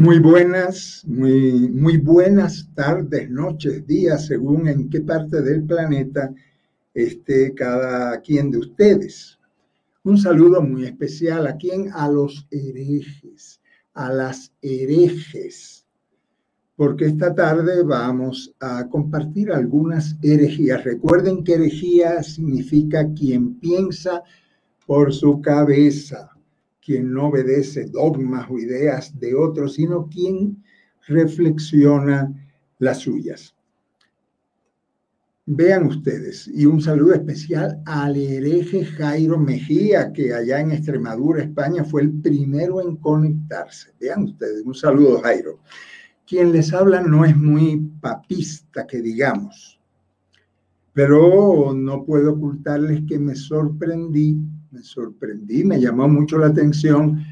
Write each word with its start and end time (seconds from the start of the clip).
Muy 0.00 0.18
buenas, 0.18 1.04
muy, 1.06 1.68
muy 1.68 1.98
buenas 1.98 2.70
tardes, 2.74 3.28
noches, 3.28 3.86
días, 3.86 4.28
según 4.28 4.66
en 4.66 4.88
qué 4.88 5.02
parte 5.02 5.42
del 5.42 5.64
planeta 5.64 6.32
esté 6.94 7.52
cada 7.52 8.18
quien 8.22 8.50
de 8.50 8.56
ustedes. 8.56 9.38
Un 10.02 10.16
saludo 10.16 10.62
muy 10.62 10.86
especial 10.86 11.46
a 11.46 11.58
quien 11.58 11.90
a 11.92 12.08
los 12.08 12.46
herejes, 12.50 13.60
a 13.92 14.10
las 14.10 14.54
herejes, 14.62 15.84
porque 16.76 17.04
esta 17.04 17.34
tarde 17.34 17.82
vamos 17.82 18.54
a 18.58 18.88
compartir 18.88 19.52
algunas 19.52 20.16
herejías. 20.22 20.82
Recuerden 20.82 21.44
que 21.44 21.56
herejía 21.56 22.22
significa 22.22 23.12
quien 23.12 23.60
piensa 23.60 24.22
por 24.86 25.12
su 25.12 25.42
cabeza 25.42 26.39
quien 26.90 27.14
no 27.14 27.28
obedece 27.28 27.84
dogmas 27.84 28.50
o 28.50 28.58
ideas 28.58 29.16
de 29.20 29.32
otros, 29.32 29.74
sino 29.74 30.08
quien 30.08 30.60
reflexiona 31.06 32.34
las 32.80 32.98
suyas. 32.98 33.54
Vean 35.46 35.86
ustedes, 35.86 36.50
y 36.52 36.66
un 36.66 36.80
saludo 36.80 37.14
especial 37.14 37.80
al 37.86 38.16
hereje 38.16 38.84
Jairo 38.84 39.38
Mejía, 39.38 40.12
que 40.12 40.34
allá 40.34 40.58
en 40.58 40.72
Extremadura, 40.72 41.44
España, 41.44 41.84
fue 41.84 42.02
el 42.02 42.10
primero 42.10 42.80
en 42.80 42.96
conectarse. 42.96 43.92
Vean 44.00 44.24
ustedes, 44.24 44.62
un 44.64 44.74
saludo 44.74 45.20
Jairo. 45.20 45.60
Quien 46.26 46.50
les 46.50 46.72
habla 46.72 47.02
no 47.02 47.24
es 47.24 47.36
muy 47.36 47.88
papista, 48.00 48.84
que 48.84 49.00
digamos, 49.00 49.80
pero 50.92 51.72
no 51.72 52.04
puedo 52.04 52.32
ocultarles 52.32 53.02
que 53.06 53.20
me 53.20 53.36
sorprendí 53.36 54.36
me 54.70 54.82
sorprendí, 54.82 55.64
me 55.64 55.80
llamó 55.80 56.08
mucho 56.08 56.38
la 56.38 56.46
atención 56.46 57.24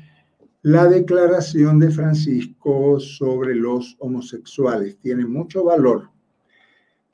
la 0.63 0.87
declaración 0.87 1.79
de 1.79 1.91
Francisco 1.91 2.99
sobre 2.99 3.55
los 3.55 3.97
homosexuales. 4.01 4.99
Tiene 4.99 5.25
mucho 5.25 5.65
valor, 5.65 6.11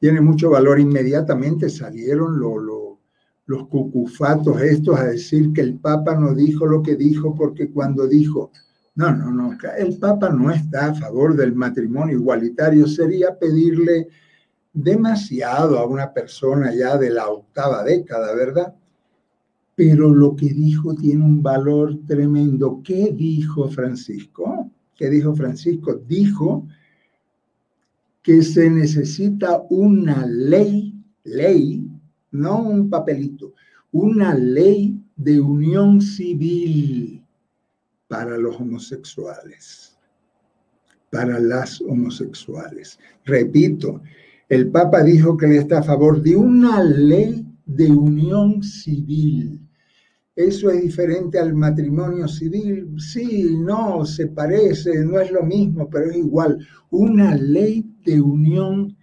tiene 0.01 0.21
mucho 0.21 0.51
valor. 0.51 0.81
Inmediatamente 0.81 1.69
salieron 1.69 2.41
los 2.41 3.69
cucufatos 3.69 4.61
estos 4.63 4.99
a 4.99 5.05
decir 5.05 5.53
que 5.53 5.61
el 5.61 5.79
Papa 5.79 6.15
no 6.15 6.35
dijo 6.35 6.67
lo 6.67 6.83
que 6.83 6.97
dijo 6.97 7.35
porque 7.35 7.71
cuando 7.71 8.07
dijo, 8.09 8.51
no, 8.95 9.15
no, 9.15 9.31
no, 9.31 9.57
el 9.77 9.99
Papa 9.99 10.31
no 10.31 10.51
está 10.51 10.87
a 10.87 10.95
favor 10.95 11.37
del 11.37 11.55
matrimonio 11.55 12.17
igualitario, 12.17 12.87
sería 12.87 13.39
pedirle 13.39 14.09
demasiado 14.73 15.79
a 15.79 15.87
una 15.87 16.13
persona 16.13 16.75
ya 16.75 16.97
de 16.97 17.11
la 17.11 17.29
octava 17.29 17.85
década, 17.85 18.35
¿verdad? 18.35 18.75
Pero 19.75 20.11
lo 20.11 20.37
que 20.37 20.49
dijo 20.53 20.95
tiene 20.95 21.25
un 21.25 21.43
valor 21.43 21.99
tremendo. 22.07 22.81
¿Qué 22.85 23.13
dijo 23.13 23.69
Francisco? 23.69 24.71
¿Qué 24.95 25.11
dijo 25.11 25.35
Francisco? 25.35 25.95
Dijo 26.07 26.67
que 28.23 28.43
se 28.43 28.71
necesita 28.71 29.63
una 29.71 30.27
ley, 30.27 30.95
ley, 31.25 31.87
no 32.31 32.63
un 32.63 32.89
papelito, 32.89 33.55
una 33.93 34.35
ley 34.35 34.99
de 35.17 35.41
unión 35.41 36.01
civil 36.01 37.23
para 38.09 38.39
los 38.39 38.57
homosexuales, 38.61 39.99
para 41.11 41.41
las 41.41 41.81
homosexuales. 41.81 42.99
Repito, 43.25 44.01
el 44.49 44.71
Papa 44.71 45.03
dijo 45.03 45.37
que 45.37 45.57
está 45.57 45.81
a 45.81 45.83
favor 45.83 46.23
de 46.23 46.37
una 46.37 46.83
ley 46.83 47.45
de 47.67 47.91
unión 47.91 48.63
civil 48.63 49.64
¿Eso 50.37 50.69
es 50.71 50.83
diferente 50.83 51.39
al 51.39 51.55
matrimonio 51.55 52.27
civil? 52.27 52.95
Sí, 52.99 53.57
no, 53.57 54.05
se 54.05 54.27
parece, 54.27 55.05
no 55.05 55.21
es 55.21 55.31
lo 55.31 55.45
mismo, 55.45 55.89
pero 55.89 56.11
es 56.11 56.17
igual. 56.17 56.59
Una 56.91 57.37
ley 57.37 57.85
de 58.05 58.21
unión 58.21 58.97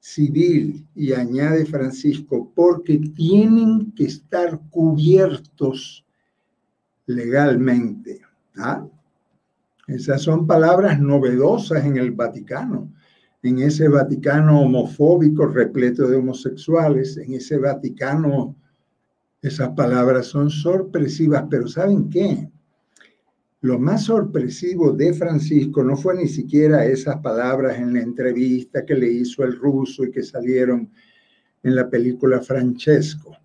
civil, 0.00 0.86
y 0.94 1.12
añade 1.12 1.64
Francisco, 1.64 2.52
porque 2.54 2.98
tienen 2.98 3.92
que 3.92 4.04
estar 4.04 4.60
cubiertos 4.68 6.04
legalmente. 7.06 8.20
¿ah? 8.56 8.86
Esas 9.86 10.22
son 10.22 10.46
palabras 10.46 11.00
novedosas 11.00 11.84
en 11.86 11.96
el 11.96 12.10
Vaticano, 12.10 12.92
en 13.42 13.60
ese 13.60 13.88
Vaticano 13.88 14.60
homofóbico 14.60 15.46
repleto 15.46 16.08
de 16.08 16.16
homosexuales, 16.16 17.16
en 17.16 17.34
ese 17.34 17.58
Vaticano 17.58 18.56
esas 19.44 19.68
palabras 19.76 20.28
son 20.28 20.48
sorpresivas, 20.48 21.44
pero 21.50 21.68
¿saben 21.68 22.08
qué? 22.08 22.50
Lo 23.60 23.78
más 23.78 24.04
sorpresivo 24.04 24.92
de 24.92 25.12
Francisco 25.12 25.84
no 25.84 25.98
fue 25.98 26.16
ni 26.16 26.28
siquiera 26.28 26.86
esas 26.86 27.18
palabras 27.18 27.78
en 27.78 27.92
la 27.92 28.00
entrevista 28.00 28.86
que 28.86 28.94
le 28.94 29.12
hizo 29.12 29.44
el 29.44 29.54
ruso 29.58 30.04
y 30.04 30.10
que 30.10 30.22
salieron 30.22 30.90
en 31.62 31.74
la 31.74 31.90
película 31.90 32.40
Francesco. 32.40 33.36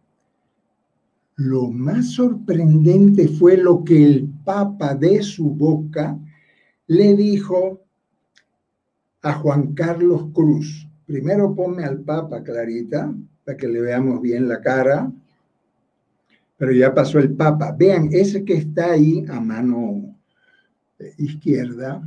Lo 1.36 1.70
más 1.70 2.12
sorprendente 2.12 3.28
fue 3.28 3.58
lo 3.58 3.84
que 3.84 4.02
el 4.02 4.30
Papa 4.46 4.96
de 4.96 5.22
su 5.22 5.50
boca 5.50 6.18
le 6.88 7.14
dijo 7.18 7.82
a 9.22 9.34
Juan 9.34 9.74
Carlos 9.74 10.28
Cruz. 10.34 10.88
Primero 11.06 11.54
ponme 11.54 11.84
al 11.84 12.00
Papa, 12.00 12.42
Clarita, 12.42 13.14
para 13.44 13.58
que 13.58 13.68
le 13.68 13.82
veamos 13.82 14.22
bien 14.22 14.48
la 14.48 14.62
cara 14.62 15.12
pero 16.60 16.74
ya 16.74 16.94
pasó 16.94 17.20
el 17.20 17.34
Papa. 17.34 17.74
Vean, 17.76 18.10
ese 18.12 18.44
que 18.44 18.56
está 18.56 18.92
ahí 18.92 19.26
a 19.30 19.40
mano 19.40 20.14
izquierda 21.18 22.04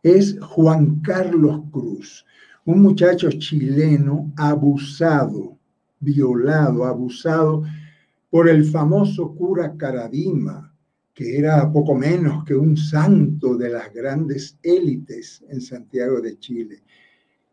es 0.00 0.38
Juan 0.40 1.00
Carlos 1.00 1.62
Cruz, 1.72 2.24
un 2.64 2.80
muchacho 2.80 3.28
chileno 3.30 4.32
abusado, 4.36 5.58
violado, 5.98 6.84
abusado 6.84 7.64
por 8.30 8.48
el 8.48 8.64
famoso 8.64 9.34
cura 9.34 9.76
Caradima, 9.76 10.72
que 11.12 11.36
era 11.36 11.72
poco 11.72 11.96
menos 11.96 12.44
que 12.44 12.54
un 12.54 12.76
santo 12.76 13.56
de 13.56 13.70
las 13.70 13.92
grandes 13.92 14.56
élites 14.62 15.44
en 15.48 15.60
Santiago 15.60 16.20
de 16.20 16.38
Chile. 16.38 16.84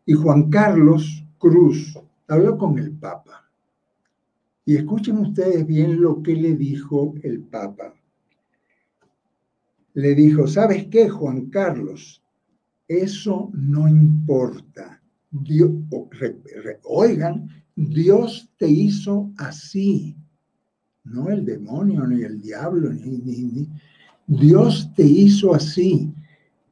Y 0.06 0.12
Juan 0.12 0.48
Carlos 0.50 1.24
Cruz 1.36 1.98
habló 2.28 2.56
con 2.56 2.78
el 2.78 2.92
Papa 2.92 3.41
y 4.64 4.76
escuchen 4.76 5.18
ustedes 5.18 5.66
bien 5.66 6.00
lo 6.00 6.22
que 6.22 6.34
le 6.36 6.54
dijo 6.54 7.14
el 7.22 7.40
Papa. 7.40 7.94
Le 9.94 10.14
dijo, 10.14 10.46
¿sabes 10.46 10.86
qué, 10.86 11.08
Juan 11.08 11.46
Carlos? 11.46 12.22
Eso 12.86 13.50
no 13.54 13.88
importa. 13.88 15.02
oigan, 16.84 17.48
Dios 17.74 18.50
te 18.56 18.68
hizo 18.68 19.32
así. 19.36 20.16
No 21.04 21.28
el 21.28 21.44
demonio, 21.44 22.06
ni 22.06 22.22
el 22.22 22.40
diablo, 22.40 22.92
ni, 22.92 23.18
ni. 23.18 23.68
Dios 24.26 24.90
te 24.94 25.04
hizo 25.04 25.54
así. 25.54 26.12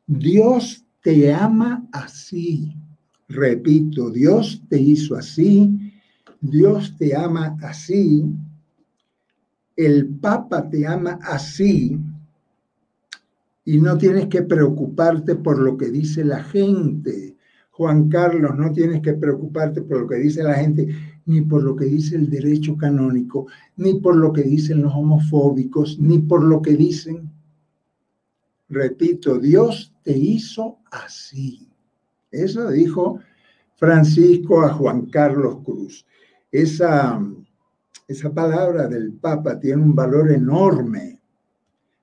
Dios 0.07 0.87
te 1.03 1.33
ama 1.33 1.89
así. 1.93 2.73
Repito, 3.29 4.11
Dios 4.11 4.63
te 4.69 4.81
hizo 4.81 5.17
así 5.17 5.90
Dios 6.41 6.97
te 6.97 7.15
ama 7.15 7.57
así, 7.63 8.25
el 9.77 10.09
Papa 10.09 10.69
te 10.71 10.87
ama 10.87 11.19
así, 11.23 11.99
y 13.65 13.79
no 13.79 13.99
tienes 13.99 14.27
que 14.27 14.43
preocuparte 14.43 15.37
por 15.37 15.59
lo 15.59 15.77
que 15.77 15.91
dice 15.91 16.25
la 16.25 16.43
gente. 16.43 17.37
Juan 17.71 18.09
Carlos, 18.09 18.57
no 18.57 18.73
tienes 18.73 19.01
que 19.01 19.15
preocuparte 19.15 19.83
por 19.83 20.01
lo 20.01 20.09
que 20.09 20.17
dice 20.17 20.43
la 20.43 20.55
gente, 20.55 20.89
ni 21.27 21.43
por 21.43 21.63
lo 21.63 21.77
que 21.77 21.85
dice 21.85 22.17
el 22.17 22.29
derecho 22.29 22.77
canónico, 22.77 23.47
ni 23.77 24.01
por 24.01 24.17
lo 24.17 24.33
que 24.33 24.43
dicen 24.43 24.83
los 24.83 24.95
homofóbicos, 24.95 25.99
ni 25.99 26.19
por 26.19 26.43
lo 26.43 26.61
que 26.61 26.75
dicen. 26.75 27.31
Repito, 28.69 29.39
Dios 29.39 29.95
te 30.03 30.17
hizo 30.17 30.79
así. 30.91 31.69
Eso 32.31 32.71
dijo 32.71 33.21
Francisco 33.77 34.63
a 34.63 34.73
Juan 34.73 35.07
Carlos 35.07 35.59
Cruz 35.65 36.05
esa, 36.51 37.21
esa 38.09 38.33
palabra 38.33 38.89
del 38.89 39.13
Papa 39.13 39.59
tiene 39.59 39.83
un 39.83 39.95
valor 39.95 40.33
enorme, 40.33 41.21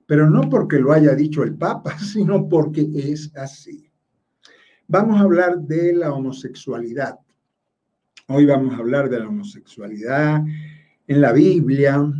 pero 0.06 0.28
no 0.30 0.48
porque 0.48 0.78
lo 0.78 0.92
haya 0.92 1.14
dicho 1.14 1.42
el 1.42 1.54
Papa, 1.54 1.98
sino 2.12 2.48
porque 2.48 2.88
es 2.94 3.34
así. 3.36 3.90
Vamos 4.86 5.20
a 5.20 5.24
hablar 5.24 5.58
de 5.58 5.92
la 5.92 6.12
homosexualidad. 6.12 7.18
Hoy 8.28 8.46
vamos 8.46 8.74
a 8.74 8.78
hablar 8.78 9.10
de 9.10 9.20
la 9.20 9.28
homosexualidad 9.28 10.42
en 11.06 11.20
la 11.20 11.32
Biblia. 11.32 12.10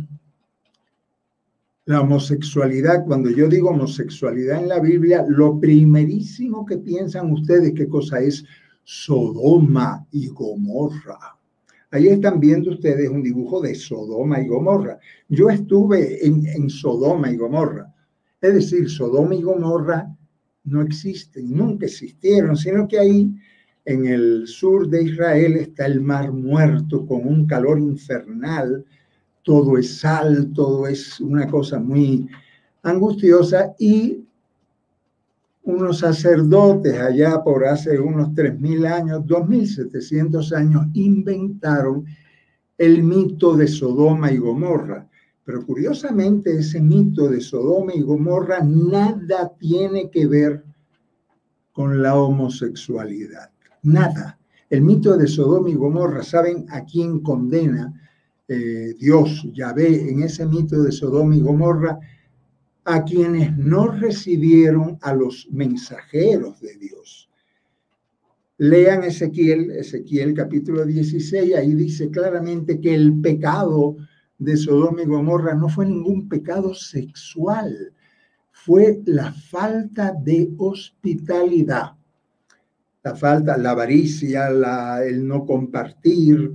La 1.85 2.01
homosexualidad, 2.01 3.05
cuando 3.05 3.31
yo 3.31 3.47
digo 3.47 3.71
homosexualidad 3.71 4.61
en 4.61 4.69
la 4.69 4.79
Biblia, 4.79 5.25
lo 5.27 5.59
primerísimo 5.59 6.63
que 6.63 6.77
piensan 6.77 7.31
ustedes, 7.31 7.73
¿qué 7.73 7.89
cosa 7.89 8.19
es? 8.19 8.45
Sodoma 8.83 10.05
y 10.11 10.27
Gomorra. 10.27 11.38
Ahí 11.91 12.07
están 12.07 12.39
viendo 12.39 12.71
ustedes 12.71 13.09
un 13.09 13.23
dibujo 13.23 13.61
de 13.61 13.73
Sodoma 13.73 14.39
y 14.39 14.47
Gomorra. 14.47 14.99
Yo 15.27 15.49
estuve 15.49 16.25
en, 16.25 16.69
Sodoma 16.69 17.31
y 17.31 17.37
Gomorra. 17.37 17.91
Es 18.39 18.53
decir, 18.53 18.89
Sodoma 18.89 19.33
y 19.33 19.41
Gomorra 19.41 20.15
no 20.65 20.81
existen, 20.83 21.51
nunca 21.55 21.87
existieron, 21.87 22.55
sino 22.55 22.87
que 22.87 22.99
ahí 22.99 23.33
en 23.85 24.05
el 24.05 24.47
sur 24.47 24.87
de 24.87 25.03
Israel 25.03 25.55
está 25.55 25.87
el 25.87 25.99
mar 25.99 26.31
muerto 26.31 27.07
con 27.07 27.27
un 27.27 27.47
calor 27.47 27.79
infernal, 27.79 28.85
todo 29.41 29.77
es 29.79 29.97
sal, 29.97 30.51
todo 30.53 30.85
es 30.85 31.19
una 31.19 31.47
cosa 31.47 31.79
muy 31.79 32.27
angustiosa 32.83 33.73
y 33.79 34.25
unos 35.69 35.99
sacerdotes 35.99 36.99
allá 36.99 37.43
por 37.43 37.65
hace 37.65 37.99
unos 37.99 38.29
3.000 38.29 38.85
años, 38.87 39.23
2.700 39.25 40.51
años, 40.53 40.87
inventaron 40.93 42.05
el 42.77 43.03
mito 43.03 43.55
de 43.55 43.67
Sodoma 43.67 44.31
y 44.31 44.37
Gomorra. 44.37 45.07
Pero 45.43 45.65
curiosamente 45.65 46.57
ese 46.57 46.81
mito 46.81 47.27
de 47.27 47.41
Sodoma 47.41 47.93
y 47.93 48.01
Gomorra 48.01 48.61
nada 48.63 49.51
tiene 49.59 50.09
que 50.09 50.27
ver 50.27 50.63
con 51.71 52.01
la 52.01 52.15
homosexualidad. 52.15 53.51
Nada. 53.83 54.39
El 54.69 54.81
mito 54.81 55.17
de 55.17 55.27
Sodoma 55.27 55.69
y 55.69 55.75
Gomorra, 55.75 56.23
¿saben 56.23 56.65
a 56.69 56.83
quién 56.83 57.19
condena 57.19 57.93
eh, 58.47 58.95
Dios, 58.99 59.47
Yahvé, 59.53 60.09
en 60.09 60.23
ese 60.23 60.45
mito 60.45 60.81
de 60.81 60.91
Sodoma 60.91 61.35
y 61.35 61.41
Gomorra? 61.41 61.99
A 62.91 63.03
quienes 63.03 63.55
no 63.55 63.87
recibieron 63.87 64.97
a 65.01 65.13
los 65.13 65.47
mensajeros 65.51 66.59
de 66.59 66.75
Dios. 66.77 67.29
Lean 68.57 69.03
Ezequiel, 69.03 69.69
Ezequiel 69.69 70.33
capítulo 70.33 70.83
16, 70.83 71.53
ahí 71.53 71.75
dice 71.75 72.09
claramente 72.09 72.81
que 72.81 72.95
el 72.95 73.21
pecado 73.21 73.95
de 74.39 74.57
Sodoma 74.57 75.03
y 75.03 75.05
Gomorra 75.05 75.53
no 75.53 75.69
fue 75.69 75.85
ningún 75.85 76.27
pecado 76.27 76.73
sexual, 76.73 77.93
fue 78.51 79.01
la 79.05 79.33
falta 79.33 80.11
de 80.11 80.49
hospitalidad 80.57 81.91
la 83.03 83.15
falta, 83.15 83.55
la 83.57 83.71
avaricia, 83.71 84.49
el 85.03 85.27
no 85.27 85.45
compartir. 85.45 86.51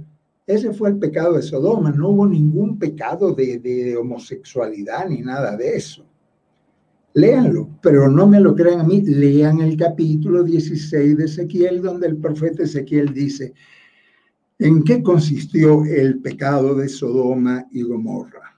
Ese 0.46 0.74
fue 0.74 0.90
el 0.90 0.98
pecado 0.98 1.34
de 1.34 1.42
Sodoma. 1.42 1.90
No 1.90 2.10
hubo 2.10 2.26
ningún 2.26 2.78
pecado 2.78 3.32
de 3.32 3.96
homosexualidad 3.96 5.08
ni 5.08 5.20
nada 5.22 5.56
de 5.56 5.76
eso. 5.76 6.04
Léanlo, 7.14 7.78
pero 7.80 8.10
no 8.10 8.26
me 8.26 8.40
lo 8.40 8.54
crean 8.56 8.80
a 8.80 8.84
mí. 8.84 9.00
Lean 9.02 9.60
el 9.60 9.76
capítulo 9.76 10.42
16 10.42 11.16
de 11.16 11.26
Ezequiel, 11.26 11.80
donde 11.80 12.08
el 12.08 12.16
profeta 12.16 12.64
Ezequiel 12.64 13.14
dice, 13.14 13.54
¿en 14.58 14.82
qué 14.82 15.00
consistió 15.00 15.84
el 15.84 16.20
pecado 16.20 16.74
de 16.74 16.88
Sodoma 16.88 17.68
y 17.70 17.82
Gomorra? 17.82 18.56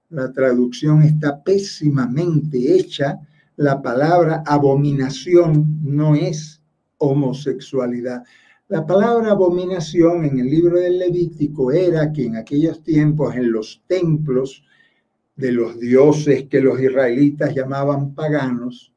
La 0.09 0.31
traducción 0.31 1.03
está 1.03 1.43
pésimamente 1.43 2.75
hecha. 2.75 3.19
La 3.57 3.81
palabra 3.81 4.43
abominación 4.45 5.79
no 5.83 6.15
es 6.15 6.61
homosexualidad. 6.97 8.23
La 8.67 8.85
palabra 8.85 9.31
abominación 9.31 10.25
en 10.25 10.39
el 10.39 10.49
libro 10.49 10.77
del 10.79 10.99
Levítico 10.99 11.71
era 11.71 12.11
que 12.11 12.25
en 12.25 12.35
aquellos 12.35 12.83
tiempos 12.83 13.35
en 13.35 13.51
los 13.51 13.81
templos 13.87 14.63
de 15.35 15.51
los 15.51 15.79
dioses 15.79 16.45
que 16.49 16.59
los 16.59 16.79
israelitas 16.81 17.55
llamaban 17.55 18.13
paganos, 18.13 18.91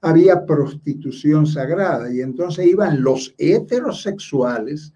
había 0.00 0.46
prostitución 0.46 1.46
sagrada 1.46 2.12
y 2.12 2.20
entonces 2.20 2.66
iban 2.66 3.02
los 3.02 3.34
heterosexuales 3.38 4.92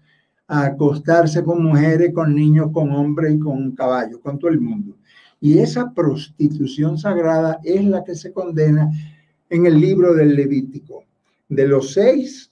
a 0.47 0.65
acostarse 0.65 1.43
con 1.43 1.63
mujeres, 1.63 2.13
con 2.13 2.35
niños, 2.35 2.69
con 2.71 2.91
hombres 2.91 3.35
y 3.35 3.39
con 3.39 3.71
caballos, 3.71 4.19
con 4.19 4.37
todo 4.37 4.51
el 4.51 4.61
mundo. 4.61 4.97
Y 5.39 5.57
esa 5.57 5.91
prostitución 5.93 6.97
sagrada 6.97 7.59
es 7.63 7.83
la 7.83 8.03
que 8.03 8.15
se 8.15 8.31
condena 8.31 8.89
en 9.49 9.65
el 9.65 9.79
libro 9.81 10.13
del 10.13 10.35
Levítico. 10.35 11.03
De 11.51 11.67
los 11.67 11.91
seis, 11.91 12.49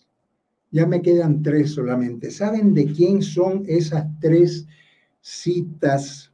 ya 0.71 0.85
me 0.85 1.01
quedan 1.01 1.41
tres 1.41 1.71
solamente. 1.71 2.29
¿Saben 2.29 2.73
de 2.73 2.85
quién 2.85 3.21
son 3.21 3.63
esas 3.65 4.05
tres 4.19 4.67
citas 5.21 6.29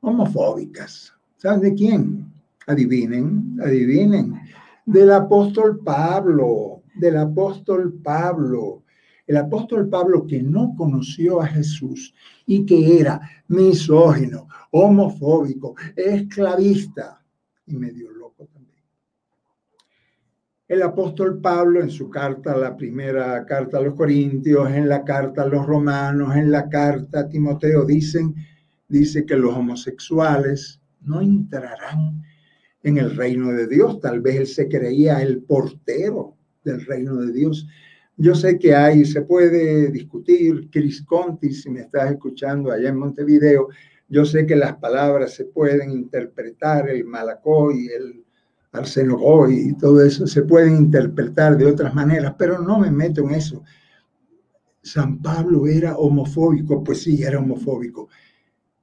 homofóbicas? 0.00 1.12
¿Saben 1.38 1.60
de 1.60 1.74
quién? 1.74 2.32
Adivinen, 2.68 3.58
adivinen. 3.60 4.40
Del 4.86 5.10
apóstol 5.10 5.80
Pablo, 5.80 6.82
del 6.94 7.16
apóstol 7.16 7.92
Pablo. 7.94 8.84
El 9.26 9.38
apóstol 9.38 9.88
Pablo 9.88 10.28
que 10.28 10.40
no 10.40 10.72
conoció 10.76 11.40
a 11.40 11.48
Jesús 11.48 12.14
y 12.46 12.64
que 12.64 13.00
era 13.00 13.20
misógino, 13.48 14.46
homofóbico, 14.70 15.74
esclavista 15.96 17.20
y 17.66 17.76
medio. 17.76 18.13
El 20.66 20.82
apóstol 20.82 21.40
Pablo 21.40 21.80
en 21.82 21.90
su 21.90 22.08
carta, 22.08 22.56
la 22.56 22.76
primera 22.76 23.44
carta 23.44 23.78
a 23.78 23.82
los 23.82 23.94
Corintios, 23.94 24.70
en 24.70 24.88
la 24.88 25.04
carta 25.04 25.42
a 25.42 25.46
los 25.46 25.66
Romanos, 25.66 26.34
en 26.36 26.50
la 26.50 26.68
carta 26.68 27.20
a 27.20 27.28
Timoteo, 27.28 27.84
dicen, 27.84 28.34
dice 28.88 29.26
que 29.26 29.36
los 29.36 29.54
homosexuales 29.54 30.80
no 31.02 31.20
entrarán 31.20 32.22
en 32.82 32.98
el 32.98 33.14
reino 33.14 33.52
de 33.52 33.66
Dios. 33.66 34.00
Tal 34.00 34.20
vez 34.20 34.36
él 34.36 34.46
se 34.46 34.68
creía 34.68 35.20
el 35.22 35.42
portero 35.42 36.36
del 36.64 36.84
reino 36.86 37.16
de 37.16 37.32
Dios 37.32 37.66
yo 38.16 38.34
sé 38.34 38.58
que 38.58 38.74
hay, 38.74 39.04
se 39.04 39.22
puede 39.22 39.90
discutir, 39.90 40.68
Chris 40.70 41.02
Conti, 41.02 41.52
si 41.52 41.68
me 41.68 41.80
estás 41.80 42.12
escuchando 42.12 42.70
allá 42.70 42.90
en 42.90 42.98
Montevideo, 42.98 43.68
yo 44.08 44.24
sé 44.24 44.46
que 44.46 44.54
las 44.54 44.76
palabras 44.76 45.34
se 45.34 45.46
pueden 45.46 45.90
interpretar, 45.90 46.88
el 46.88 47.04
malacoy, 47.04 47.88
el 47.88 48.23
arsenogoy 48.74 49.68
y 49.68 49.72
todo 49.74 50.04
eso 50.04 50.26
se 50.26 50.42
pueden 50.42 50.76
interpretar 50.76 51.56
de 51.56 51.66
otras 51.66 51.94
maneras, 51.94 52.34
pero 52.36 52.58
no 52.58 52.78
me 52.78 52.90
meto 52.90 53.22
en 53.22 53.34
eso. 53.34 53.62
San 54.82 55.22
Pablo 55.22 55.66
era 55.66 55.96
homofóbico, 55.96 56.82
pues 56.84 57.02
sí, 57.02 57.22
era 57.22 57.38
homofóbico, 57.38 58.08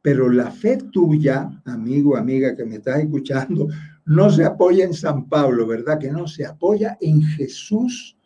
pero 0.01 0.29
la 0.29 0.50
fe 0.50 0.77
tuya, 0.91 1.62
amigo, 1.65 2.17
amiga 2.17 2.55
que 2.55 2.65
me 2.65 2.77
estás 2.77 3.00
escuchando, 3.00 3.67
no 4.05 4.29
se 4.31 4.43
apoya 4.43 4.86
en 4.86 4.93
San 4.93 5.29
Pablo, 5.29 5.67
¿verdad? 5.67 6.00
Que 6.00 6.10
no 6.10 6.25
se 6.25 6.45
apoya 6.45 6.98
en 7.00 7.21
Jesús 7.21 8.17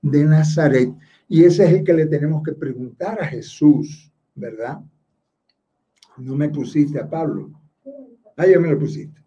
de 0.00 0.24
Nazaret. 0.24 0.94
Y 1.28 1.44
ese 1.44 1.64
es 1.64 1.72
el 1.72 1.84
que 1.84 1.92
le 1.92 2.06
tenemos 2.06 2.42
que 2.42 2.52
preguntar 2.52 3.20
a 3.20 3.26
Jesús, 3.26 4.10
¿verdad? 4.34 4.80
No 6.16 6.36
me 6.36 6.48
pusiste 6.48 6.98
a 7.00 7.08
Pablo. 7.08 7.50
Ah, 8.36 8.46
ya 8.46 8.58
me 8.58 8.70
lo 8.70 8.78
pusiste. 8.78 9.23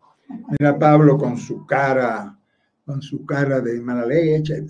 Mira 0.49 0.77
Pablo 0.77 1.17
con 1.17 1.37
su 1.37 1.65
cara, 1.65 2.37
con 2.85 3.01
su 3.01 3.25
cara 3.25 3.61
de 3.61 3.79
mala 3.81 4.05
leche. 4.05 4.63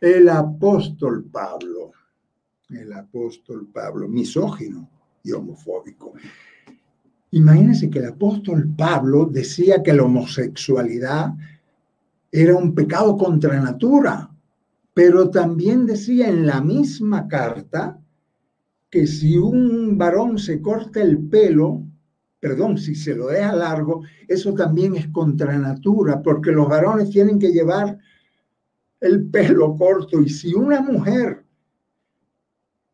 El 0.00 0.28
apóstol 0.28 1.24
Pablo, 1.30 1.92
el 2.70 2.92
apóstol 2.92 3.68
Pablo, 3.72 4.08
misógino 4.08 4.88
y 5.22 5.32
homofóbico. 5.32 6.12
Imagínense 7.32 7.90
que 7.90 7.98
el 7.98 8.06
apóstol 8.06 8.72
Pablo 8.76 9.26
decía 9.26 9.82
que 9.82 9.92
la 9.92 10.04
homosexualidad 10.04 11.34
era 12.30 12.56
un 12.56 12.74
pecado 12.74 13.16
contra 13.16 13.60
natura. 13.60 14.30
Pero 14.94 15.28
también 15.28 15.84
decía 15.84 16.28
en 16.28 16.46
la 16.46 16.62
misma 16.62 17.28
carta 17.28 18.00
que 18.88 19.06
si 19.06 19.36
un 19.36 19.98
varón 19.98 20.38
se 20.38 20.62
corta 20.62 21.02
el 21.02 21.18
pelo, 21.18 21.85
perdón, 22.40 22.78
si 22.78 22.94
se 22.94 23.14
lo 23.14 23.28
deja 23.28 23.54
largo, 23.54 24.02
eso 24.28 24.54
también 24.54 24.96
es 24.96 25.08
contra 25.08 25.58
natura, 25.58 26.22
porque 26.22 26.52
los 26.52 26.68
varones 26.68 27.10
tienen 27.10 27.38
que 27.38 27.52
llevar 27.52 27.98
el 29.00 29.28
pelo 29.28 29.74
corto 29.76 30.20
y 30.20 30.28
si 30.28 30.54
una 30.54 30.80
mujer 30.80 31.44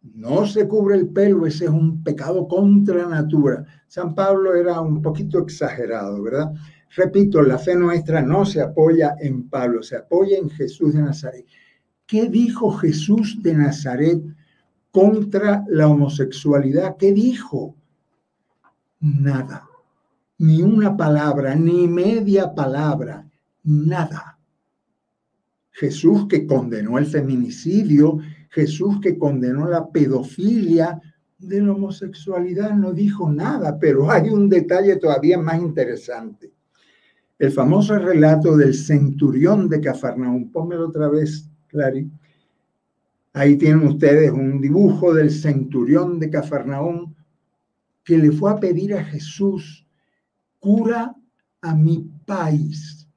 no 0.02 0.46
se 0.46 0.66
cubre 0.66 0.96
el 0.96 1.08
pelo, 1.08 1.46
ese 1.46 1.66
es 1.66 1.70
un 1.70 2.02
pecado 2.02 2.48
contra 2.48 3.06
natura. 3.06 3.64
San 3.86 4.14
Pablo 4.14 4.54
era 4.54 4.80
un 4.80 5.00
poquito 5.00 5.38
exagerado, 5.38 6.22
¿verdad? 6.22 6.52
Repito, 6.94 7.40
la 7.40 7.56
fe 7.58 7.74
nuestra 7.74 8.20
no 8.20 8.44
se 8.44 8.60
apoya 8.60 9.14
en 9.20 9.48
Pablo, 9.48 9.82
se 9.82 9.96
apoya 9.96 10.38
en 10.38 10.50
Jesús 10.50 10.94
de 10.94 11.02
Nazaret. 11.02 11.46
¿Qué 12.06 12.28
dijo 12.28 12.72
Jesús 12.72 13.38
de 13.42 13.54
Nazaret 13.54 14.20
contra 14.90 15.64
la 15.68 15.88
homosexualidad? 15.88 16.96
¿Qué 16.98 17.12
dijo? 17.12 17.76
Nada. 19.02 19.68
Ni 20.38 20.62
una 20.62 20.96
palabra, 20.96 21.54
ni 21.54 21.86
media 21.86 22.54
palabra, 22.54 23.28
nada. 23.64 24.38
Jesús 25.72 26.26
que 26.28 26.46
condenó 26.46 26.98
el 26.98 27.06
feminicidio, 27.06 28.18
Jesús 28.50 29.00
que 29.00 29.18
condenó 29.18 29.68
la 29.68 29.90
pedofilia, 29.90 31.00
de 31.42 31.60
la 31.60 31.72
homosexualidad 31.72 32.70
no 32.74 32.92
dijo 32.92 33.30
nada, 33.30 33.78
pero 33.78 34.10
hay 34.10 34.30
un 34.30 34.48
detalle 34.48 34.96
todavía 34.96 35.38
más 35.38 35.60
interesante. 35.60 36.52
El 37.38 37.50
famoso 37.50 37.98
relato 37.98 38.56
del 38.56 38.74
centurión 38.74 39.68
de 39.68 39.80
Cafarnaúm. 39.80 40.52
Pónmelo 40.52 40.88
otra 40.88 41.08
vez, 41.08 41.50
Clary. 41.66 42.08
Ahí 43.32 43.56
tienen 43.56 43.84
ustedes 43.88 44.30
un 44.30 44.60
dibujo 44.60 45.12
del 45.12 45.30
centurión 45.30 46.20
de 46.20 46.30
Cafarnaúm 46.30 47.12
que 48.04 48.18
le 48.18 48.32
fue 48.32 48.50
a 48.50 48.56
pedir 48.56 48.94
a 48.94 49.04
Jesús, 49.04 49.86
cura 50.58 51.14
a 51.60 51.74
mi 51.74 52.10
país. 52.26 53.08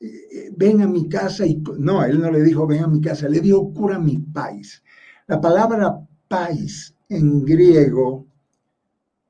Eh, 0.00 0.06
eh, 0.06 0.50
ven 0.56 0.80
a 0.82 0.88
mi 0.88 1.08
casa 1.08 1.46
y... 1.46 1.62
No, 1.78 2.04
él 2.04 2.20
no 2.20 2.30
le 2.30 2.42
dijo 2.42 2.66
ven 2.66 2.84
a 2.84 2.88
mi 2.88 3.00
casa, 3.00 3.28
le 3.28 3.40
dijo 3.40 3.72
cura 3.72 3.96
a 3.96 4.00
mi 4.00 4.18
país. 4.18 4.82
La 5.26 5.40
palabra 5.40 6.00
país 6.28 6.94
en 7.08 7.44
griego 7.44 8.26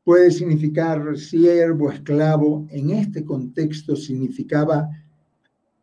puede 0.04 0.30
significar 0.30 1.16
siervo, 1.16 1.90
esclavo. 1.90 2.66
En 2.70 2.90
este 2.90 3.24
contexto 3.24 3.96
significaba 3.96 4.88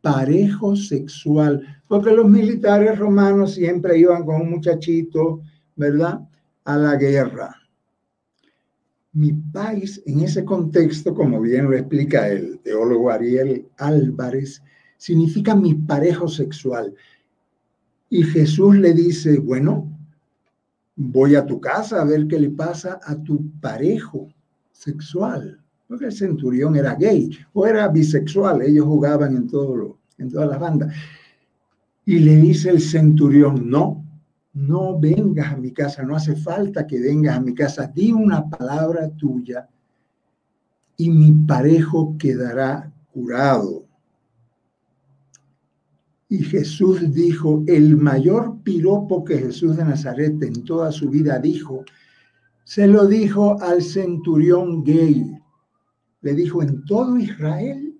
parejo 0.01 0.75
sexual, 0.75 1.81
porque 1.87 2.11
los 2.11 2.29
militares 2.29 2.97
romanos 2.97 3.55
siempre 3.55 3.97
iban 3.97 4.25
con 4.25 4.41
un 4.41 4.51
muchachito, 4.51 5.41
¿verdad?, 5.75 6.19
a 6.63 6.77
la 6.77 6.95
guerra. 6.95 7.55
Mi 9.17 9.33
país, 9.33 9.99
en 10.05 10.19
ese 10.19 10.45
contexto, 10.45 11.15
como 11.15 11.41
bien 11.41 11.65
lo 11.65 11.75
explica 11.75 12.29
el 12.29 12.59
teólogo 12.59 13.09
Ariel 13.09 13.67
Álvarez, 13.79 14.61
significa 14.95 15.55
mi 15.55 15.73
parejo 15.73 16.27
sexual. 16.27 16.93
Y 18.11 18.21
Jesús 18.21 18.75
le 18.75 18.93
dice, 18.93 19.39
bueno, 19.39 19.91
voy 20.95 21.33
a 21.33 21.47
tu 21.47 21.59
casa 21.59 21.99
a 21.99 22.05
ver 22.05 22.27
qué 22.27 22.39
le 22.39 22.51
pasa 22.51 22.99
a 23.03 23.15
tu 23.15 23.49
parejo 23.59 24.27
sexual. 24.71 25.63
Porque 25.87 26.05
el 26.05 26.13
centurión 26.13 26.75
era 26.75 26.93
gay 26.93 27.31
o 27.53 27.65
era 27.65 27.87
bisexual, 27.87 28.61
ellos 28.61 28.85
jugaban 28.85 29.31
en, 29.35 29.49
en 30.19 30.29
todas 30.29 30.47
las 30.47 30.59
bandas. 30.59 30.93
Y 32.05 32.19
le 32.19 32.35
dice 32.35 32.69
el 32.69 32.81
centurión, 32.81 33.67
no, 33.67 34.06
no 34.57 34.99
vengas 34.99 35.53
a 35.53 35.57
mi 35.57 35.71
casa, 35.71 36.03
no 36.03 36.15
hace 36.15 36.35
falta 36.35 36.87
que 36.87 36.99
vengas 36.99 37.37
a 37.37 37.41
mi 37.41 37.53
casa, 37.53 37.85
di 37.87 38.11
una 38.11 38.49
palabra 38.49 39.07
tuya 39.09 39.69
y 40.97 41.11
mi 41.11 41.31
parejo 41.31 42.17
quedará 42.17 42.91
curado. 43.13 43.85
Y 46.27 46.39
Jesús 46.39 47.13
dijo, 47.13 47.63
el 47.67 47.95
mayor 47.97 48.61
piropo 48.63 49.23
que 49.23 49.37
Jesús 49.37 49.77
de 49.77 49.85
Nazaret 49.85 50.41
en 50.41 50.63
toda 50.65 50.91
su 50.91 51.09
vida 51.09 51.39
dijo, 51.39 51.85
se 52.63 52.87
lo 52.87 53.05
dijo 53.05 53.61
al 53.61 53.81
centurión 53.81 54.83
gay. 54.83 55.37
Le 56.21 56.33
dijo, 56.33 56.63
en 56.63 56.83
todo 56.85 57.17
Israel 57.17 57.95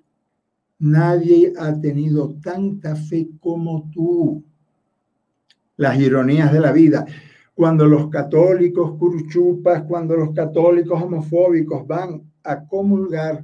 nadie 0.79 1.53
ha 1.57 1.79
tenido 1.79 2.35
tanta 2.41 2.95
fe 2.95 3.29
como 3.39 3.89
tú. 3.93 4.43
Las 5.77 5.99
ironías 5.99 6.51
de 6.51 6.59
la 6.59 6.71
vida. 6.71 7.05
Cuando 7.53 7.85
los 7.85 8.09
católicos 8.09 8.97
curchupas, 8.97 9.83
cuando 9.83 10.15
los 10.15 10.33
católicos 10.33 11.01
homofóbicos 11.01 11.87
van 11.87 12.21
a 12.43 12.65
comulgar, 12.65 13.43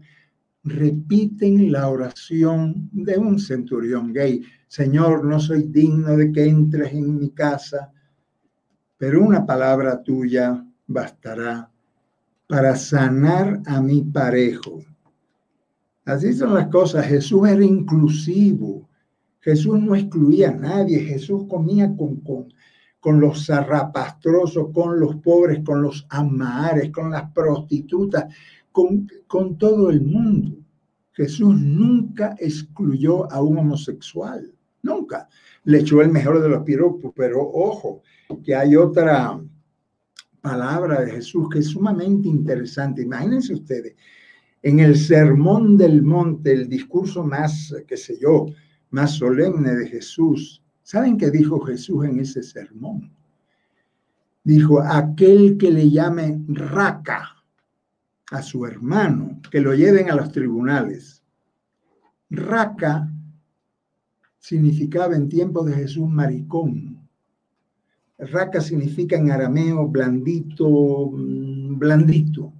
repiten 0.63 1.71
la 1.71 1.89
oración 1.89 2.89
de 2.91 3.17
un 3.17 3.39
centurión 3.39 4.13
gay. 4.13 4.43
Señor, 4.67 5.25
no 5.25 5.39
soy 5.39 5.63
digno 5.63 6.15
de 6.15 6.31
que 6.31 6.45
entres 6.45 6.93
en 6.93 7.17
mi 7.17 7.29
casa, 7.31 7.91
pero 8.97 9.21
una 9.23 9.45
palabra 9.45 10.01
tuya 10.01 10.65
bastará 10.87 11.69
para 12.47 12.75
sanar 12.75 13.61
a 13.65 13.81
mi 13.81 14.01
parejo. 14.01 14.79
Así 16.05 16.33
son 16.33 16.53
las 16.53 16.67
cosas. 16.67 17.05
Jesús 17.05 17.47
era 17.47 17.63
inclusivo. 17.63 18.82
Jesús 19.43 19.77
no 19.79 19.93
excluía 19.93 20.51
a 20.51 20.55
nadie. 20.55 20.99
Jesús 20.99 21.43
comía 21.49 21.93
con, 21.97 22.21
con, 22.21 22.53
con 22.99 23.19
los 23.19 23.45
zarrapastrosos, 23.45 24.69
con 24.73 24.99
los 24.99 25.17
pobres, 25.17 25.59
con 25.65 25.81
los 25.81 26.05
amares, 26.09 26.91
con 26.91 27.11
las 27.11 27.29
prostitutas, 27.31 28.33
con, 28.71 29.05
con 29.27 29.57
todo 29.57 29.89
el 29.89 30.01
mundo. 30.01 30.57
Jesús 31.11 31.59
nunca 31.59 32.35
excluyó 32.39 33.29
a 33.31 33.41
un 33.41 33.57
homosexual. 33.57 34.49
Nunca. 34.81 35.27
Le 35.65 35.79
echó 35.79 36.01
el 36.01 36.09
mejor 36.09 36.41
de 36.41 36.47
los 36.47 36.63
piropos, 36.63 37.11
pero 37.13 37.41
ojo, 37.41 38.01
que 38.43 38.55
hay 38.55 38.77
otra 38.77 39.39
palabra 40.39 41.01
de 41.01 41.11
Jesús 41.11 41.49
que 41.49 41.59
es 41.59 41.67
sumamente 41.67 42.29
interesante. 42.29 43.01
Imagínense 43.01 43.53
ustedes, 43.53 43.95
en 44.61 44.79
el 44.79 44.95
sermón 44.97 45.77
del 45.77 46.01
monte, 46.01 46.53
el 46.53 46.69
discurso 46.69 47.25
más, 47.25 47.75
qué 47.85 47.97
sé 47.97 48.17
yo, 48.19 48.45
más 48.93 49.15
solemne 49.15 49.75
de 49.75 49.87
Jesús, 49.87 50.61
¿saben 50.83 51.17
qué 51.17 51.31
dijo 51.31 51.59
Jesús 51.61 52.05
en 52.05 52.19
ese 52.19 52.43
sermón? 52.43 53.11
Dijo, 54.43 54.81
aquel 54.81 55.57
que 55.57 55.71
le 55.71 55.89
llame 55.89 56.39
raca 56.47 57.43
a 58.29 58.43
su 58.43 58.67
hermano, 58.67 59.41
que 59.49 59.61
lo 59.61 59.73
lleven 59.73 60.11
a 60.11 60.15
los 60.15 60.31
tribunales. 60.31 61.23
Raca 62.29 63.11
significaba 64.37 65.15
en 65.15 65.27
tiempos 65.27 65.65
de 65.65 65.73
Jesús 65.73 66.07
maricón. 66.07 67.09
Raca 68.19 68.61
significa 68.61 69.15
en 69.15 69.31
arameo 69.31 69.87
blandito, 69.87 71.09
mm, 71.11 71.79
blandito, 71.79 72.53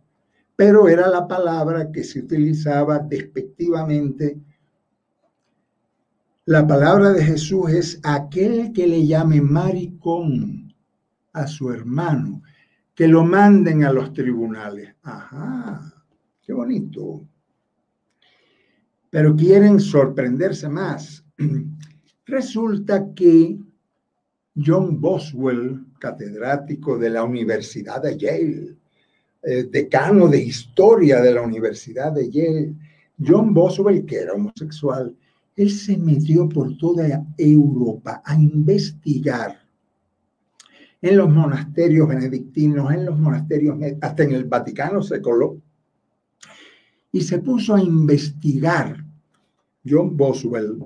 pero 0.56 0.88
era 0.90 1.08
la 1.08 1.28
palabra 1.28 1.92
que 1.92 2.04
se 2.04 2.22
utilizaba 2.22 2.98
despectivamente. 2.98 4.40
La 6.46 6.68
palabra 6.68 7.14
de 7.14 7.24
Jesús 7.24 7.72
es 7.72 8.00
aquel 8.04 8.74
que 8.74 8.86
le 8.86 9.08
llame 9.08 9.40
maricón 9.40 10.76
a 11.32 11.48
su 11.48 11.72
hermano, 11.72 12.44
que 12.94 13.08
lo 13.08 13.24
manden 13.24 13.86
a 13.86 13.94
los 13.94 14.12
tribunales. 14.12 14.94
Ajá, 15.04 15.94
qué 16.42 16.52
bonito. 16.52 17.26
Pero 19.10 19.38
quieren 19.38 19.80
sorprenderse 19.80 20.68
más. 20.68 21.24
Resulta 22.26 23.14
que 23.14 23.58
John 24.54 25.00
Boswell, 25.00 25.86
catedrático 25.98 26.98
de 26.98 27.10
la 27.10 27.24
Universidad 27.24 28.02
de 28.02 28.18
Yale, 28.18 28.76
eh, 29.44 29.64
decano 29.72 30.28
de 30.28 30.40
historia 30.40 31.22
de 31.22 31.34
la 31.36 31.42
Universidad 31.42 32.12
de 32.12 32.30
Yale, 32.30 32.76
John 33.18 33.54
Boswell, 33.54 34.06
que 34.06 34.18
era 34.18 34.34
homosexual, 34.34 35.16
él 35.56 35.70
se 35.70 35.98
metió 35.98 36.50
por 36.50 36.78
toda 36.78 37.26
Europa 37.38 38.22
a 38.26 38.36
investigar 38.36 39.60
en 41.02 41.18
los 41.18 41.30
monasterios 41.30 42.08
benedictinos, 42.08 42.92
en 42.94 43.06
los 43.06 43.20
monasterios, 43.20 43.78
hasta 44.02 44.24
en 44.24 44.32
el 44.32 44.46
Vaticano 44.46 45.04
se 45.04 45.22
coló, 45.22 45.62
y 47.12 47.22
se 47.22 47.40
puso 47.40 47.76
a 47.76 47.82
investigar 47.82 49.04
John 49.86 50.16
Boswell 50.16 50.78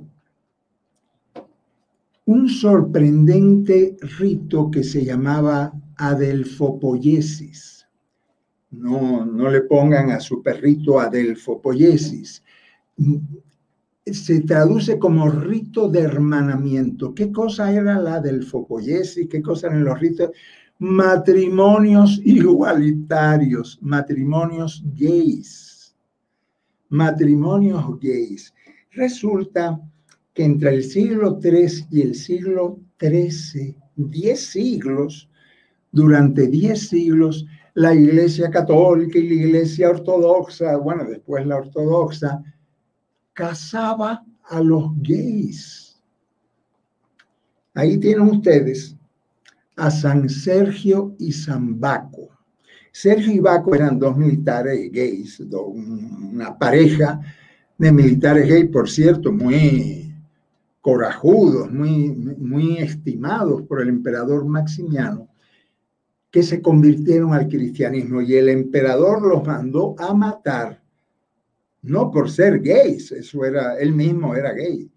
un 2.27 2.49
sorprendente 2.49 3.95
rito 4.19 4.69
que 4.69 4.83
se 4.83 5.05
llamaba 5.05 5.71
adelfopoiesis. 5.95 7.87
No, 8.71 9.25
no 9.25 9.49
le 9.49 9.61
pongan 9.61 10.11
a 10.11 10.19
su 10.19 10.43
perrito 10.43 10.99
adelfopoiesis. 10.99 12.43
Se 14.11 14.41
traduce 14.41 14.97
como 14.97 15.29
rito 15.29 15.89
de 15.89 16.01
hermanamiento. 16.01 17.13
¿Qué 17.13 17.31
cosa 17.31 17.71
era 17.71 17.99
la 17.99 18.15
adelfopoiesis? 18.15 19.27
¿Qué 19.29 19.41
cosa 19.41 19.67
eran 19.67 19.83
los 19.83 19.99
ritos? 19.99 20.31
Matrimonios 20.79 22.21
igualitarios, 22.23 23.79
matrimonios 23.81 24.83
gays. 24.95 25.95
Matrimonios 26.89 27.99
gays. 27.99 28.53
Resulta 28.91 29.81
que 30.33 30.45
entre 30.45 30.75
el 30.75 30.83
siglo 30.83 31.39
III 31.43 31.85
y 31.91 32.01
el 32.01 32.15
siglo 32.15 32.79
XIII, 32.99 33.75
diez 33.95 34.39
siglos, 34.39 35.29
durante 35.91 36.47
diez 36.47 36.89
siglos, 36.89 37.45
la 37.73 37.93
Iglesia 37.93 38.49
Católica 38.49 39.19
y 39.19 39.29
la 39.29 39.33
Iglesia 39.35 39.89
Ortodoxa, 39.89 40.77
bueno, 40.77 41.05
después 41.05 41.45
la 41.45 41.57
Ortodoxa, 41.57 42.43
casaba 43.37 44.25
a 44.45 44.59
los 44.61 44.99
gays. 45.03 45.95
Ahí 47.75 47.99
tienen 47.99 48.27
ustedes 48.29 48.97
a 49.75 49.91
San 49.91 50.27
Sergio 50.27 51.15
y 51.19 51.31
San 51.31 51.79
Baco. 51.79 52.29
Sergio 52.91 53.31
y 53.31 53.39
Baco 53.39 53.75
eran 53.75 53.99
dos 53.99 54.17
militares 54.17 54.91
gays, 54.91 55.39
una 55.39 56.57
pareja 56.57 57.21
de 57.77 57.91
militares 57.91 58.49
gays, 58.49 58.71
por 58.71 58.89
cierto, 58.89 59.31
muy 59.31 60.11
corajudos, 60.81 61.71
muy, 61.71 62.09
muy 62.39 62.79
estimados 62.79 63.61
por 63.67 63.81
el 63.81 63.89
emperador 63.89 64.47
Maximiano, 64.47 65.29
que 66.31 66.41
se 66.41 66.59
convirtieron 66.59 67.35
al 67.35 67.47
cristianismo 67.47 68.19
y 68.19 68.33
el 68.33 68.49
emperador 68.49 69.21
los 69.21 69.45
mandó 69.45 69.93
a 69.99 70.11
matar, 70.15 70.81
no 71.87 72.11
por 72.11 72.29
ser 72.29 72.59
gays, 72.59 73.11
eso 73.13 73.45
era, 73.45 73.77
él 73.77 73.93
mismo 73.93 74.35
era 74.35 74.53
gay, 74.53 74.91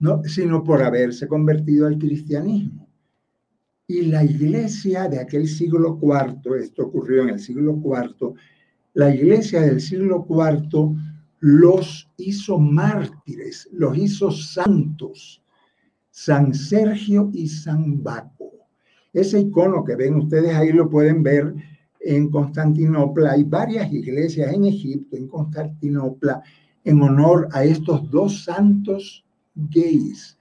no, 0.00 0.22
sino 0.24 0.64
por 0.64 0.82
haberse 0.82 1.28
convertido 1.28 1.86
al 1.86 1.98
cristianismo. 1.98 2.88
Y 3.86 4.02
la 4.06 4.24
iglesia 4.24 5.08
de 5.08 5.20
aquel 5.20 5.46
siglo 5.46 5.98
IV, 6.02 6.56
esto 6.60 6.86
ocurrió 6.86 7.22
en 7.22 7.30
el 7.30 7.38
siglo 7.38 7.80
IV, 7.84 8.34
la 8.94 9.14
iglesia 9.14 9.60
del 9.60 9.80
siglo 9.80 10.26
IV 10.28 10.96
los 11.38 12.10
hizo 12.16 12.58
mártires, 12.58 13.68
los 13.72 13.96
hizo 13.96 14.30
santos, 14.30 15.42
San 16.10 16.54
Sergio 16.54 17.30
y 17.32 17.48
San 17.48 18.02
Baco. 18.02 18.52
Ese 19.12 19.40
icono 19.40 19.84
que 19.84 19.94
ven 19.94 20.16
ustedes 20.16 20.54
ahí 20.54 20.72
lo 20.72 20.90
pueden 20.90 21.22
ver 21.22 21.54
en 22.04 22.30
Constantinopla. 22.30 23.32
Hay 23.32 23.44
varias 23.44 23.92
iglesias 23.92 24.52
en 24.52 24.64
Egipto, 24.64 25.16
en 25.16 25.28
Constantinopla, 25.28 26.42
en 26.84 27.02
honor 27.02 27.48
a 27.52 27.64
estos 27.64 28.10
dos 28.10 28.44
santos 28.44 29.24
gays, 29.54 30.38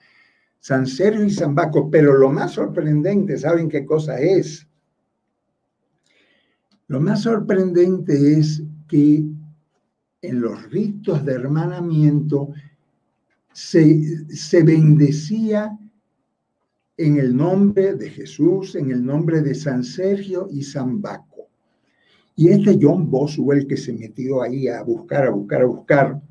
San 0.60 0.88
Sergio 0.88 1.26
y 1.26 1.32
San 1.32 1.56
Baco. 1.56 1.90
Pero 1.90 2.18
lo 2.18 2.32
más 2.32 2.52
sorprendente, 2.52 3.38
¿saben 3.38 3.70
qué 3.70 3.86
cosa 3.86 4.20
es? 4.20 4.68
Lo 6.88 7.00
más 7.00 7.22
sorprendente 7.22 8.38
es 8.38 8.64
que 8.88 9.24
en 10.22 10.42
los 10.42 10.70
ritos 10.70 11.26
de 11.26 11.34
hermanamiento 11.34 12.50
se, 13.54 14.28
se 14.28 14.64
bendecía 14.64 15.78
en 16.98 17.18
el 17.18 17.36
nombre 17.36 17.96
de 17.96 18.10
Jesús, 18.10 18.76
en 18.76 18.92
el 18.92 19.04
nombre 19.04 19.42
de 19.42 19.56
San 19.56 19.84
Sergio 19.84 20.48
y 20.52 20.64
San 20.64 21.02
Baco. 21.02 21.31
Y 22.36 22.50
este 22.50 22.78
John 22.82 23.10
Boswell 23.10 23.68
que 23.68 23.78
se 23.78 23.94
metió 23.94 24.42
ahí 24.42 24.68
a 24.68 24.84
buscar, 24.84 25.28
a 25.28 25.32
buscar, 25.32 25.62
a 25.62 25.66
buscar, 25.66 26.22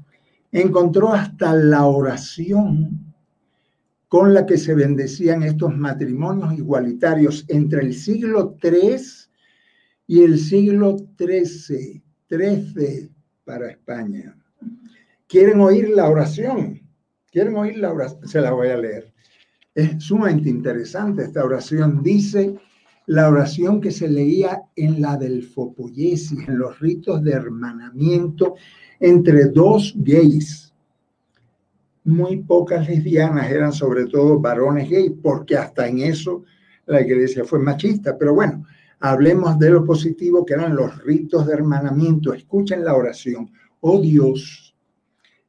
encontró 0.52 1.12
hasta 1.12 1.54
la 1.54 1.86
oración 1.86 3.10
con 4.08 4.34
la 4.34 4.44
que 4.44 4.58
se 4.58 4.74
bendecían 4.74 5.44
estos 5.44 5.76
matrimonios 5.76 6.54
igualitarios 6.54 7.44
entre 7.48 7.82
el 7.82 7.94
siglo 7.94 8.56
III 8.60 8.96
y 10.08 10.22
el 10.22 10.38
siglo 10.38 10.96
XIII, 11.16 12.02
13 12.26 13.08
para 13.44 13.70
España. 13.70 14.36
¿Quieren 15.28 15.60
oír 15.60 15.90
la 15.90 16.08
oración? 16.08 16.80
¿Quieren 17.30 17.54
oír 17.54 17.78
la 17.78 17.92
oración? 17.92 18.26
Se 18.26 18.40
la 18.40 18.50
voy 18.50 18.68
a 18.68 18.76
leer. 18.76 19.12
Es 19.72 20.02
sumamente 20.02 20.48
interesante 20.50 21.22
esta 21.22 21.44
oración. 21.44 22.02
Dice 22.02 22.56
la 23.10 23.28
oración 23.28 23.80
que 23.80 23.90
se 23.90 24.08
leía 24.08 24.62
en 24.76 25.02
la 25.02 25.16
del 25.16 25.42
Fopoyesis, 25.42 26.46
en 26.46 26.56
los 26.56 26.78
ritos 26.78 27.20
de 27.24 27.32
hermanamiento 27.32 28.54
entre 29.00 29.46
dos 29.46 29.94
gays. 29.96 30.72
Muy 32.04 32.36
pocas 32.44 32.88
lesbianas 32.88 33.50
eran 33.50 33.72
sobre 33.72 34.04
todo 34.06 34.38
varones 34.38 34.88
gays, 34.88 35.12
porque 35.20 35.56
hasta 35.56 35.88
en 35.88 35.98
eso 35.98 36.44
la 36.86 37.00
iglesia 37.00 37.44
fue 37.44 37.58
machista. 37.58 38.16
Pero 38.16 38.32
bueno, 38.32 38.64
hablemos 39.00 39.58
de 39.58 39.70
lo 39.70 39.84
positivo 39.84 40.46
que 40.46 40.54
eran 40.54 40.76
los 40.76 41.02
ritos 41.02 41.48
de 41.48 41.54
hermanamiento. 41.54 42.32
Escuchen 42.32 42.84
la 42.84 42.94
oración. 42.94 43.50
Oh 43.80 44.00
Dios, 44.00 44.76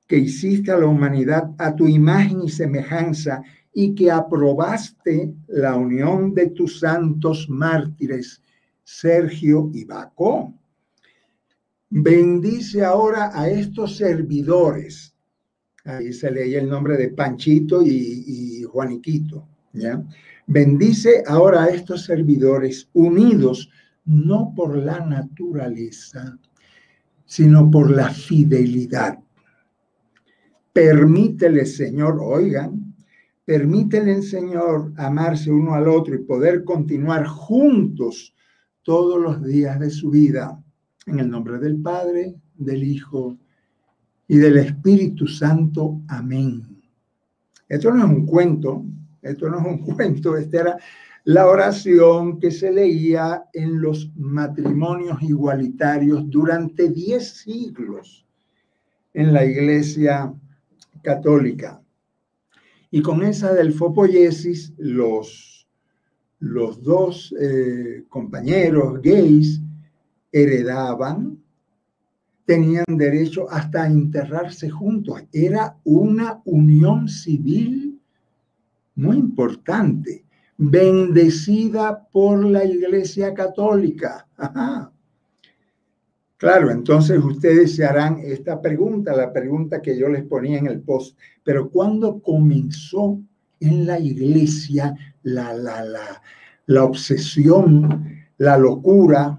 que 0.07 0.17
hiciste 0.17 0.71
a 0.71 0.79
la 0.79 0.87
humanidad 0.87 1.51
a 1.59 1.75
tu 1.75 1.87
imagen 1.87 2.41
y 2.41 2.49
semejanza 2.49 3.43
y 3.73 3.95
que 3.95 4.11
aprobaste 4.11 5.33
la 5.47 5.75
unión 5.75 6.33
de 6.33 6.47
tus 6.47 6.79
santos 6.79 7.49
mártires, 7.49 8.41
Sergio 8.83 9.69
y 9.73 9.85
Baco. 9.85 10.53
Bendice 11.89 12.83
ahora 12.83 13.31
a 13.33 13.49
estos 13.49 13.97
servidores. 13.97 15.13
Ahí 15.85 16.13
se 16.13 16.31
leía 16.31 16.59
el 16.59 16.69
nombre 16.69 16.97
de 16.97 17.09
Panchito 17.09 17.81
y, 17.81 18.23
y 18.27 18.63
Juaniquito. 18.63 19.47
¿ya? 19.73 20.03
Bendice 20.47 21.23
ahora 21.27 21.63
a 21.63 21.69
estos 21.69 22.05
servidores 22.05 22.89
unidos 22.93 23.69
no 24.05 24.53
por 24.55 24.75
la 24.77 24.99
naturaleza, 25.05 26.37
sino 27.25 27.69
por 27.69 27.91
la 27.91 28.09
fidelidad. 28.09 29.19
Permítele, 30.73 31.65
Señor, 31.65 32.19
oigan, 32.21 32.80
Permítele, 33.51 34.21
Señor, 34.21 34.93
amarse 34.95 35.51
uno 35.51 35.73
al 35.73 35.89
otro 35.89 36.15
y 36.15 36.19
poder 36.19 36.63
continuar 36.63 37.25
juntos 37.25 38.33
todos 38.81 39.21
los 39.21 39.43
días 39.43 39.77
de 39.77 39.89
su 39.89 40.09
vida. 40.09 40.57
En 41.05 41.19
el 41.19 41.29
nombre 41.29 41.59
del 41.59 41.75
Padre, 41.81 42.33
del 42.55 42.81
Hijo 42.81 43.37
y 44.29 44.37
del 44.37 44.55
Espíritu 44.55 45.27
Santo. 45.27 45.99
Amén. 46.07 46.81
Esto 47.67 47.93
no 47.93 48.05
es 48.05 48.09
un 48.09 48.25
cuento, 48.25 48.85
esto 49.21 49.49
no 49.49 49.59
es 49.59 49.65
un 49.65 49.79
cuento, 49.95 50.37
esta 50.37 50.61
era 50.61 50.77
la 51.25 51.45
oración 51.47 52.39
que 52.39 52.51
se 52.51 52.71
leía 52.71 53.43
en 53.51 53.81
los 53.81 54.13
matrimonios 54.15 55.21
igualitarios 55.21 56.23
durante 56.29 56.89
diez 56.89 57.33
siglos 57.39 58.25
en 59.13 59.33
la 59.33 59.43
Iglesia 59.43 60.33
Católica. 61.03 61.80
Y 62.91 63.01
con 63.01 63.23
esa 63.23 63.53
del 63.53 63.73
fopoyesis, 63.73 64.73
los, 64.77 65.67
los 66.39 66.83
dos 66.83 67.33
eh, 67.39 68.03
compañeros 68.09 69.01
gays 69.01 69.61
heredaban, 70.31 71.41
tenían 72.45 72.83
derecho 72.97 73.49
hasta 73.49 73.83
a 73.83 73.87
enterrarse 73.87 74.69
juntos. 74.69 75.23
Era 75.31 75.77
una 75.85 76.41
unión 76.43 77.07
civil 77.07 77.97
muy 78.95 79.17
importante, 79.17 80.25
bendecida 80.57 82.07
por 82.11 82.43
la 82.45 82.65
Iglesia 82.65 83.33
Católica. 83.33 84.27
Claro, 86.41 86.71
entonces 86.71 87.23
ustedes 87.23 87.75
se 87.75 87.85
harán 87.85 88.17
esta 88.17 88.59
pregunta, 88.59 89.15
la 89.15 89.31
pregunta 89.31 89.79
que 89.79 89.95
yo 89.95 90.09
les 90.09 90.23
ponía 90.23 90.57
en 90.57 90.65
el 90.65 90.81
post, 90.81 91.15
pero 91.43 91.69
¿cuándo 91.69 92.19
comenzó 92.19 93.21
en 93.59 93.85
la 93.85 93.99
iglesia 93.99 94.95
la, 95.21 95.53
la, 95.53 95.83
la, 95.83 96.19
la 96.65 96.83
obsesión, 96.83 98.23
la 98.39 98.57
locura 98.57 99.37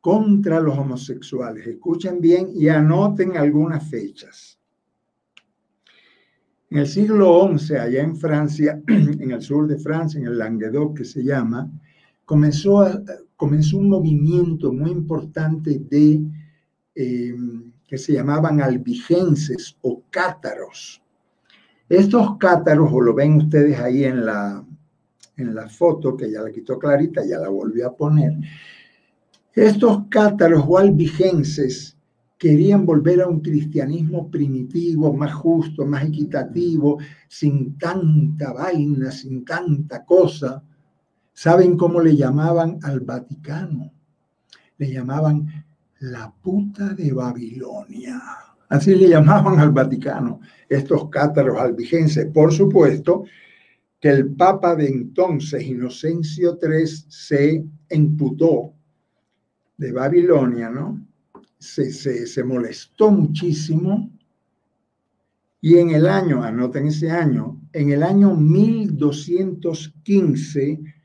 contra 0.00 0.60
los 0.60 0.78
homosexuales? 0.78 1.66
Escuchen 1.66 2.20
bien 2.20 2.50
y 2.54 2.68
anoten 2.68 3.36
algunas 3.36 3.90
fechas. 3.90 4.60
En 6.70 6.78
el 6.78 6.86
siglo 6.86 7.50
XI, 7.58 7.78
allá 7.78 8.02
en 8.04 8.16
Francia, 8.16 8.80
en 8.86 9.32
el 9.32 9.42
sur 9.42 9.66
de 9.66 9.80
Francia, 9.80 10.20
en 10.20 10.26
el 10.26 10.38
Languedoc 10.38 10.98
que 10.98 11.04
se 11.04 11.24
llama, 11.24 11.68
comenzó 12.26 12.84
comenzó 13.36 13.78
un 13.78 13.90
movimiento 13.90 14.72
muy 14.72 14.90
importante 14.90 15.78
de 15.78 16.22
em, 16.94 17.72
que 17.86 17.98
se 17.98 18.14
llamaban 18.14 18.60
albigenses 18.60 19.76
o 19.82 20.02
cátaros. 20.10 21.02
Estos 21.88 22.36
cátaros, 22.38 22.90
o 22.92 23.00
lo 23.00 23.14
ven 23.14 23.36
ustedes 23.36 23.78
ahí 23.78 24.04
en 24.04 24.26
la, 24.26 24.64
en 25.36 25.54
la 25.54 25.68
foto, 25.68 26.16
que 26.16 26.30
ya 26.30 26.40
la 26.42 26.50
quitó 26.50 26.78
Clarita, 26.78 27.24
ya 27.24 27.38
la 27.38 27.48
volví 27.48 27.82
a 27.82 27.90
poner, 27.90 28.32
estos 29.54 30.06
cátaros 30.08 30.64
o 30.66 30.78
albigenses 30.78 31.96
querían 32.38 32.84
volver 32.84 33.22
a 33.22 33.28
un 33.28 33.40
cristianismo 33.40 34.30
primitivo, 34.30 35.12
más 35.12 35.32
justo, 35.32 35.86
más 35.86 36.04
equitativo, 36.04 36.98
sin 37.28 37.78
tanta 37.78 38.52
vaina, 38.52 39.10
sin 39.10 39.44
tanta 39.44 40.04
cosa, 40.04 40.62
¿Saben 41.36 41.76
cómo 41.76 42.00
le 42.00 42.16
llamaban 42.16 42.80
al 42.82 43.00
Vaticano? 43.00 43.92
Le 44.78 44.90
llamaban 44.90 45.66
la 46.00 46.32
puta 46.32 46.94
de 46.94 47.12
Babilonia. 47.12 48.22
Así 48.70 48.94
le 48.94 49.10
llamaban 49.10 49.60
al 49.60 49.70
Vaticano 49.70 50.40
estos 50.66 51.10
cátaros 51.10 51.60
albigenses. 51.60 52.24
Por 52.32 52.54
supuesto 52.54 53.24
que 54.00 54.08
el 54.08 54.32
Papa 54.32 54.74
de 54.76 54.88
entonces, 54.88 55.62
Inocencio 55.62 56.58
III, 56.62 56.86
se 56.86 57.66
imputó 57.90 58.72
de 59.76 59.92
Babilonia, 59.92 60.70
¿no? 60.70 61.06
Se, 61.58 61.92
se 61.92 62.44
molestó 62.44 63.10
muchísimo 63.10 64.10
Y 65.60 65.76
en 65.76 65.90
el 65.90 66.06
año, 66.06 66.42
anoten 66.42 66.86
ese 66.86 67.10
año, 67.10 67.60
en 67.74 67.90
el 67.90 68.02
año 68.02 68.34
1215, 68.34 70.95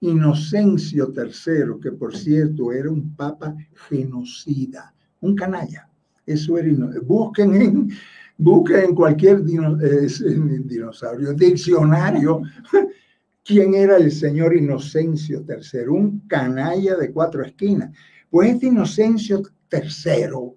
Inocencio 0.00 1.12
III, 1.14 1.80
que 1.82 1.92
por 1.92 2.16
cierto 2.16 2.72
era 2.72 2.90
un 2.90 3.14
papa 3.14 3.54
genocida, 3.88 4.94
un 5.20 5.34
canalla, 5.34 5.88
eso 6.24 6.56
era, 6.56 6.70
busquen 7.02 7.54
en, 7.60 7.90
busquen 8.38 8.84
en 8.84 8.94
cualquier 8.94 9.44
dinosaurio, 9.44 11.34
diccionario, 11.34 12.40
quién 13.44 13.74
era 13.74 13.96
el 13.96 14.10
señor 14.10 14.56
Inocencio 14.56 15.44
III, 15.46 15.88
un 15.88 16.20
canalla 16.28 16.96
de 16.96 17.12
cuatro 17.12 17.44
esquinas. 17.44 17.90
Pues 18.30 18.54
este 18.54 18.66
Inocencio 18.66 19.42
III 19.70 20.52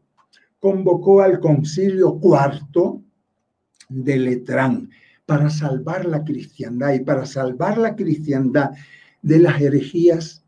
convocó 0.60 1.21
al 1.21 1.39
concilio 1.39 2.17
cuarto 2.19 3.01
de 3.89 4.17
Letrán 4.17 4.89
para 5.25 5.49
salvar 5.49 6.06
la 6.06 6.23
cristiandad 6.23 6.93
y 6.93 6.99
para 6.99 7.25
salvar 7.25 7.77
la 7.77 7.95
cristiandad 7.95 8.71
de 9.23 9.39
las 9.39 9.59
herejías 9.59 10.45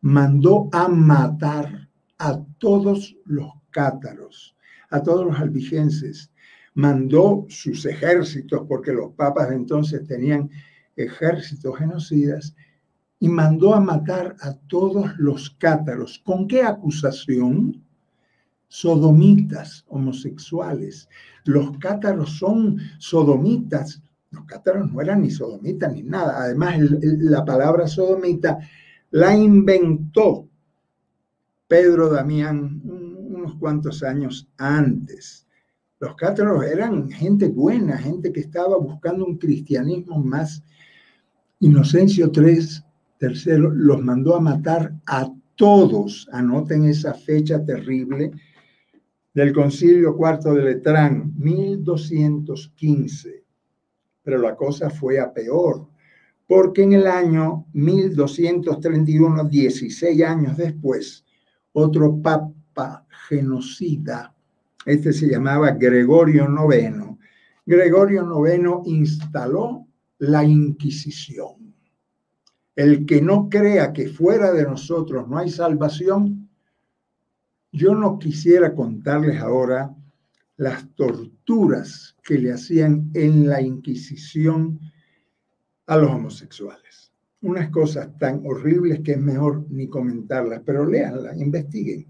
mandó 0.00 0.68
a 0.72 0.88
matar 0.88 1.88
a 2.18 2.40
todos 2.58 3.16
los 3.24 3.50
cátaros, 3.70 4.56
a 4.90 5.02
todos 5.02 5.26
los 5.26 5.38
albigenses, 5.38 6.30
mandó 6.74 7.44
sus 7.48 7.84
ejércitos, 7.84 8.62
porque 8.68 8.92
los 8.92 9.12
papas 9.12 9.50
de 9.50 9.56
entonces 9.56 10.06
tenían 10.06 10.48
ejércitos 10.96 11.76
genocidas, 11.76 12.54
y 13.18 13.28
mandó 13.28 13.74
a 13.74 13.80
matar 13.80 14.36
a 14.40 14.54
todos 14.68 15.10
los 15.18 15.50
cátaros. 15.50 16.20
¿Con 16.24 16.46
qué 16.46 16.62
acusación? 16.62 17.82
Sodomitas, 18.68 19.84
homosexuales. 19.88 21.08
Los 21.44 21.78
cátaros 21.78 22.38
son 22.38 22.78
sodomitas. 22.98 24.02
Los 24.34 24.44
cátaros 24.44 24.90
no 24.90 25.00
eran 25.00 25.22
ni 25.22 25.30
sodomitas 25.30 25.92
ni 25.92 26.02
nada. 26.02 26.42
Además, 26.42 26.78
la 27.00 27.44
palabra 27.44 27.86
sodomita 27.86 28.58
la 29.10 29.36
inventó 29.36 30.48
Pedro 31.68 32.08
Damián 32.08 32.82
unos 32.84 33.54
cuantos 33.56 34.02
años 34.02 34.48
antes. 34.58 35.46
Los 36.00 36.16
cátaros 36.16 36.64
eran 36.64 37.10
gente 37.10 37.48
buena, 37.48 37.96
gente 37.96 38.32
que 38.32 38.40
estaba 38.40 38.76
buscando 38.76 39.24
un 39.24 39.38
cristianismo 39.38 40.18
más. 40.18 40.62
Inocencio 41.60 42.30
III, 42.34 42.66
tercero, 43.18 43.70
los 43.70 44.02
mandó 44.02 44.36
a 44.36 44.40
matar 44.40 44.94
a 45.06 45.32
todos. 45.54 46.28
Anoten 46.32 46.84
esa 46.84 47.14
fecha 47.14 47.64
terrible 47.64 48.32
del 49.32 49.52
Concilio 49.52 50.16
Cuarto 50.16 50.54
de 50.54 50.62
Letrán, 50.62 51.32
1215. 51.36 53.43
Pero 54.24 54.38
la 54.38 54.56
cosa 54.56 54.90
fue 54.90 55.20
a 55.20 55.32
peor, 55.32 55.86
porque 56.48 56.82
en 56.82 56.94
el 56.94 57.06
año 57.06 57.66
1231, 57.72 59.44
16 59.44 60.22
años 60.24 60.56
después, 60.56 61.24
otro 61.72 62.20
papa 62.20 63.06
genocida, 63.28 64.34
este 64.84 65.12
se 65.12 65.28
llamaba 65.28 65.70
Gregorio 65.70 66.46
IX, 66.46 67.16
Gregorio 67.66 68.46
IX 68.46 68.86
instaló 68.86 69.86
la 70.18 70.44
Inquisición. 70.44 71.74
El 72.76 73.06
que 73.06 73.22
no 73.22 73.48
crea 73.48 73.92
que 73.92 74.08
fuera 74.08 74.52
de 74.52 74.64
nosotros 74.64 75.28
no 75.28 75.38
hay 75.38 75.48
salvación, 75.48 76.48
yo 77.72 77.94
no 77.94 78.18
quisiera 78.18 78.74
contarles 78.74 79.40
ahora 79.40 79.94
las 80.56 80.88
torturas 80.94 82.16
que 82.22 82.38
le 82.38 82.52
hacían 82.52 83.10
en 83.14 83.48
la 83.48 83.60
Inquisición 83.60 84.78
a 85.86 85.96
los 85.96 86.10
homosexuales. 86.10 87.12
Unas 87.42 87.70
cosas 87.70 88.16
tan 88.18 88.42
horribles 88.46 89.00
que 89.00 89.12
es 89.12 89.20
mejor 89.20 89.66
ni 89.70 89.88
comentarlas, 89.88 90.62
pero 90.64 90.86
léanlas, 90.86 91.36
investiguen. 91.38 92.06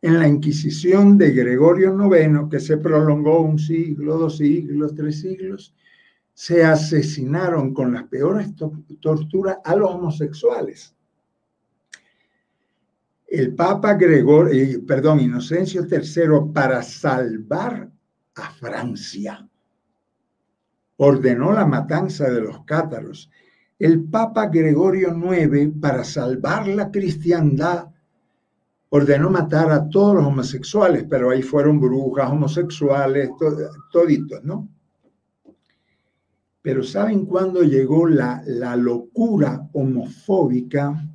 En 0.00 0.18
la 0.18 0.28
Inquisición 0.28 1.18
de 1.18 1.32
Gregorio 1.32 1.94
IX, 1.94 2.48
que 2.50 2.60
se 2.60 2.78
prolongó 2.78 3.40
un 3.40 3.58
siglo, 3.58 4.16
dos 4.16 4.38
siglos, 4.38 4.94
tres 4.94 5.20
siglos, 5.20 5.74
se 6.32 6.64
asesinaron 6.64 7.74
con 7.74 7.92
las 7.92 8.04
peores 8.04 8.54
torturas 9.00 9.58
a 9.64 9.74
los 9.74 9.90
homosexuales 9.90 10.94
el 13.28 13.54
Papa 13.54 13.94
Gregorio, 13.94 14.54
eh, 14.54 14.82
perdón, 14.86 15.20
Inocencio 15.20 15.86
III, 15.86 16.50
para 16.52 16.82
salvar 16.82 17.90
a 18.34 18.50
Francia, 18.52 19.46
ordenó 20.96 21.52
la 21.52 21.66
matanza 21.66 22.30
de 22.30 22.40
los 22.40 22.64
cátaros. 22.64 23.30
El 23.78 24.04
Papa 24.04 24.46
Gregorio 24.46 25.14
IX, 25.14 25.78
para 25.78 26.04
salvar 26.04 26.66
la 26.68 26.90
cristiandad, 26.90 27.88
ordenó 28.88 29.28
matar 29.28 29.70
a 29.72 29.88
todos 29.90 30.14
los 30.16 30.26
homosexuales, 30.26 31.04
pero 31.08 31.30
ahí 31.30 31.42
fueron 31.42 31.78
brujas, 31.78 32.30
homosexuales, 32.30 33.30
toditos, 33.92 34.42
¿no? 34.42 34.68
Pero 36.62 36.82
¿saben 36.82 37.26
cuándo 37.26 37.62
llegó 37.62 38.08
la, 38.08 38.42
la 38.46 38.74
locura 38.74 39.68
homofóbica? 39.74 41.08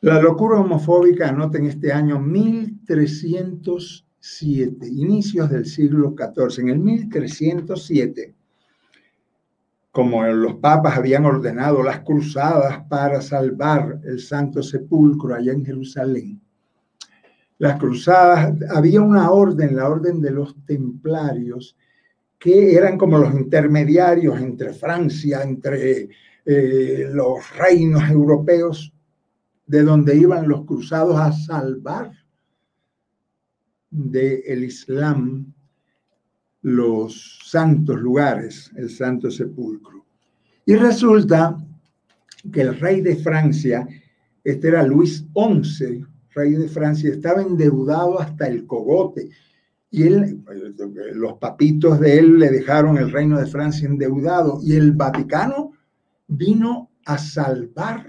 La 0.00 0.22
locura 0.22 0.60
homofóbica, 0.60 1.28
anoten 1.28 1.66
este 1.66 1.92
año 1.92 2.20
1307, 2.20 4.86
inicios 4.86 5.50
del 5.50 5.66
siglo 5.66 6.14
XIV. 6.16 6.60
En 6.60 6.68
el 6.68 6.78
1307, 6.78 8.32
como 9.90 10.24
los 10.24 10.54
papas 10.54 10.96
habían 10.96 11.26
ordenado 11.26 11.82
las 11.82 12.02
cruzadas 12.02 12.84
para 12.88 13.20
salvar 13.20 13.98
el 14.04 14.20
Santo 14.20 14.62
Sepulcro 14.62 15.34
allá 15.34 15.50
en 15.50 15.64
Jerusalén, 15.64 16.40
las 17.58 17.76
cruzadas, 17.80 18.54
había 18.70 19.02
una 19.02 19.32
orden, 19.32 19.74
la 19.74 19.88
orden 19.88 20.20
de 20.20 20.30
los 20.30 20.54
templarios, 20.64 21.76
que 22.38 22.76
eran 22.76 22.96
como 22.96 23.18
los 23.18 23.34
intermediarios 23.34 24.40
entre 24.40 24.72
Francia, 24.72 25.42
entre 25.42 26.08
eh, 26.46 27.10
los 27.12 27.40
reinos 27.56 28.08
europeos 28.08 28.94
de 29.68 29.82
donde 29.82 30.16
iban 30.16 30.48
los 30.48 30.64
cruzados 30.64 31.20
a 31.20 31.30
salvar 31.30 32.10
del 33.90 34.64
Islam 34.64 35.52
los 36.62 37.38
santos 37.44 38.00
lugares, 38.00 38.70
el 38.76 38.90
Santo 38.90 39.30
Sepulcro. 39.30 40.04
Y 40.66 40.74
resulta 40.74 41.56
que 42.52 42.62
el 42.62 42.78
rey 42.78 43.00
de 43.00 43.16
Francia, 43.16 43.86
este 44.42 44.68
era 44.68 44.82
Luis 44.82 45.24
XI, 45.34 46.04
rey 46.34 46.52
de 46.52 46.68
Francia, 46.68 47.10
estaba 47.10 47.42
endeudado 47.42 48.20
hasta 48.20 48.46
el 48.48 48.66
cogote. 48.66 49.28
Y 49.90 50.02
él, 50.04 50.42
los 51.14 51.34
papitos 51.34 52.00
de 52.00 52.18
él 52.18 52.38
le 52.38 52.50
dejaron 52.50 52.98
el 52.98 53.10
reino 53.10 53.38
de 53.38 53.46
Francia 53.46 53.88
endeudado 53.88 54.60
y 54.62 54.74
el 54.74 54.92
Vaticano 54.92 55.72
vino 56.26 56.90
a 57.06 57.16
salvar 57.16 58.07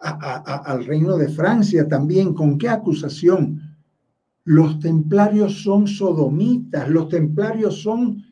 al 0.00 0.84
reino 0.84 1.16
de 1.16 1.28
Francia 1.28 1.86
también. 1.88 2.34
¿Con 2.34 2.58
qué 2.58 2.68
acusación? 2.68 3.60
Los 4.44 4.78
templarios 4.78 5.62
son 5.62 5.86
sodomitas, 5.86 6.88
los 6.88 7.08
templarios 7.08 7.82
son 7.82 8.24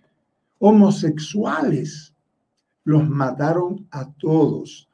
homosexuales. 0.58 2.14
Los 2.84 3.08
mataron 3.08 3.86
a 3.90 4.12
todos. 4.12 4.88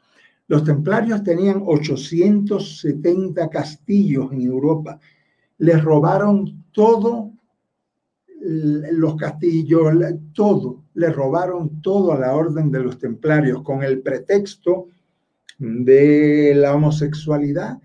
Los 0.47 0.65
templarios 0.65 1.23
tenían 1.23 1.63
870 1.65 3.49
castillos 3.51 4.33
en 4.33 4.43
Europa. 4.43 4.99
Les 5.59 5.83
robaron 5.83 6.65
todo, 6.73 7.33
los 8.41 9.17
castillos, 9.17 9.93
todo, 10.33 10.85
le 10.95 11.11
robaron 11.11 11.83
todo 11.83 12.13
a 12.13 12.19
la 12.19 12.35
orden 12.35 12.71
de 12.71 12.81
los 12.81 12.99
templarios 12.99 13.63
con 13.63 13.83
el 13.83 14.01
pretexto 14.01 14.89
de 15.61 16.55
la 16.57 16.75
homosexualidad, 16.75 17.79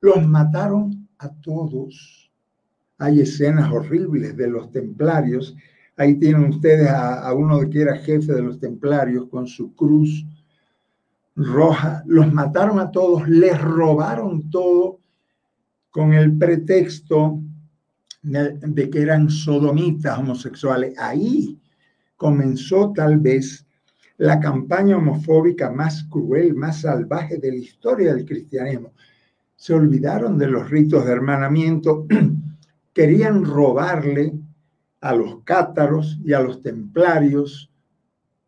los 0.00 0.26
mataron 0.26 1.08
a 1.18 1.28
todos. 1.28 2.30
Hay 2.98 3.20
escenas 3.20 3.72
horribles 3.72 4.36
de 4.36 4.48
los 4.48 4.70
templarios. 4.72 5.56
Ahí 5.96 6.16
tienen 6.16 6.46
ustedes 6.46 6.88
a, 6.90 7.32
uno 7.32 7.60
que 7.70 7.82
era 7.82 7.96
jefe 7.96 8.32
de 8.32 8.42
los 8.42 8.58
templarios 8.58 9.28
con 9.28 9.46
su 9.46 9.72
cruz 9.74 10.26
roja. 11.36 12.02
Los 12.06 12.32
mataron 12.32 12.80
a 12.80 12.90
todos, 12.90 13.28
les 13.28 13.58
robaron 13.60 14.50
todo 14.50 14.98
con 15.90 16.14
el 16.14 16.36
pretexto 16.36 17.40
de 18.22 18.90
que 18.90 19.00
eran 19.00 19.30
sodomitas 19.30 20.18
homosexuales. 20.18 20.98
Ahí 20.98 21.60
comenzó 22.16 22.92
tal 22.92 23.18
vez 23.18 23.64
la 24.18 24.40
campaña 24.40 24.96
homofóbica 24.96 25.70
más 25.70 26.04
cruel, 26.04 26.54
más 26.54 26.82
salvaje 26.82 27.38
de 27.38 27.50
la 27.50 27.56
historia 27.56 28.14
del 28.14 28.24
cristianismo. 28.24 28.92
Se 29.56 29.74
olvidaron 29.74 30.38
de 30.38 30.48
los 30.48 30.70
ritos 30.70 31.04
de 31.04 31.12
hermanamiento, 31.12 32.06
querían 32.92 33.44
robarle 33.44 34.32
a 35.00 35.14
los 35.14 35.42
cátaros 35.44 36.18
y 36.24 36.32
a 36.32 36.40
los 36.40 36.62
templarios 36.62 37.70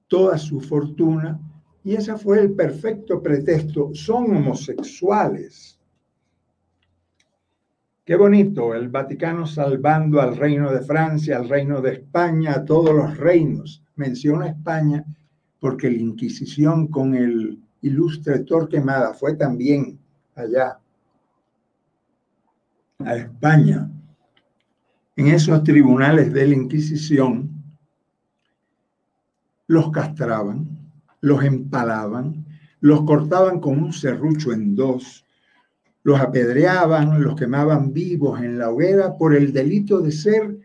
toda 0.06 0.38
su 0.38 0.60
fortuna 0.60 1.40
y 1.82 1.94
ese 1.94 2.16
fue 2.16 2.40
el 2.40 2.54
perfecto 2.54 3.22
pretexto. 3.22 3.90
Son 3.94 4.34
homosexuales. 4.34 5.78
Qué 8.04 8.16
bonito, 8.16 8.74
el 8.74 8.88
Vaticano 8.88 9.46
salvando 9.46 10.20
al 10.20 10.36
reino 10.36 10.70
de 10.72 10.80
Francia, 10.80 11.36
al 11.36 11.48
reino 11.48 11.80
de 11.80 11.94
España, 11.94 12.52
a 12.52 12.64
todos 12.64 12.94
los 12.94 13.16
reinos. 13.16 13.82
Menciona 13.96 14.48
España 14.48 15.04
porque 15.64 15.90
la 15.90 15.96
Inquisición 15.96 16.88
con 16.88 17.14
el 17.14 17.58
ilustre 17.80 18.40
Torquemada 18.40 19.14
fue 19.14 19.32
también 19.32 19.98
allá, 20.34 20.78
a 22.98 23.16
España. 23.16 23.90
En 25.16 25.28
esos 25.28 25.62
tribunales 25.62 26.34
de 26.34 26.48
la 26.48 26.54
Inquisición, 26.54 27.64
los 29.66 29.90
castraban, 29.90 30.68
los 31.22 31.42
empalaban, 31.42 32.44
los 32.80 33.02
cortaban 33.04 33.58
con 33.58 33.84
un 33.84 33.94
serrucho 33.94 34.52
en 34.52 34.74
dos, 34.74 35.24
los 36.02 36.20
apedreaban, 36.20 37.22
los 37.22 37.36
quemaban 37.36 37.90
vivos 37.90 38.38
en 38.42 38.58
la 38.58 38.68
hoguera 38.68 39.16
por 39.16 39.34
el 39.34 39.50
delito 39.50 40.02
de 40.02 40.12
ser 40.12 40.58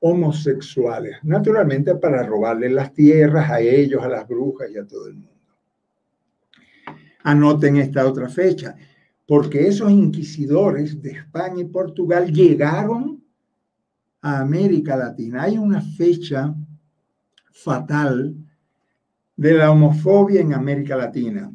homosexuales, 0.00 1.16
naturalmente 1.22 1.94
para 1.96 2.22
robarle 2.22 2.70
las 2.70 2.92
tierras 2.92 3.50
a 3.50 3.60
ellos, 3.60 4.02
a 4.02 4.08
las 4.08 4.28
brujas 4.28 4.70
y 4.70 4.78
a 4.78 4.86
todo 4.86 5.08
el 5.08 5.14
mundo. 5.14 5.32
Anoten 7.24 7.76
esta 7.76 8.06
otra 8.06 8.28
fecha, 8.28 8.76
porque 9.26 9.66
esos 9.66 9.90
inquisidores 9.90 11.02
de 11.02 11.10
España 11.10 11.60
y 11.62 11.64
Portugal 11.66 12.32
llegaron 12.32 13.22
a 14.22 14.40
América 14.40 14.96
Latina. 14.96 15.42
Hay 15.42 15.58
una 15.58 15.80
fecha 15.80 16.54
fatal 17.52 18.34
de 19.36 19.52
la 19.54 19.70
homofobia 19.70 20.40
en 20.40 20.54
América 20.54 20.96
Latina. 20.96 21.52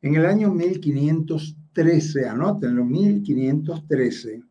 En 0.00 0.14
el 0.14 0.26
año 0.26 0.52
1513, 0.52 2.28
anótenlo, 2.28 2.84
1513, 2.84 4.42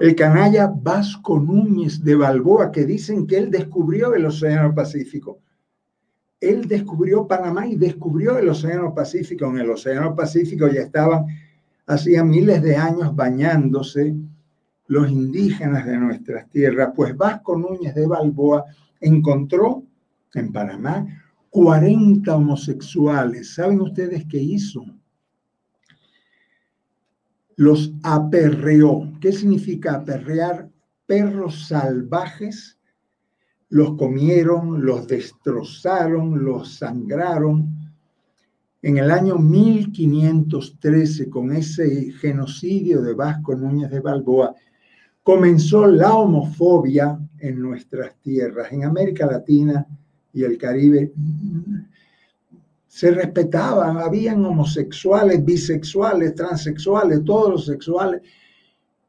el 0.00 0.14
canalla 0.16 0.72
Vasco 0.74 1.38
Núñez 1.38 2.02
de 2.02 2.16
Balboa, 2.16 2.72
que 2.72 2.84
dicen 2.84 3.26
que 3.26 3.38
él 3.38 3.50
descubrió 3.50 4.14
el 4.14 4.26
Océano 4.26 4.74
Pacífico. 4.74 5.38
Él 6.40 6.66
descubrió 6.66 7.26
Panamá 7.26 7.66
y 7.66 7.76
descubrió 7.76 8.38
el 8.38 8.48
Océano 8.48 8.92
Pacífico. 8.94 9.46
En 9.46 9.58
el 9.58 9.70
Océano 9.70 10.14
Pacífico 10.14 10.68
ya 10.68 10.82
estaban 10.82 11.26
hacía 11.86 12.24
miles 12.24 12.62
de 12.62 12.76
años 12.76 13.14
bañándose 13.14 14.14
los 14.86 15.10
indígenas 15.10 15.86
de 15.86 15.96
nuestras 15.96 16.48
tierras. 16.50 16.90
Pues 16.94 17.16
Vasco 17.16 17.56
Núñez 17.56 17.94
de 17.94 18.06
Balboa 18.06 18.64
encontró 19.00 19.84
en 20.34 20.52
Panamá 20.52 21.06
40 21.50 22.36
homosexuales. 22.36 23.54
¿Saben 23.54 23.80
ustedes 23.80 24.24
qué 24.28 24.38
hizo? 24.38 24.84
Los 27.56 27.92
aperreó. 28.02 29.12
¿Qué 29.20 29.32
significa 29.32 29.94
aperrear? 29.94 30.68
Perros 31.06 31.68
salvajes. 31.68 32.78
Los 33.68 33.96
comieron, 33.96 34.84
los 34.84 35.06
destrozaron, 35.06 36.44
los 36.44 36.76
sangraron. 36.76 37.74
En 38.82 38.98
el 38.98 39.10
año 39.10 39.38
1513, 39.38 41.30
con 41.30 41.52
ese 41.52 42.12
genocidio 42.12 43.00
de 43.02 43.14
Vasco 43.14 43.56
Núñez 43.56 43.90
de 43.90 44.00
Balboa, 44.00 44.54
comenzó 45.22 45.86
la 45.86 46.14
homofobia 46.14 47.18
en 47.38 47.60
nuestras 47.60 48.14
tierras, 48.20 48.70
en 48.72 48.84
América 48.84 49.26
Latina 49.26 49.86
y 50.32 50.44
el 50.44 50.58
Caribe, 50.58 51.12
se 52.94 53.10
respetaban, 53.10 53.98
habían 53.98 54.44
homosexuales, 54.44 55.44
bisexuales, 55.44 56.32
transexuales, 56.36 57.24
todos 57.24 57.50
los 57.50 57.66
sexuales, 57.66 58.22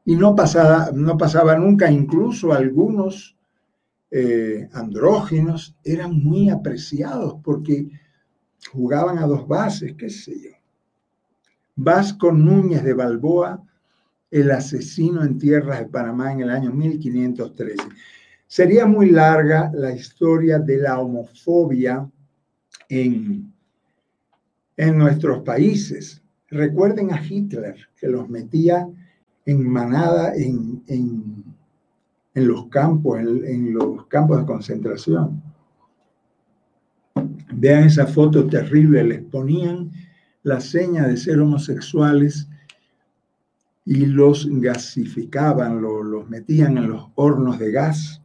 y 0.04 0.16
no 0.16 0.34
pasaba, 0.34 0.90
no 0.92 1.16
pasaba 1.16 1.56
nunca, 1.56 1.88
incluso 1.88 2.52
algunos 2.52 3.36
eh, 4.10 4.68
andróginos 4.72 5.76
eran 5.84 6.20
muy 6.20 6.50
apreciados 6.50 7.36
porque 7.44 7.88
jugaban 8.72 9.18
a 9.18 9.26
dos 9.26 9.46
bases, 9.46 9.94
qué 9.96 10.10
sé 10.10 10.32
yo. 10.34 10.50
Vasco 11.76 12.32
Núñez 12.32 12.82
de 12.82 12.92
Balboa, 12.92 13.62
el 14.32 14.50
asesino 14.50 15.22
en 15.22 15.38
tierras 15.38 15.78
de 15.78 15.86
Panamá 15.86 16.32
en 16.32 16.40
el 16.40 16.50
año 16.50 16.72
1513. 16.72 17.76
Sería 18.48 18.84
muy 18.84 19.10
larga 19.10 19.70
la 19.72 19.92
historia 19.92 20.58
de 20.58 20.76
la 20.78 20.98
homofobia 20.98 22.10
en, 22.88 23.54
en 24.76 24.98
nuestros 24.98 25.42
países. 25.42 26.22
Recuerden 26.48 27.12
a 27.12 27.22
Hitler, 27.22 27.76
que 27.96 28.08
los 28.08 28.28
metía 28.28 28.88
en 29.44 29.68
manada 29.68 30.34
en, 30.34 30.82
en, 30.86 31.44
los 32.34 32.68
campos, 32.68 33.18
en, 33.18 33.72
los 33.74 34.06
campos 34.06 34.40
de 34.40 34.46
concentración. 34.46 35.42
Vean 37.52 37.84
esa 37.84 38.06
foto 38.06 38.46
terrible, 38.46 39.02
les 39.04 39.22
ponían 39.22 39.90
la 40.42 40.60
seña 40.60 41.06
de 41.06 41.16
ser 41.16 41.40
homosexuales 41.40 42.48
y 43.84 44.06
los 44.06 44.48
gasificaban, 44.50 45.80
los 45.80 46.28
metían 46.28 46.76
en 46.76 46.90
los 46.90 47.08
hornos 47.14 47.58
de 47.58 47.72
gas 47.72 48.20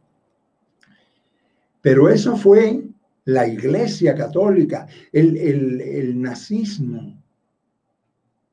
pero 1.82 2.08
eso 2.08 2.36
fue 2.36 2.84
la 3.24 3.46
Iglesia 3.46 4.14
Católica, 4.14 4.86
el, 5.12 6.20
nazismo. 6.20 7.20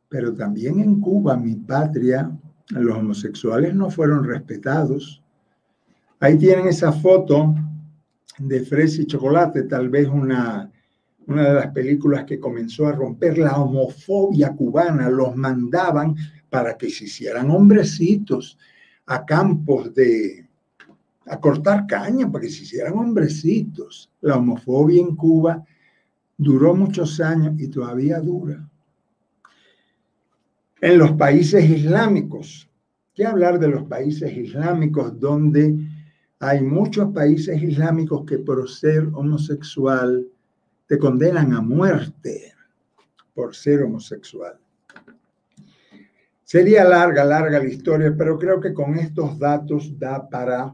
Pero 0.07 0.33
también 0.33 0.79
en 0.79 0.99
Cuba, 0.99 1.37
mi 1.37 1.55
patria, 1.55 2.31
los 2.69 2.97
homosexuales 2.97 3.73
no 3.73 3.89
fueron 3.89 4.23
respetados. 4.23 5.21
Ahí 6.19 6.37
tienen 6.37 6.67
esa 6.67 6.91
foto 6.91 7.55
de 8.37 8.61
Fresa 8.61 9.01
y 9.01 9.05
Chocolate, 9.05 9.63
tal 9.63 9.89
vez 9.89 10.07
una, 10.07 10.71
una 11.27 11.43
de 11.49 11.53
las 11.53 11.67
películas 11.67 12.25
que 12.25 12.39
comenzó 12.39 12.87
a 12.87 12.91
romper 12.91 13.37
la 13.37 13.57
homofobia 13.57 14.53
cubana. 14.53 15.09
Los 15.09 15.35
mandaban 15.35 16.15
para 16.49 16.77
que 16.77 16.89
se 16.89 17.05
hicieran 17.05 17.49
hombrecitos 17.51 18.57
a 19.05 19.25
campos 19.25 19.93
de, 19.93 20.48
a 21.29 21.39
cortar 21.39 21.85
caña 21.85 22.29
para 22.29 22.43
que 22.43 22.49
se 22.49 22.63
hicieran 22.63 22.97
hombrecitos. 22.97 24.11
La 24.21 24.37
homofobia 24.37 25.01
en 25.01 25.15
Cuba 25.15 25.63
duró 26.37 26.75
muchos 26.75 27.19
años 27.19 27.53
y 27.59 27.67
todavía 27.67 28.19
dura. 28.19 28.67
En 30.81 30.97
los 30.97 31.11
países 31.13 31.69
islámicos, 31.69 32.69
¿qué 33.13 33.25
hablar 33.25 33.59
de 33.59 33.67
los 33.67 33.83
países 33.83 34.35
islámicos 34.35 35.19
donde 35.19 35.77
hay 36.39 36.61
muchos 36.61 37.13
países 37.13 37.61
islámicos 37.61 38.25
que 38.25 38.39
por 38.39 38.69
ser 38.69 39.09
homosexual 39.13 40.25
te 40.87 40.97
condenan 40.97 41.53
a 41.53 41.61
muerte 41.61 42.53
por 43.35 43.53
ser 43.53 43.83
homosexual? 43.83 44.57
Sería 46.43 46.83
larga, 46.83 47.23
larga 47.23 47.59
la 47.59 47.69
historia, 47.69 48.15
pero 48.17 48.39
creo 48.39 48.59
que 48.59 48.73
con 48.73 48.97
estos 48.97 49.37
datos 49.37 49.99
da 49.99 50.27
para 50.27 50.73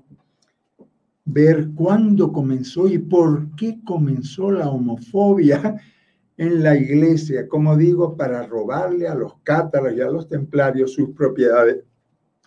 ver 1.25 1.69
cuándo 1.73 2.31
comenzó 2.31 2.87
y 2.87 2.99
por 2.99 3.55
qué 3.55 3.79
comenzó 3.83 4.51
la 4.51 4.69
homofobia 4.69 5.81
en 6.37 6.63
la 6.63 6.77
iglesia, 6.77 7.47
como 7.47 7.75
digo, 7.75 8.15
para 8.15 8.45
robarle 8.45 9.07
a 9.07 9.15
los 9.15 9.37
cátaros 9.41 9.93
y 9.93 10.01
a 10.01 10.11
los 10.11 10.27
templarios 10.27 10.93
sus 10.93 11.09
propiedades. 11.09 11.83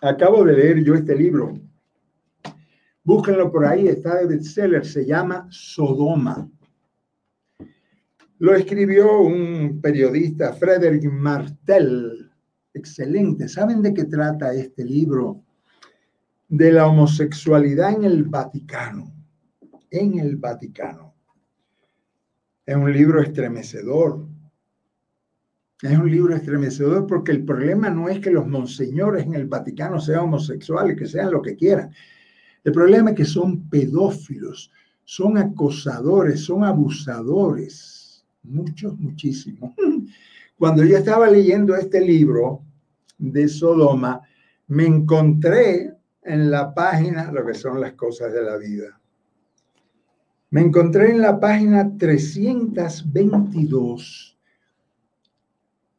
Acabo 0.01 0.45
de 0.45 0.53
leer 0.53 0.83
yo 0.83 0.95
este 0.95 1.15
libro. 1.15 1.59
Búsquenlo 3.03 3.51
por 3.51 3.65
ahí, 3.65 3.87
está 3.87 4.15
de 4.17 4.27
bestseller, 4.27 4.85
se 4.85 5.05
llama 5.05 5.47
Sodoma. 5.49 6.49
Lo 8.37 8.55
escribió 8.55 9.19
un 9.19 9.81
periodista, 9.81 10.53
Frederick 10.53 11.11
Martel. 11.11 12.31
Excelente. 12.73 13.49
¿Saben 13.49 13.81
de 13.81 13.93
qué 13.93 14.05
trata 14.05 14.53
este 14.53 14.85
libro? 14.85 15.43
De 16.49 16.71
la 16.71 16.87
homosexualidad 16.87 17.93
en 17.93 18.03
el 18.03 18.23
Vaticano. 18.23 19.13
En 19.91 20.19
el 20.19 20.35
Vaticano. 20.35 21.13
Es 22.65 22.75
un 22.75 22.91
libro 22.91 23.21
estremecedor. 23.21 24.27
Es 25.81 25.97
un 25.97 26.11
libro 26.11 26.35
estremecedor 26.35 27.07
porque 27.07 27.31
el 27.31 27.45
problema 27.45 27.89
no 27.89 28.09
es 28.09 28.19
que 28.19 28.31
los 28.31 28.47
monseñores 28.47 29.25
en 29.25 29.35
el 29.35 29.45
Vaticano 29.45 30.01
sean 30.01 30.21
homosexuales, 30.21 30.97
que 30.97 31.07
sean 31.07 31.31
lo 31.31 31.41
que 31.41 31.55
quieran. 31.55 31.91
El 32.63 32.73
problema 32.73 33.11
es 33.11 33.15
que 33.15 33.25
son 33.25 33.69
pedófilos, 33.69 34.71
son 35.05 35.37
acosadores, 35.37 36.41
son 36.41 36.63
abusadores. 36.63 38.25
Muchos, 38.43 38.97
muchísimos. 38.99 39.73
Cuando 40.57 40.83
yo 40.83 40.97
estaba 40.97 41.29
leyendo 41.29 41.75
este 41.75 42.01
libro 42.01 42.63
de 43.17 43.47
Sodoma, 43.47 44.21
me 44.67 44.85
encontré 44.85 45.98
en 46.29 46.49
la 46.51 46.73
página 46.73 47.31
lo 47.31 47.45
que 47.45 47.55
son 47.55 47.81
las 47.81 47.93
cosas 47.93 48.31
de 48.31 48.43
la 48.43 48.55
vida. 48.57 48.99
Me 50.51 50.61
encontré 50.61 51.11
en 51.11 51.21
la 51.21 51.39
página 51.39 51.97
322 51.97 54.37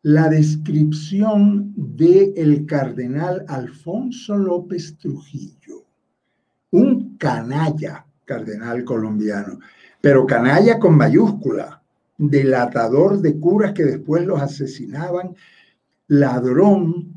la 0.02 0.28
descripción 0.28 1.72
de 1.76 2.32
el 2.36 2.64
cardenal 2.64 3.44
Alfonso 3.48 4.38
López 4.38 4.96
Trujillo, 4.98 5.84
un 6.70 7.16
canalla 7.18 8.06
cardenal 8.24 8.84
colombiano, 8.84 9.58
pero 10.00 10.26
canalla 10.26 10.78
con 10.78 10.96
mayúscula, 10.96 11.82
delatador 12.16 13.20
de 13.20 13.36
curas 13.38 13.72
que 13.72 13.84
después 13.84 14.24
los 14.24 14.40
asesinaban, 14.40 15.34
ladrón, 16.06 17.09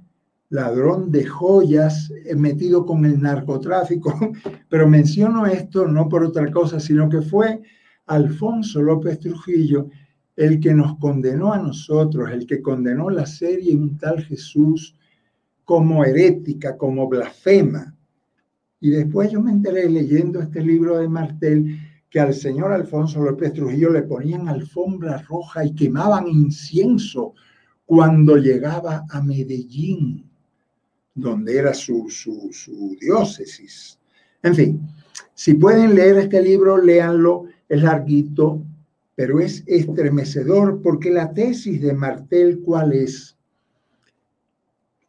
ladrón 0.53 1.11
de 1.11 1.25
joyas, 1.25 2.13
eh, 2.25 2.35
metido 2.35 2.85
con 2.85 3.05
el 3.05 3.19
narcotráfico. 3.19 4.13
Pero 4.69 4.87
menciono 4.87 5.47
esto 5.47 5.87
no 5.87 6.07
por 6.07 6.23
otra 6.23 6.51
cosa, 6.51 6.79
sino 6.79 7.09
que 7.09 7.21
fue 7.21 7.61
Alfonso 8.05 8.81
López 8.81 9.19
Trujillo 9.19 9.89
el 10.35 10.59
que 10.59 10.73
nos 10.73 10.97
condenó 10.99 11.53
a 11.53 11.57
nosotros, 11.57 12.29
el 12.31 12.45
que 12.45 12.61
condenó 12.61 13.09
la 13.09 13.25
serie 13.25 13.75
Un 13.75 13.97
tal 13.97 14.23
Jesús 14.23 14.95
como 15.63 16.05
herética, 16.05 16.77
como 16.77 17.07
blasfema. 17.07 17.95
Y 18.79 18.91
después 18.91 19.31
yo 19.31 19.41
me 19.41 19.51
enteré 19.51 19.89
leyendo 19.89 20.39
este 20.39 20.61
libro 20.61 20.99
de 20.99 21.07
Martel 21.07 21.79
que 22.11 22.19
al 22.19 22.33
señor 22.33 22.71
Alfonso 22.71 23.23
López 23.23 23.53
Trujillo 23.53 23.89
le 23.89 24.03
ponían 24.03 24.47
alfombra 24.47 25.17
roja 25.23 25.65
y 25.65 25.73
quemaban 25.73 26.27
incienso 26.27 27.33
cuando 27.85 28.37
llegaba 28.37 29.05
a 29.09 29.21
Medellín, 29.21 30.29
donde 31.15 31.57
era 31.57 31.73
su, 31.73 32.09
su, 32.09 32.49
su 32.51 32.95
diócesis. 32.99 33.99
En 34.41 34.55
fin, 34.55 34.81
si 35.33 35.53
pueden 35.53 35.95
leer 35.95 36.17
este 36.17 36.41
libro, 36.41 36.77
léanlo, 36.77 37.45
es 37.69 37.81
larguito, 37.81 38.61
pero 39.15 39.39
es 39.39 39.63
estremecedor 39.67 40.81
porque 40.81 41.11
la 41.11 41.33
tesis 41.33 41.81
de 41.81 41.93
Martel, 41.93 42.61
¿cuál 42.63 42.93
es? 42.93 43.37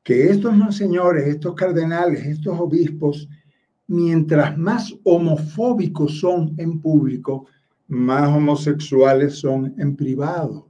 Que 0.03 0.29
estos 0.31 0.55
monseñores, 0.55 1.27
estos 1.27 1.55
cardenales, 1.55 2.25
estos 2.27 2.59
obispos, 2.61 3.29
mientras 3.87 4.57
más 4.59 4.95
homofóbicos 5.05 6.21
son 6.21 6.55
en 6.59 6.81
público, 6.81 7.47
más 7.89 8.29
homosexuales 8.29 9.39
son 9.39 9.75
en 9.79 9.97
privado. 9.97 10.69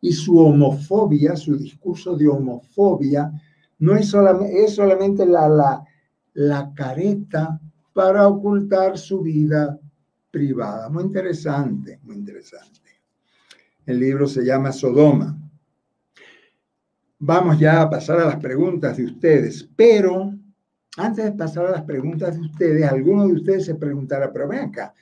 Y 0.00 0.12
su 0.12 0.38
homofobia, 0.38 1.34
su 1.34 1.56
discurso 1.56 2.14
de 2.16 2.28
homofobia, 2.28 3.32
no 3.78 3.96
es 3.96 4.08
solamente, 4.08 4.64
es 4.64 4.74
solamente 4.74 5.26
la, 5.26 5.48
la, 5.48 5.84
la 6.34 6.72
careta 6.74 7.60
para 7.92 8.26
ocultar 8.28 8.98
su 8.98 9.22
vida 9.22 9.78
privada. 10.30 10.88
Muy 10.88 11.04
interesante, 11.04 12.00
muy 12.02 12.16
interesante. 12.16 12.80
El 13.86 14.00
libro 14.00 14.26
se 14.26 14.44
llama 14.44 14.72
Sodoma. 14.72 15.38
Vamos 17.18 17.58
ya 17.58 17.82
a 17.82 17.90
pasar 17.90 18.18
a 18.20 18.26
las 18.26 18.36
preguntas 18.36 18.96
de 18.96 19.04
ustedes, 19.04 19.68
pero 19.76 20.34
antes 20.96 21.24
de 21.24 21.32
pasar 21.32 21.66
a 21.66 21.70
las 21.70 21.82
preguntas 21.82 22.34
de 22.34 22.42
ustedes, 22.42 22.84
alguno 22.84 23.26
de 23.26 23.34
ustedes 23.34 23.64
se 23.64 23.74
preguntará, 23.74 24.32
pero 24.32 24.48
ven 24.48 24.60
acá, 24.60 24.94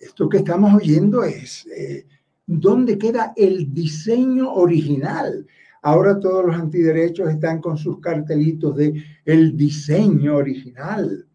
esto 0.00 0.28
que 0.28 0.38
estamos 0.38 0.74
oyendo 0.74 1.22
es, 1.22 1.66
eh, 1.66 2.06
¿dónde 2.46 2.98
queda 2.98 3.32
el 3.36 3.72
diseño 3.72 4.52
original? 4.52 5.46
Ahora 5.82 6.20
todos 6.20 6.44
los 6.44 6.56
antiderechos 6.56 7.30
están 7.30 7.60
con 7.60 7.78
sus 7.78 8.00
cartelitos 8.00 8.76
de 8.76 9.02
el 9.24 9.56
diseño 9.56 10.36
original. 10.36 11.26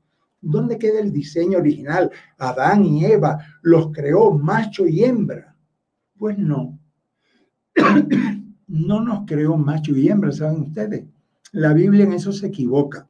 ¿Dónde 0.42 0.78
queda 0.78 1.00
el 1.00 1.12
diseño 1.12 1.58
original? 1.58 2.12
Adán 2.38 2.86
y 2.86 3.06
Eva 3.06 3.40
los 3.64 3.92
creó 3.92 4.32
macho 4.32 4.88
y 4.88 5.04
hembra. 5.04 5.56
Pues 6.18 6.38
no. 6.38 6.80
no 8.68 9.02
nos 9.02 9.26
creó 9.26 9.58
macho 9.58 9.96
y 9.96 10.10
hembra, 10.10 10.32
¿saben 10.32 10.62
ustedes? 10.62 11.06
La 11.52 11.74
Biblia 11.74 12.06
en 12.06 12.14
eso 12.14 12.32
se 12.32 12.48
equivoca. 12.48 13.08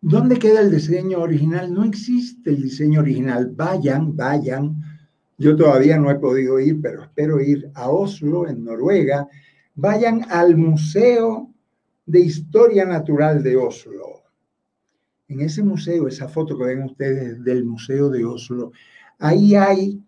¿Dónde 0.00 0.38
queda 0.38 0.60
el 0.60 0.70
diseño 0.70 1.18
original? 1.18 1.74
No 1.74 1.82
existe 1.82 2.50
el 2.50 2.62
diseño 2.62 3.00
original. 3.00 3.50
Vayan, 3.56 4.14
vayan. 4.14 4.76
Yo 5.38 5.54
todavía 5.56 5.98
no 5.98 6.10
he 6.10 6.16
podido 6.16 6.58
ir, 6.60 6.80
pero 6.80 7.02
espero 7.02 7.40
ir 7.40 7.70
a 7.74 7.90
Oslo, 7.90 8.48
en 8.48 8.64
Noruega. 8.64 9.28
Vayan 9.74 10.24
al 10.30 10.56
Museo 10.56 11.52
de 12.06 12.20
Historia 12.20 12.84
Natural 12.84 13.42
de 13.42 13.56
Oslo 13.56 14.16
en 15.28 15.40
ese 15.40 15.62
museo, 15.62 16.06
esa 16.06 16.28
foto 16.28 16.56
que 16.56 16.64
ven 16.64 16.82
ustedes 16.84 17.42
del 17.42 17.64
Museo 17.64 18.08
de 18.08 18.24
Oslo, 18.24 18.72
ahí 19.18 19.54
hay 19.54 20.02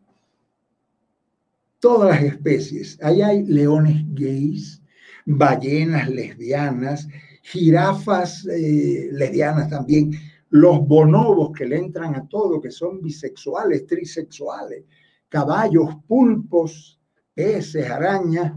todas 1.81 2.11
las 2.11 2.35
especies. 2.35 2.99
Ahí 3.03 3.23
hay 3.23 3.45
leones 3.45 4.05
gays, 4.15 4.83
ballenas 5.27 6.09
lesbianas, 6.09 7.09
jirafas 7.43 8.47
eh, 8.47 9.09
lesbianas 9.13 9.69
también, 9.71 10.13
los 10.51 10.87
bonobos 10.87 11.53
que 11.57 11.67
le 11.67 11.77
entran 11.79 12.15
a 12.15 12.27
todo, 12.27 12.61
que 12.61 12.71
son 12.71 13.03
bisexuales, 13.03 13.87
trisexuales, 13.87 14.85
caballos, 15.29 15.97
pulpos, 16.07 16.99
peces, 17.35 17.89
arañas. 17.91 18.53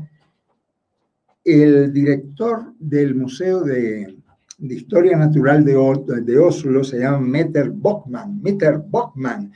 El 1.43 1.91
director 1.91 2.73
del 2.79 3.15
Museo 3.15 3.61
de, 3.61 4.17
Historia 4.59 5.17
Natural 5.17 5.65
de, 5.65 5.73
de 6.21 6.37
Oslo, 6.37 6.83
se 6.83 6.99
llama 6.99 7.19
Meter 7.19 7.71
Bockman. 7.71 8.41
Meter 8.41 8.77
Bockman. 8.77 9.51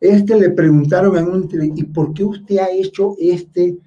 Este 0.00 0.38
le 0.38 0.50
preguntaron 0.50 1.16
en 1.16 1.26
un 1.26 1.48
¿y 1.74 1.82
por 1.84 2.12
qué 2.12 2.22
usted 2.22 2.58
ha 2.58 2.70
hecho 2.70 3.14
este 3.18 3.78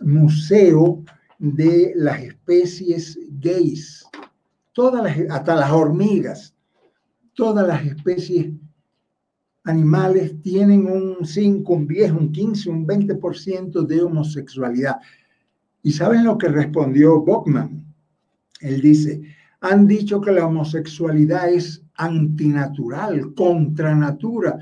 museo 0.00 1.02
de 1.38 1.92
las 1.96 2.20
especies 2.20 3.18
gays? 3.40 4.04
Todas 4.72 5.16
hasta 5.30 5.56
las 5.56 5.72
hormigas, 5.72 6.54
todas 7.34 7.66
las 7.66 7.84
especies 7.84 8.50
animales 9.68 10.40
tienen 10.42 10.86
un 10.86 11.24
5, 11.24 11.72
un 11.72 11.86
10, 11.86 12.12
un 12.12 12.32
15, 12.32 12.70
un 12.70 12.86
20% 12.86 13.86
de 13.86 14.02
homosexualidad. 14.02 14.96
¿Y 15.82 15.92
saben 15.92 16.24
lo 16.24 16.36
que 16.38 16.48
respondió 16.48 17.20
Bockman? 17.20 17.84
Él 18.60 18.80
dice, 18.80 19.22
han 19.60 19.86
dicho 19.86 20.20
que 20.20 20.32
la 20.32 20.46
homosexualidad 20.46 21.48
es 21.50 21.82
antinatural, 21.94 23.34
contra 23.34 23.94
natura. 23.94 24.58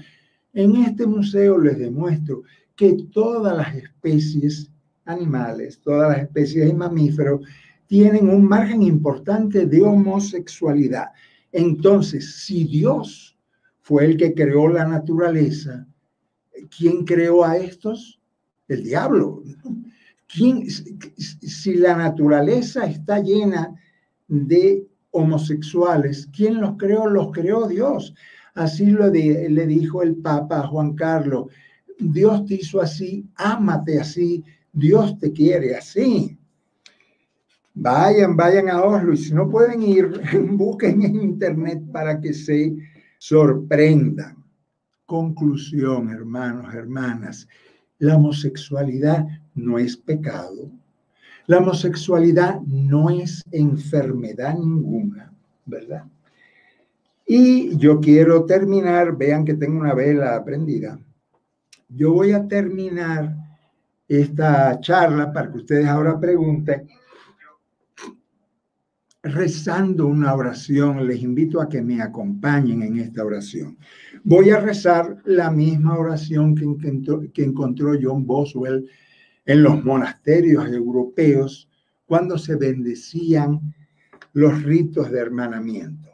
En 0.52 0.76
este 0.76 1.06
museo 1.06 1.58
les 1.58 1.78
demuestro 1.78 2.42
que 2.74 2.96
todas 3.12 3.56
las 3.56 3.74
especies 3.74 4.70
animales, 5.04 5.80
todas 5.80 6.10
las 6.10 6.22
especies 6.26 6.66
de 6.66 6.74
mamíferos, 6.74 7.40
tienen 7.86 8.28
un 8.28 8.44
margen 8.44 8.82
importante 8.82 9.66
de 9.66 9.82
homosexualidad. 9.82 11.06
Entonces, 11.52 12.42
si 12.44 12.64
Dios 12.64 13.35
fue 13.86 14.04
el 14.04 14.16
que 14.16 14.34
creó 14.34 14.66
la 14.66 14.84
naturaleza, 14.84 15.86
¿quién 16.76 17.04
creó 17.04 17.44
a 17.44 17.56
estos? 17.56 18.20
El 18.66 18.82
diablo. 18.82 19.44
¿Quién, 20.26 20.68
si 20.68 21.74
la 21.74 21.94
naturaleza 21.94 22.84
está 22.86 23.20
llena 23.20 23.80
de 24.26 24.88
homosexuales. 25.12 26.28
¿Quién 26.36 26.60
los 26.60 26.76
creó? 26.76 27.06
Los 27.06 27.30
creó 27.30 27.68
Dios. 27.68 28.12
Así 28.54 28.86
lo 28.86 29.08
le 29.08 29.66
dijo 29.68 30.02
el 30.02 30.16
Papa 30.16 30.58
a 30.58 30.66
Juan 30.66 30.96
Carlos. 30.96 31.46
Dios 31.96 32.44
te 32.44 32.54
hizo 32.54 32.80
así, 32.80 33.24
ámate 33.36 34.00
así, 34.00 34.42
Dios 34.72 35.16
te 35.20 35.30
quiere 35.30 35.76
así. 35.76 36.36
Vayan, 37.72 38.34
vayan 38.36 38.68
a 38.68 38.82
Oslo 38.82 39.12
y 39.12 39.16
si 39.16 39.32
no 39.32 39.48
pueden 39.48 39.80
ir, 39.80 40.10
busquen 40.50 41.02
en 41.02 41.14
internet 41.22 41.84
para 41.92 42.20
que 42.20 42.34
se 42.34 42.74
sorprendan. 43.28 44.36
Conclusión, 45.04 46.10
hermanos, 46.10 46.72
hermanas, 46.72 47.48
la 47.98 48.16
homosexualidad 48.16 49.26
no 49.54 49.78
es 49.78 49.96
pecado, 49.96 50.70
la 51.46 51.58
homosexualidad 51.58 52.60
no 52.60 53.10
es 53.10 53.42
enfermedad 53.50 54.54
ninguna, 54.54 55.32
¿verdad? 55.64 56.04
Y 57.26 57.76
yo 57.76 58.00
quiero 58.00 58.44
terminar, 58.44 59.16
vean 59.16 59.44
que 59.44 59.54
tengo 59.54 59.80
una 59.80 59.94
vela 59.94 60.44
prendida. 60.44 60.98
Yo 61.88 62.12
voy 62.12 62.30
a 62.30 62.46
terminar 62.46 63.34
esta 64.06 64.78
charla 64.80 65.32
para 65.32 65.50
que 65.50 65.58
ustedes 65.58 65.86
ahora 65.86 66.20
pregunten, 66.20 66.88
rezando 69.32 70.06
una 70.06 70.34
oración. 70.34 71.06
Les 71.06 71.22
invito 71.22 71.60
a 71.60 71.68
que 71.68 71.82
me 71.82 72.00
acompañen 72.00 72.82
en 72.82 72.98
esta 72.98 73.24
oración. 73.24 73.76
Voy 74.24 74.50
a 74.50 74.60
rezar 74.60 75.22
la 75.24 75.50
misma 75.50 75.98
oración 75.98 76.54
que 76.54 76.64
encontró, 76.64 77.22
que 77.32 77.44
encontró 77.44 77.92
John 78.00 78.26
Boswell 78.26 78.88
en 79.44 79.62
los 79.62 79.84
monasterios 79.84 80.68
europeos 80.68 81.68
cuando 82.06 82.38
se 82.38 82.56
bendecían 82.56 83.74
los 84.32 84.62
ritos 84.62 85.10
de 85.10 85.20
hermanamiento. 85.20 86.10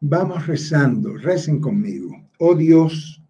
Vamos 0.00 0.46
rezando, 0.46 1.14
recen 1.16 1.60
conmigo. 1.60 2.10
Oh 2.38 2.54
Dios, 2.54 3.22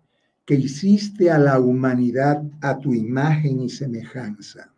que 0.44 0.54
hiciste 0.54 1.30
a 1.30 1.38
la 1.38 1.58
humanidad 1.58 2.42
a 2.60 2.78
tu 2.78 2.94
imagen 2.94 3.60
y 3.60 3.68
semejanza, 3.68 4.72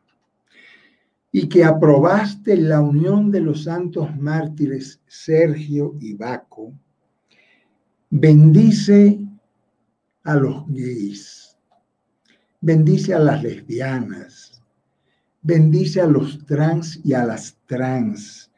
y 1.35 1.49
que 1.49 1.65
aprobaste 1.65 2.59
la 2.59 2.83
unión 2.83 3.31
de 3.31 3.41
los 3.41 3.65
santos 3.65 4.15
mártires 4.19 5.01
Sergio 5.07 5.97
y 5.99 6.13
Baco, 6.13 6.75
bendice 8.11 9.19
a 10.25 10.37
los 10.37 10.67
gays, 10.69 11.57
bendice 12.61 13.15
a 13.15 13.19
las 13.19 13.43
lesbianas, 13.43 14.63
bendice 15.41 16.03
a 16.03 16.07
los 16.07 16.45
trans 16.45 17.01
y 17.03 17.15
a 17.15 17.25
las 17.25 17.57
trans, 17.65 18.51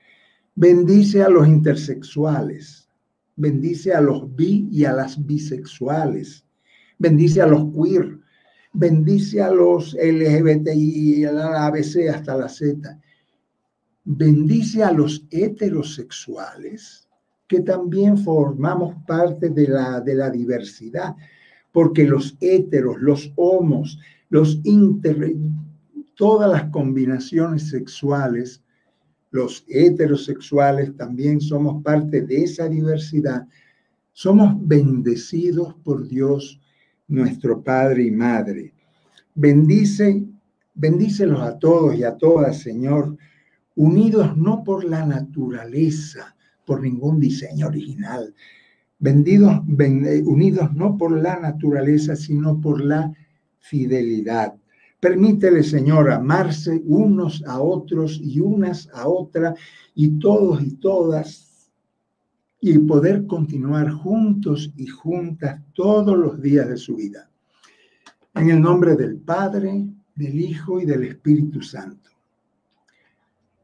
bendice 0.56 1.22
a 1.22 1.28
los 1.28 1.46
intersexuales, 1.46 2.88
bendice 3.36 3.94
a 3.94 4.00
los 4.00 4.34
bi 4.34 4.68
y 4.72 4.84
a 4.84 4.92
las 4.92 5.24
bisexuales, 5.24 6.44
bendice 6.98 7.40
a 7.40 7.46
los 7.46 7.72
queer, 7.72 8.18
bendice 8.74 9.40
a 9.40 9.50
los 9.50 9.94
LGBTI, 9.94 11.24
a 11.24 11.32
la 11.32 11.66
ABC 11.66 12.08
hasta 12.12 12.36
la 12.36 12.48
Z, 12.48 13.00
bendice 14.04 14.82
a 14.82 14.92
los 14.92 15.24
heterosexuales, 15.30 17.08
que 17.48 17.60
también 17.60 18.18
formamos 18.18 18.94
parte 19.06 19.48
de 19.48 19.68
la, 19.68 20.00
de 20.00 20.14
la 20.14 20.30
diversidad 20.30 21.16
porque 21.74 22.06
los 22.06 22.36
héteros, 22.40 23.00
los 23.00 23.32
homos, 23.34 23.98
los 24.30 24.60
inter, 24.62 25.34
todas 26.14 26.48
las 26.48 26.70
combinaciones 26.70 27.68
sexuales, 27.68 28.62
los 29.32 29.64
heterosexuales 29.66 30.96
también 30.96 31.40
somos 31.40 31.82
parte 31.82 32.22
de 32.22 32.44
esa 32.44 32.68
diversidad. 32.68 33.48
Somos 34.12 34.54
bendecidos 34.56 35.74
por 35.82 36.06
Dios, 36.06 36.60
nuestro 37.08 37.62
Padre 37.62 38.04
y 38.04 38.10
Madre. 38.10 38.72
Bendice, 39.34 40.24
bendícelos 40.74 41.40
a 41.40 41.58
todos 41.58 41.96
y 41.96 42.04
a 42.04 42.16
todas, 42.16 42.58
Señor, 42.58 43.16
unidos 43.76 44.36
no 44.36 44.62
por 44.64 44.84
la 44.84 45.04
naturaleza, 45.04 46.34
por 46.64 46.80
ningún 46.82 47.20
diseño 47.20 47.66
original, 47.66 48.34
vendidos, 48.98 49.60
eh, 49.78 50.22
unidos 50.24 50.72
no 50.74 50.96
por 50.96 51.20
la 51.20 51.38
naturaleza, 51.38 52.16
sino 52.16 52.60
por 52.60 52.82
la 52.82 53.12
fidelidad. 53.58 54.54
Permítele, 55.00 55.62
Señor, 55.62 56.10
amarse 56.10 56.80
unos 56.86 57.44
a 57.46 57.60
otros 57.60 58.18
y 58.22 58.40
unas 58.40 58.88
a 58.94 59.06
otras 59.06 59.58
y 59.94 60.18
todos 60.18 60.62
y 60.62 60.76
todas 60.76 61.43
y 62.66 62.78
poder 62.78 63.26
continuar 63.26 63.90
juntos 63.90 64.72
y 64.74 64.86
juntas 64.86 65.60
todos 65.74 66.16
los 66.16 66.40
días 66.40 66.66
de 66.66 66.78
su 66.78 66.96
vida. 66.96 67.28
En 68.34 68.48
el 68.48 68.58
nombre 68.58 68.96
del 68.96 69.18
Padre, 69.18 69.86
del 70.14 70.40
Hijo 70.40 70.80
y 70.80 70.86
del 70.86 71.04
Espíritu 71.04 71.60
Santo. 71.60 72.08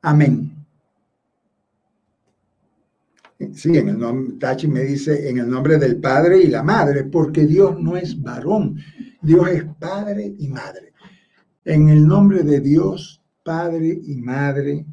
Amén. 0.03 0.55
Sí, 3.55 3.74
en 3.74 3.88
el 3.88 3.98
nombre, 3.98 4.36
Tachi 4.36 4.68
me 4.68 4.82
dice 4.82 5.30
en 5.30 5.38
el 5.38 5.48
nombre 5.48 5.78
del 5.78 5.98
Padre 5.98 6.42
y 6.42 6.48
la 6.48 6.62
Madre, 6.62 7.05
porque 7.05 7.46
Dios 7.46 7.80
no 7.80 7.96
es 7.96 8.20
varón, 8.20 8.76
Dios 9.22 9.48
es 9.48 9.64
Padre 9.78 10.34
y 10.38 10.46
Madre. 10.48 10.92
En 11.64 11.88
el 11.88 12.07
nombre 12.07 12.42
de 12.42 12.61
Dios, 12.61 13.22
Padre 13.42 13.98
y 14.05 14.16
Madre, 14.16 14.84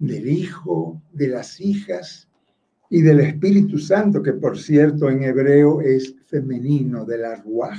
del 0.00 0.28
Hijo, 0.28 1.00
de 1.12 1.28
las 1.28 1.60
hijas 1.60 2.26
y 2.90 3.02
del 3.02 3.20
Espíritu 3.20 3.78
Santo, 3.78 4.20
que 4.20 4.32
por 4.32 4.58
cierto 4.58 5.08
en 5.08 5.22
hebreo 5.22 5.80
es 5.80 6.14
femenino, 6.26 7.04
de 7.04 7.18
la 7.18 7.36
Ruaj. 7.36 7.78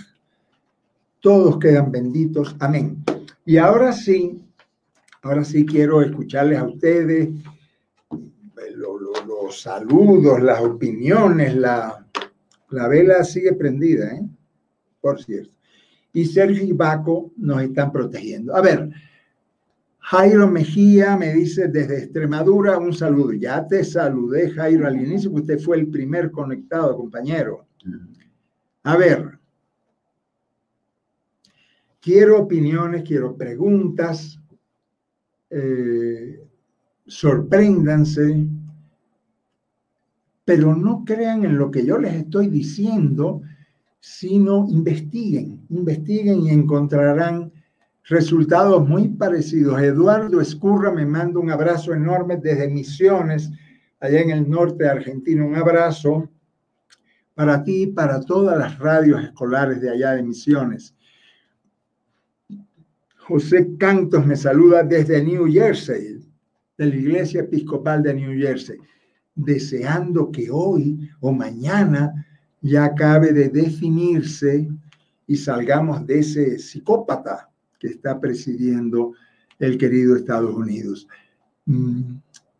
Todos 1.19 1.59
quedan 1.59 1.91
benditos. 1.91 2.55
Amén. 2.59 3.03
Y 3.45 3.57
ahora 3.57 3.91
sí, 3.91 4.41
ahora 5.21 5.43
sí 5.43 5.65
quiero 5.65 6.01
escucharles 6.01 6.59
a 6.59 6.63
ustedes 6.63 7.29
los 8.79 9.61
saludos, 9.61 10.41
las 10.41 10.61
opiniones, 10.61 11.55
la, 11.55 12.05
la 12.69 12.87
vela 12.87 13.23
sigue 13.23 13.53
prendida, 13.53 14.15
¿eh? 14.15 14.21
por 15.01 15.21
cierto. 15.21 15.51
Y 16.13 16.25
Sergio 16.25 16.63
y 16.63 16.71
Baco 16.71 17.31
nos 17.37 17.61
están 17.61 17.91
protegiendo. 17.91 18.55
A 18.55 18.61
ver, 18.61 18.89
Jairo 20.11 20.45
Mejía 20.45 21.15
me 21.15 21.33
dice 21.33 21.69
desde 21.69 21.99
Extremadura 21.99 22.77
un 22.77 22.93
saludo. 22.93 23.31
Ya 23.31 23.65
te 23.65 23.81
saludé, 23.85 24.51
Jairo, 24.51 24.85
al 24.85 25.01
inicio, 25.01 25.31
usted 25.31 25.57
fue 25.57 25.77
el 25.77 25.87
primer 25.87 26.31
conectado, 26.31 26.97
compañero. 26.97 27.65
A 28.83 28.97
ver, 28.97 29.39
quiero 32.01 32.41
opiniones, 32.41 33.03
quiero 33.07 33.37
preguntas. 33.37 34.37
Eh, 35.49 36.45
sorpréndanse, 37.07 38.47
pero 40.43 40.75
no 40.75 41.05
crean 41.05 41.45
en 41.45 41.57
lo 41.57 41.71
que 41.71 41.85
yo 41.85 41.97
les 41.97 42.15
estoy 42.15 42.49
diciendo, 42.49 43.43
sino 44.01 44.67
investiguen, 44.67 45.65
investiguen 45.69 46.41
y 46.41 46.49
encontrarán 46.49 47.50
resultados 48.05 48.87
muy 48.87 49.09
parecidos. 49.09 49.81
Eduardo 49.81 50.41
Escurra 50.41 50.91
me 50.91 51.05
manda 51.05 51.39
un 51.39 51.51
abrazo 51.51 51.93
enorme 51.93 52.37
desde 52.37 52.69
Misiones, 52.69 53.49
allá 53.99 54.21
en 54.21 54.31
el 54.31 54.49
norte 54.49 54.83
de 54.83 54.89
Argentina. 54.89 55.45
Un 55.45 55.55
abrazo 55.55 56.29
para 57.33 57.63
ti 57.63 57.83
y 57.83 57.87
para 57.87 58.21
todas 58.21 58.57
las 58.57 58.77
radios 58.79 59.23
escolares 59.23 59.81
de 59.81 59.89
allá 59.89 60.11
de 60.11 60.23
Misiones. 60.23 60.95
José 63.27 63.75
Cantos 63.77 64.25
me 64.25 64.35
saluda 64.35 64.83
desde 64.83 65.23
New 65.23 65.51
Jersey, 65.51 66.19
de 66.77 66.85
la 66.85 66.95
Iglesia 66.95 67.41
Episcopal 67.41 68.03
de 68.03 68.13
New 68.13 68.37
Jersey 68.37 68.77
deseando 69.35 70.31
que 70.31 70.49
hoy 70.51 71.09
o 71.19 71.31
mañana 71.31 72.25
ya 72.61 72.85
acabe 72.85 73.33
de 73.33 73.49
definirse 73.49 74.69
y 75.27 75.35
salgamos 75.35 76.05
de 76.05 76.19
ese 76.19 76.59
psicópata 76.59 77.49
que 77.81 77.87
está 77.87 78.19
presidiendo 78.19 79.13
el 79.57 79.75
querido 79.75 80.15
Estados 80.15 80.53
Unidos. 80.55 81.07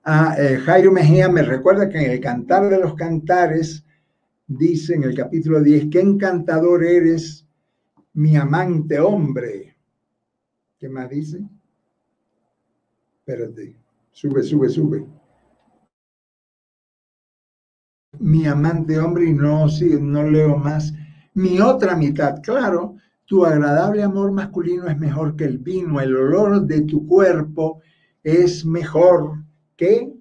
Ah, 0.04 0.36
Jairo 0.66 0.92
Mejía 0.92 1.30
me 1.30 1.44
recuerda 1.44 1.88
que 1.88 2.00
en 2.00 2.10
el 2.10 2.20
Cantar 2.20 2.70
de 2.72 2.80
los 2.80 2.96
Cantares 2.96 3.86
dice 4.48 4.96
en 4.96 5.04
el 5.04 5.16
capítulo 5.16 5.62
10, 5.62 5.90
qué 5.92 6.00
encantador 6.00 6.84
eres, 6.84 7.46
mi 8.14 8.36
amante 8.36 9.00
hombre. 9.00 9.78
¿Qué 10.80 10.90
más 10.90 11.08
dice? 11.08 11.48
Espérate, 13.20 13.76
sube, 14.12 14.42
sube, 14.42 14.70
sube 14.70 15.06
mi 18.20 18.46
amante 18.46 19.00
hombre 19.00 19.26
y 19.26 19.34
no, 19.34 19.68
sí, 19.70 19.98
no 20.00 20.24
leo 20.24 20.58
más. 20.58 20.94
Mi 21.34 21.60
otra 21.60 21.96
mitad, 21.96 22.42
claro, 22.42 22.96
tu 23.32 23.46
agradable 23.46 24.04
amor 24.04 24.34
masculino 24.34 24.90
es 24.90 25.00
mejor 25.00 25.38
que 25.38 25.46
el 25.46 25.58
vino, 25.58 26.02
el 26.02 26.14
olor 26.14 26.64
de 26.64 26.82
tu 26.82 27.08
cuerpo 27.08 27.80
es 28.22 28.66
mejor 28.66 29.46
que 29.78 30.12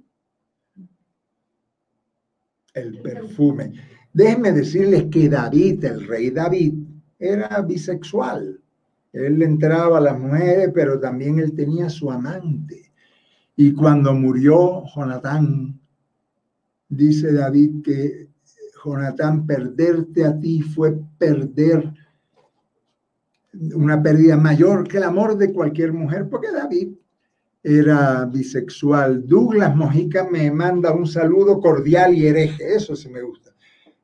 el 2.73 3.03
perfume. 3.03 3.73
Déjenme 4.13 4.53
decirles 4.53 5.07
que 5.11 5.29
David, 5.29 5.85
el 5.87 6.07
rey 6.07 6.31
David, 6.31 6.75
era 7.19 7.61
bisexual. 7.63 8.61
Él 9.13 9.43
entraba 9.43 9.99
a 9.99 10.03
las 10.03 10.17
mujeres, 10.17 10.71
pero 10.73 11.01
también 11.01 11.41
él 11.41 11.53
tenía 11.53 11.91
su 11.91 12.13
amante. 12.13 12.93
Y 13.57 13.73
cuando 13.73 14.15
murió 14.15 14.85
Jonatán, 14.95 15.81
dice 16.89 17.33
David 17.33 17.83
que 17.83 18.29
Jonatán, 18.85 19.49
perderte 19.49 20.25
a 20.25 20.39
ti 20.39 20.63
fue 20.63 20.97
perder 21.19 21.93
una 23.53 24.03
pérdida 24.03 24.37
mayor 24.37 24.87
que 24.87 24.99
el 24.99 25.05
amor 25.05 25.37
de 25.37 25.53
cualquier 25.53 25.93
mujer, 25.93 26.29
porque 26.29 26.53
David 26.53 26.91
era 27.63 28.25
bisexual. 28.25 29.27
Douglas 29.27 29.75
Mojica 29.75 30.29
me 30.31 30.51
manda 30.51 30.93
un 30.93 31.07
saludo 31.07 31.61
cordial 31.61 32.15
y 32.15 32.27
hereje, 32.27 32.75
eso 32.75 32.97
sí 32.97 33.09
me 33.09 33.23
gusta. 33.23 33.55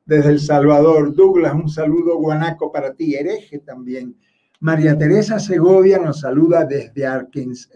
Desde 0.05 0.29
El 0.29 0.39
Salvador, 0.39 1.13
Douglas, 1.13 1.53
un 1.53 1.69
saludo 1.69 2.17
guanaco 2.17 2.71
para 2.71 2.93
ti, 2.93 3.15
hereje 3.15 3.59
también. 3.59 4.15
María 4.59 4.97
Teresa 4.97 5.39
Segovia 5.39 5.99
nos 5.99 6.21
saluda 6.21 6.65
desde 6.65 6.91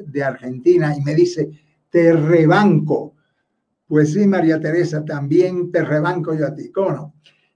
de 0.07 0.23
Argentina 0.23 0.95
y 0.97 1.01
me 1.01 1.13
dice, 1.13 1.49
te 1.89 2.13
rebanco 2.13 3.15
pues 3.91 4.13
sí, 4.13 4.25
María 4.25 4.57
Teresa, 4.57 5.03
también 5.03 5.69
te 5.69 5.83
rebanco 5.83 6.33
yo 6.33 6.47
a 6.47 6.55
ti. 6.55 6.71
¿Cómo 6.71 6.91
no? 6.91 7.13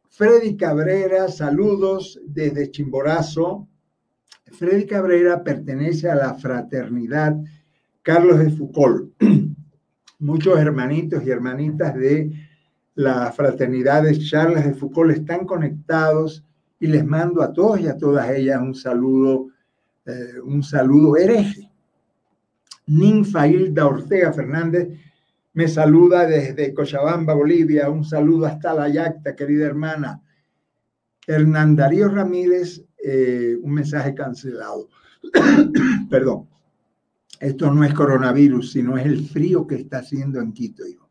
Freddy 0.10 0.58
Cabrera, 0.58 1.30
saludos 1.30 2.20
desde 2.26 2.72
Chimborazo. 2.72 3.70
Freddy 4.58 4.86
Cabrera 4.86 5.44
pertenece 5.44 6.10
a 6.10 6.16
la 6.16 6.34
fraternidad 6.36 7.36
Carlos 8.02 8.40
de 8.40 8.50
Foucault. 8.52 9.12
Muchos 10.20 10.58
hermanitos 10.58 11.24
y 11.26 11.32
hermanitas 11.32 11.96
de 11.96 12.32
la 12.96 13.32
fraternidad 13.32 14.04
de 14.04 14.18
Charles 14.18 14.66
de 14.66 14.74
Foucault 14.74 15.12
están 15.12 15.46
conectados 15.46 16.44
y 16.80 16.88
les 16.88 17.06
mando 17.06 17.42
a 17.42 17.52
todos 17.52 17.82
y 17.82 17.88
a 17.88 17.98
todas 17.98 18.30
ellas 18.32 18.62
un 18.62 18.76
saludo, 18.76 19.50
eh, 20.06 20.40
un 20.44 20.64
saludo 20.64 21.18
hereje. 21.18 21.70
Ninfailda 22.88 23.88
Ortega 23.88 24.32
Fernández 24.32 24.90
me 25.54 25.68
saluda 25.68 26.28
desde 26.28 26.74
Cochabamba, 26.74 27.34
Bolivia. 27.34 27.90
Un 27.90 28.04
saludo 28.04 28.46
hasta 28.46 28.74
la 28.74 28.90
Yacta, 28.90 29.36
querida 29.36 29.66
hermana. 29.66 30.22
Hernán 31.26 31.76
Darío 31.76 32.10
Ramírez, 32.10 32.84
eh, 33.08 33.56
un 33.62 33.72
mensaje 33.72 34.16
cancelado. 34.16 34.90
Perdón. 36.10 36.48
Esto 37.40 37.72
no 37.72 37.84
es 37.84 37.94
coronavirus, 37.94 38.72
sino 38.72 38.98
es 38.98 39.06
el 39.06 39.28
frío 39.28 39.68
que 39.68 39.76
está 39.76 40.00
haciendo 40.00 40.40
en 40.40 40.54
Quito. 40.54 40.88
Hijo. 40.88 41.08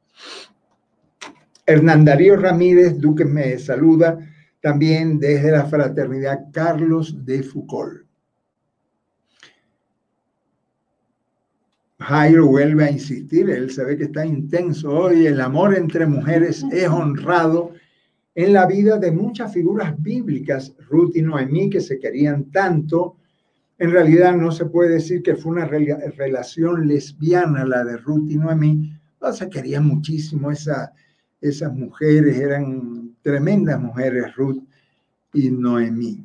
Hernán 1.67 2.05
Darío 2.05 2.37
Ramírez, 2.37 2.99
Duque 2.99 3.25
me 3.25 3.59
saluda 3.59 4.19
también 4.61 5.19
desde 5.19 5.53
la 5.53 5.67
fraternidad 5.67 6.47
Carlos 6.53 7.25
de 7.25 7.43
Foucault. 7.43 8.05
Jairo 12.01 12.47
vuelve 12.47 12.85
a 12.85 12.91
insistir, 12.91 13.49
él 13.49 13.71
se 13.71 13.85
ve 13.85 13.97
que 13.97 14.05
está 14.05 14.27
intenso 14.27 14.91
hoy, 14.91 15.27
el 15.27 15.41
amor 15.41 15.75
entre 15.77 16.07
mujeres 16.07 16.65
es 16.73 16.89
honrado 16.89 17.73
en 18.35 18.53
la 18.53 18.67
vida 18.67 18.99
de 18.99 19.13
muchas 19.13 19.53
figuras 19.53 19.95
bíblicas, 20.03 20.75
Ruth 20.89 21.13
y 21.15 21.23
Noemí, 21.23 21.71
que 21.71 21.81
se 21.81 21.99
querían 21.99 22.51
tanto. 22.51 23.17
En 23.79 23.91
realidad 23.91 24.35
no 24.37 24.51
se 24.51 24.67
puede 24.67 24.95
decir 24.95 25.23
que 25.23 25.37
fue 25.37 25.53
una 25.53 25.67
relación 25.67 26.87
lesbiana 26.87 27.65
la 27.65 27.85
de 27.85 27.97
Ruth 27.97 28.31
y 28.31 28.37
Noemí, 28.37 28.93
se 29.33 29.49
querían 29.49 29.87
muchísimo 29.87 30.51
esa, 30.51 30.93
esas 31.41 31.73
mujeres, 31.73 32.39
eran 32.39 33.17
tremendas 33.23 33.81
mujeres, 33.81 34.35
Ruth 34.37 34.63
y 35.33 35.51
Noemí 35.51 36.23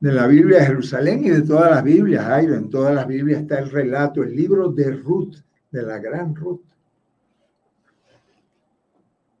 de 0.00 0.12
la 0.12 0.26
Biblia 0.26 0.60
de 0.60 0.66
Jerusalén 0.66 1.24
y 1.24 1.30
de 1.30 1.42
todas 1.42 1.70
las 1.70 1.82
Biblias, 1.82 2.24
Jairo. 2.24 2.54
En 2.54 2.70
todas 2.70 2.94
las 2.94 3.06
Biblias 3.06 3.42
está 3.42 3.58
el 3.58 3.70
relato, 3.70 4.22
el 4.22 4.34
libro 4.34 4.70
de 4.70 4.92
Ruth, 4.92 5.36
de 5.70 5.82
la 5.82 5.98
gran 5.98 6.34
Ruth. 6.34 6.62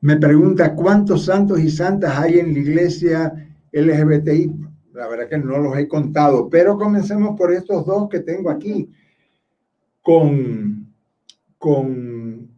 Me 0.00 0.16
pregunta 0.16 0.74
cuántos 0.74 1.24
santos 1.24 1.60
y 1.60 1.70
santas 1.70 2.18
hay 2.18 2.38
en 2.38 2.52
la 2.52 2.58
iglesia 2.58 3.48
LGBTI. 3.72 4.52
La 4.94 5.08
verdad 5.08 5.28
que 5.28 5.38
no 5.38 5.58
los 5.58 5.76
he 5.76 5.86
contado, 5.88 6.48
pero 6.48 6.76
comencemos 6.76 7.36
por 7.36 7.52
estos 7.52 7.86
dos 7.86 8.08
que 8.08 8.20
tengo 8.20 8.50
aquí. 8.50 8.90
Con, 10.02 10.92
con 11.58 12.48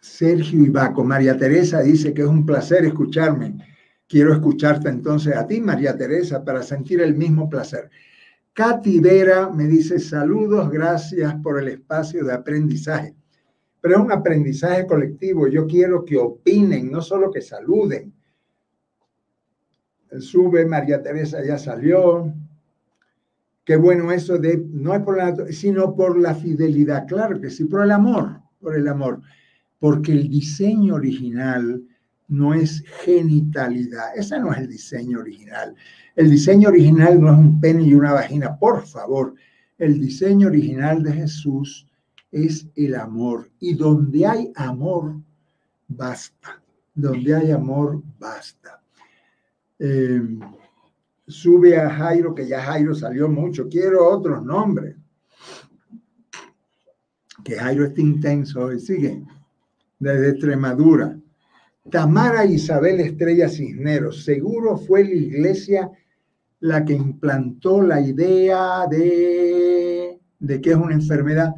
Sergio 0.00 0.64
Ibaco. 0.64 1.04
María 1.04 1.36
Teresa 1.36 1.82
dice 1.82 2.14
que 2.14 2.22
es 2.22 2.28
un 2.28 2.46
placer 2.46 2.84
escucharme 2.84 3.56
Quiero 4.06 4.34
escucharte 4.34 4.88
entonces 4.88 5.34
a 5.34 5.46
ti, 5.46 5.60
María 5.60 5.96
Teresa, 5.96 6.44
para 6.44 6.62
sentir 6.62 7.00
el 7.00 7.14
mismo 7.14 7.48
placer. 7.48 7.90
Katy 8.52 9.00
Vera 9.00 9.48
me 9.48 9.66
dice 9.66 9.98
saludos, 9.98 10.70
gracias 10.70 11.34
por 11.42 11.58
el 11.58 11.68
espacio 11.68 12.24
de 12.24 12.34
aprendizaje. 12.34 13.14
Pero 13.84 13.96
es 13.96 14.02
un 14.02 14.12
aprendizaje 14.12 14.86
colectivo. 14.86 15.46
Yo 15.46 15.66
quiero 15.66 16.06
que 16.06 16.16
opinen, 16.16 16.90
no 16.90 17.02
solo 17.02 17.30
que 17.30 17.42
saluden. 17.42 18.14
Sube, 20.20 20.64
María 20.64 21.02
Teresa 21.02 21.44
ya 21.44 21.58
salió. 21.58 22.32
Qué 23.62 23.76
bueno 23.76 24.10
eso 24.10 24.38
de, 24.38 24.64
no 24.70 24.94
es 24.94 25.02
por 25.02 25.18
la 25.18 25.52
sino 25.52 25.94
por 25.94 26.18
la 26.18 26.34
fidelidad. 26.34 27.06
Claro 27.06 27.38
que 27.38 27.50
sí, 27.50 27.66
por 27.66 27.84
el 27.84 27.90
amor, 27.90 28.40
por 28.58 28.74
el 28.74 28.88
amor. 28.88 29.20
Porque 29.78 30.12
el 30.12 30.30
diseño 30.30 30.94
original 30.94 31.82
no 32.28 32.54
es 32.54 32.82
genitalidad. 33.04 34.16
Ese 34.16 34.40
no 34.40 34.50
es 34.54 34.60
el 34.60 34.68
diseño 34.68 35.18
original. 35.18 35.74
El 36.16 36.30
diseño 36.30 36.70
original 36.70 37.20
no 37.20 37.30
es 37.34 37.38
un 37.38 37.60
pene 37.60 37.82
y 37.82 37.92
una 37.92 38.14
vagina. 38.14 38.58
Por 38.58 38.86
favor, 38.86 39.34
el 39.76 40.00
diseño 40.00 40.46
original 40.46 41.02
de 41.02 41.12
Jesús 41.12 41.86
es 42.34 42.66
el 42.74 42.96
amor. 42.96 43.48
Y 43.60 43.74
donde 43.74 44.26
hay 44.26 44.52
amor, 44.56 45.14
basta. 45.86 46.60
Donde 46.92 47.34
hay 47.34 47.52
amor, 47.52 48.02
basta. 48.18 48.82
Em, 49.78 50.40
sube 51.26 51.76
a 51.78 51.88
Jairo, 51.88 52.34
que 52.34 52.46
ya 52.46 52.60
Jairo 52.60 52.94
salió 52.94 53.28
mucho. 53.28 53.68
Quiero 53.68 54.08
otros 54.08 54.44
nombres. 54.44 54.96
Que 57.44 57.56
Jairo 57.56 57.84
esté 57.86 58.02
intenso 58.02 58.64
hoy. 58.64 58.80
Sigue. 58.80 59.22
Desde 60.00 60.30
Extremadura. 60.30 61.16
Tamara 61.90 62.44
Isabel 62.46 62.98
Estrella 63.00 63.48
Cisneros, 63.48 64.24
seguro 64.24 64.78
fue 64.78 65.04
la 65.04 65.10
iglesia 65.10 65.90
la 66.60 66.82
que 66.82 66.94
implantó 66.94 67.82
la 67.82 68.00
idea 68.00 68.86
de, 68.88 70.18
de 70.38 70.60
que 70.62 70.70
es 70.70 70.76
una 70.76 70.94
enfermedad. 70.94 71.54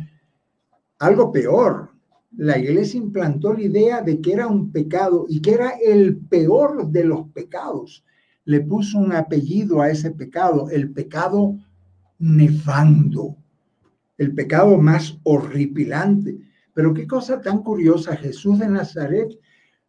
Algo 0.99 1.31
peor, 1.31 1.91
la 2.37 2.59
iglesia 2.59 2.99
implantó 2.99 3.53
la 3.53 3.63
idea 3.63 4.03
de 4.03 4.21
que 4.21 4.33
era 4.33 4.47
un 4.47 4.73
pecado 4.73 5.27
y 5.29 5.41
que 5.41 5.53
era 5.53 5.71
el 5.85 6.17
peor 6.17 6.89
de 6.89 7.05
los 7.05 7.29
pecados. 7.31 8.05
Le 8.45 8.61
puso 8.61 8.99
un 8.99 9.13
apellido 9.13 9.81
a 9.81 9.91
ese 9.91 10.11
pecado, 10.11 10.71
el 10.71 10.91
pecado 10.93 11.57
nefando, 12.19 13.37
el 14.17 14.35
pecado 14.35 14.79
más 14.79 15.19
horripilante. 15.23 16.39
Pero 16.73 16.95
qué 16.95 17.07
cosa 17.07 17.41
tan 17.41 17.63
curiosa, 17.63 18.17
Jesús 18.17 18.59
de 18.59 18.69
Nazaret 18.69 19.39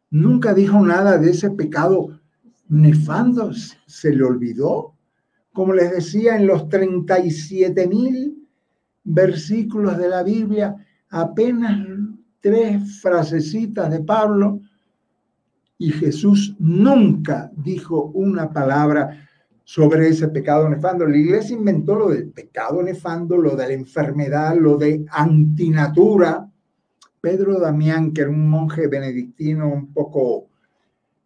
nunca 0.10 0.54
dijo 0.54 0.80
nada 0.86 1.18
de 1.18 1.32
ese 1.32 1.52
pecado 1.52 2.20
nefando, 2.70 3.52
se 3.86 4.14
le 4.14 4.24
olvidó. 4.24 4.94
Como 5.54 5.74
les 5.74 5.92
decía, 5.92 6.36
en 6.36 6.48
los 6.48 6.70
37 6.70 7.88
mil 7.88 8.48
versículos 9.04 9.98
de 9.98 10.10
la 10.10 10.24
Biblia, 10.24 10.76
apenas 11.10 11.86
tres 12.40 13.02
frasecitas 13.02 13.92
de 13.92 14.02
Pablo 14.02 14.62
y 15.78 15.92
Jesús 15.92 16.56
nunca 16.60 17.52
dijo 17.56 18.06
una 18.14 18.52
palabra 18.52 19.28
sobre 19.64 20.08
ese 20.08 20.30
pecado 20.30 20.68
nefando. 20.70 21.06
La 21.06 21.18
iglesia 21.18 21.56
inventó 21.56 21.96
lo 21.96 22.10
del 22.10 22.30
pecado 22.30 22.82
nefando, 22.82 23.38
lo 23.38 23.56
de 23.56 23.68
la 23.68 23.74
enfermedad, 23.74 24.56
lo 24.58 24.78
de 24.78 25.06
antinatura, 25.10 26.50
Pedro 27.20 27.60
Damián, 27.60 28.14
que 28.14 28.22
era 28.22 28.30
un 28.30 28.50
monje 28.50 28.88
benedictino 28.88 29.68
un 29.68 29.92
poco 29.92 30.48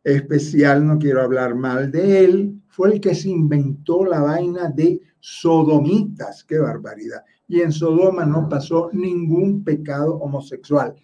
especial, 0.03 0.85
no 0.85 0.97
quiero 0.97 1.21
hablar 1.21 1.53
mal 1.53 1.91
de 1.91 2.25
él, 2.25 2.61
fue 2.67 2.93
el 2.93 3.01
que 3.01 3.13
se 3.13 3.29
inventó 3.29 4.05
la 4.05 4.21
vaina 4.21 4.69
de 4.69 4.99
sodomitas, 5.19 6.43
qué 6.43 6.57
barbaridad. 6.57 7.23
Y 7.51 7.59
en 7.59 7.73
Sodoma 7.73 8.25
no 8.25 8.47
pasó 8.47 8.89
ningún 8.93 9.61
pecado 9.61 10.15
homosexual, 10.15 10.95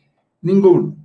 ninguno. 0.42 0.96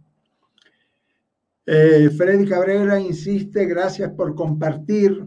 Eh, 1.66 2.10
Freddy 2.16 2.46
Cabrera 2.46 3.00
insiste, 3.00 3.66
gracias 3.66 4.12
por 4.12 4.36
compartir. 4.36 5.26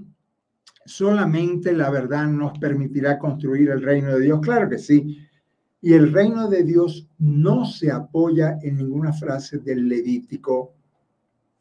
Solamente 0.85 1.73
la 1.73 1.89
verdad 1.89 2.27
nos 2.27 2.57
permitirá 2.59 3.19
construir 3.19 3.71
el 3.71 3.81
reino 3.81 4.13
de 4.13 4.21
Dios. 4.21 4.39
Claro 4.39 4.69
que 4.69 4.77
sí, 4.77 5.17
y 5.81 5.91
el 5.91 6.13
reino 6.13 6.47
de 6.47 6.63
Dios 6.63 7.09
no 7.17 7.65
se 7.65 7.91
apoya 7.91 8.57
en 8.63 8.77
ninguna 8.77 9.11
frase 9.11 9.57
del 9.57 9.89
Levítico, 9.89 10.75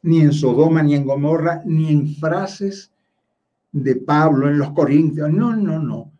ni 0.02 0.20
en 0.20 0.32
Sodoma, 0.32 0.80
ni 0.80 0.94
en 0.94 1.04
Gomorra, 1.04 1.60
ni 1.66 1.90
en 1.90 2.14
frases 2.14 2.92
de 3.72 3.96
Pablo 3.96 4.48
en 4.48 4.58
los 4.58 4.70
Corintios. 4.70 5.28
No, 5.32 5.56
no, 5.56 5.80
no. 5.80 6.13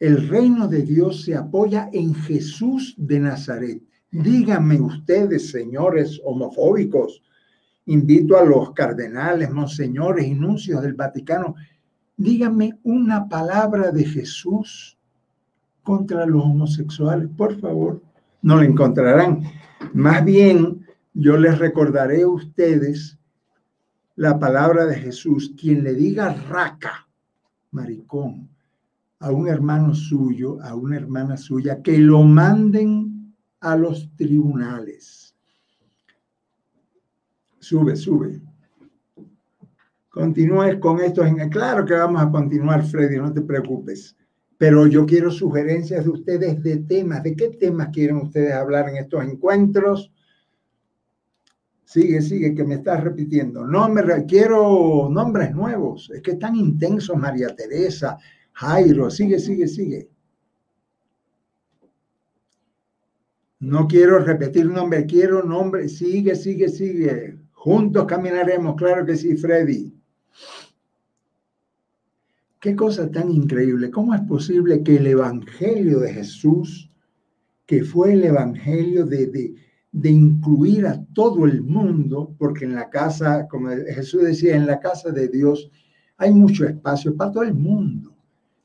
El 0.00 0.28
reino 0.28 0.66
de 0.66 0.80
Dios 0.80 1.24
se 1.24 1.36
apoya 1.36 1.90
en 1.92 2.14
Jesús 2.14 2.94
de 2.96 3.20
Nazaret. 3.20 3.82
Díganme 4.10 4.80
ustedes, 4.80 5.50
señores 5.50 6.20
homofóbicos, 6.24 7.22
invito 7.84 8.38
a 8.38 8.44
los 8.44 8.72
cardenales, 8.72 9.50
monseñores 9.50 10.26
y 10.26 10.34
nuncios 10.34 10.80
del 10.80 10.94
Vaticano, 10.94 11.54
díganme 12.16 12.78
una 12.82 13.28
palabra 13.28 13.92
de 13.92 14.04
Jesús 14.04 14.98
contra 15.82 16.24
los 16.24 16.44
homosexuales, 16.44 17.28
por 17.36 17.60
favor, 17.60 18.02
no 18.42 18.56
lo 18.56 18.62
encontrarán. 18.62 19.42
Más 19.92 20.24
bien, 20.24 20.86
yo 21.12 21.36
les 21.36 21.58
recordaré 21.58 22.22
a 22.22 22.28
ustedes 22.28 23.18
la 24.16 24.38
palabra 24.38 24.86
de 24.86 24.96
Jesús, 24.96 25.54
quien 25.58 25.82
le 25.82 25.94
diga 25.94 26.34
raca, 26.48 27.08
maricón, 27.70 28.49
a 29.20 29.30
un 29.30 29.48
hermano 29.48 29.94
suyo, 29.94 30.58
a 30.62 30.74
una 30.74 30.96
hermana 30.96 31.36
suya, 31.36 31.80
que 31.82 31.98
lo 31.98 32.22
manden 32.22 33.34
a 33.60 33.76
los 33.76 34.10
tribunales. 34.16 35.34
Sube, 37.58 37.96
sube. 37.96 38.42
Continúes 40.08 40.78
con 40.78 41.00
esto. 41.00 41.22
Claro 41.50 41.84
que 41.84 41.94
vamos 41.94 42.22
a 42.22 42.30
continuar, 42.30 42.84
Freddy, 42.84 43.16
no 43.18 43.32
te 43.32 43.42
preocupes 43.42 44.16
pero 44.60 44.86
yo 44.86 45.06
quiero 45.06 45.30
sugerencias 45.30 46.04
de 46.04 46.10
ustedes 46.10 46.62
de 46.62 46.76
temas. 46.76 47.22
¿De 47.22 47.34
qué 47.34 47.48
temas 47.48 47.88
quieren 47.88 48.18
ustedes 48.18 48.52
hablar 48.52 48.90
en 48.90 48.96
estos 48.96 49.24
encuentros? 49.24 50.12
Sigue, 51.82 52.20
sigue, 52.20 52.54
que 52.54 52.62
me 52.64 52.74
estás 52.74 53.02
repitiendo. 53.02 53.66
Nombre, 53.66 54.26
quiero 54.28 55.08
nombres 55.10 55.54
nuevos. 55.54 56.10
Es 56.14 56.20
que 56.20 56.32
están 56.32 56.56
intensos, 56.56 57.16
María 57.16 57.56
Teresa, 57.56 58.18
Jairo. 58.60 59.10
Sigue, 59.10 59.38
sigue, 59.38 59.66
sigue. 59.66 60.10
No 63.60 63.86
quiero 63.88 64.18
repetir 64.18 64.66
nombre, 64.66 65.06
quiero 65.06 65.42
nombre. 65.42 65.88
Sigue, 65.88 66.34
sigue, 66.34 66.68
sigue. 66.68 67.38
Juntos 67.52 68.04
caminaremos, 68.06 68.76
claro 68.76 69.06
que 69.06 69.16
sí, 69.16 69.34
Freddy. 69.36 69.94
Qué 72.60 72.76
cosa 72.76 73.10
tan 73.10 73.30
increíble. 73.30 73.90
¿Cómo 73.90 74.14
es 74.14 74.20
posible 74.22 74.82
que 74.82 74.96
el 74.96 75.06
Evangelio 75.06 76.00
de 76.00 76.12
Jesús, 76.12 76.90
que 77.64 77.82
fue 77.82 78.12
el 78.12 78.24
Evangelio 78.24 79.06
de, 79.06 79.54
de, 79.90 80.10
incluir 80.10 80.86
a 80.86 81.02
todo 81.14 81.46
el 81.46 81.62
mundo, 81.62 82.34
porque 82.38 82.66
en 82.66 82.74
la 82.74 82.90
casa, 82.90 83.48
como 83.48 83.70
Jesús 83.70 84.22
decía, 84.22 84.54
en 84.54 84.66
la 84.66 84.78
casa 84.80 85.10
de 85.10 85.28
Dios 85.28 85.70
hay 86.18 86.32
mucho 86.32 86.66
espacio 86.66 87.16
para 87.16 87.32
todo 87.32 87.44
el 87.44 87.54
mundo. 87.54 88.19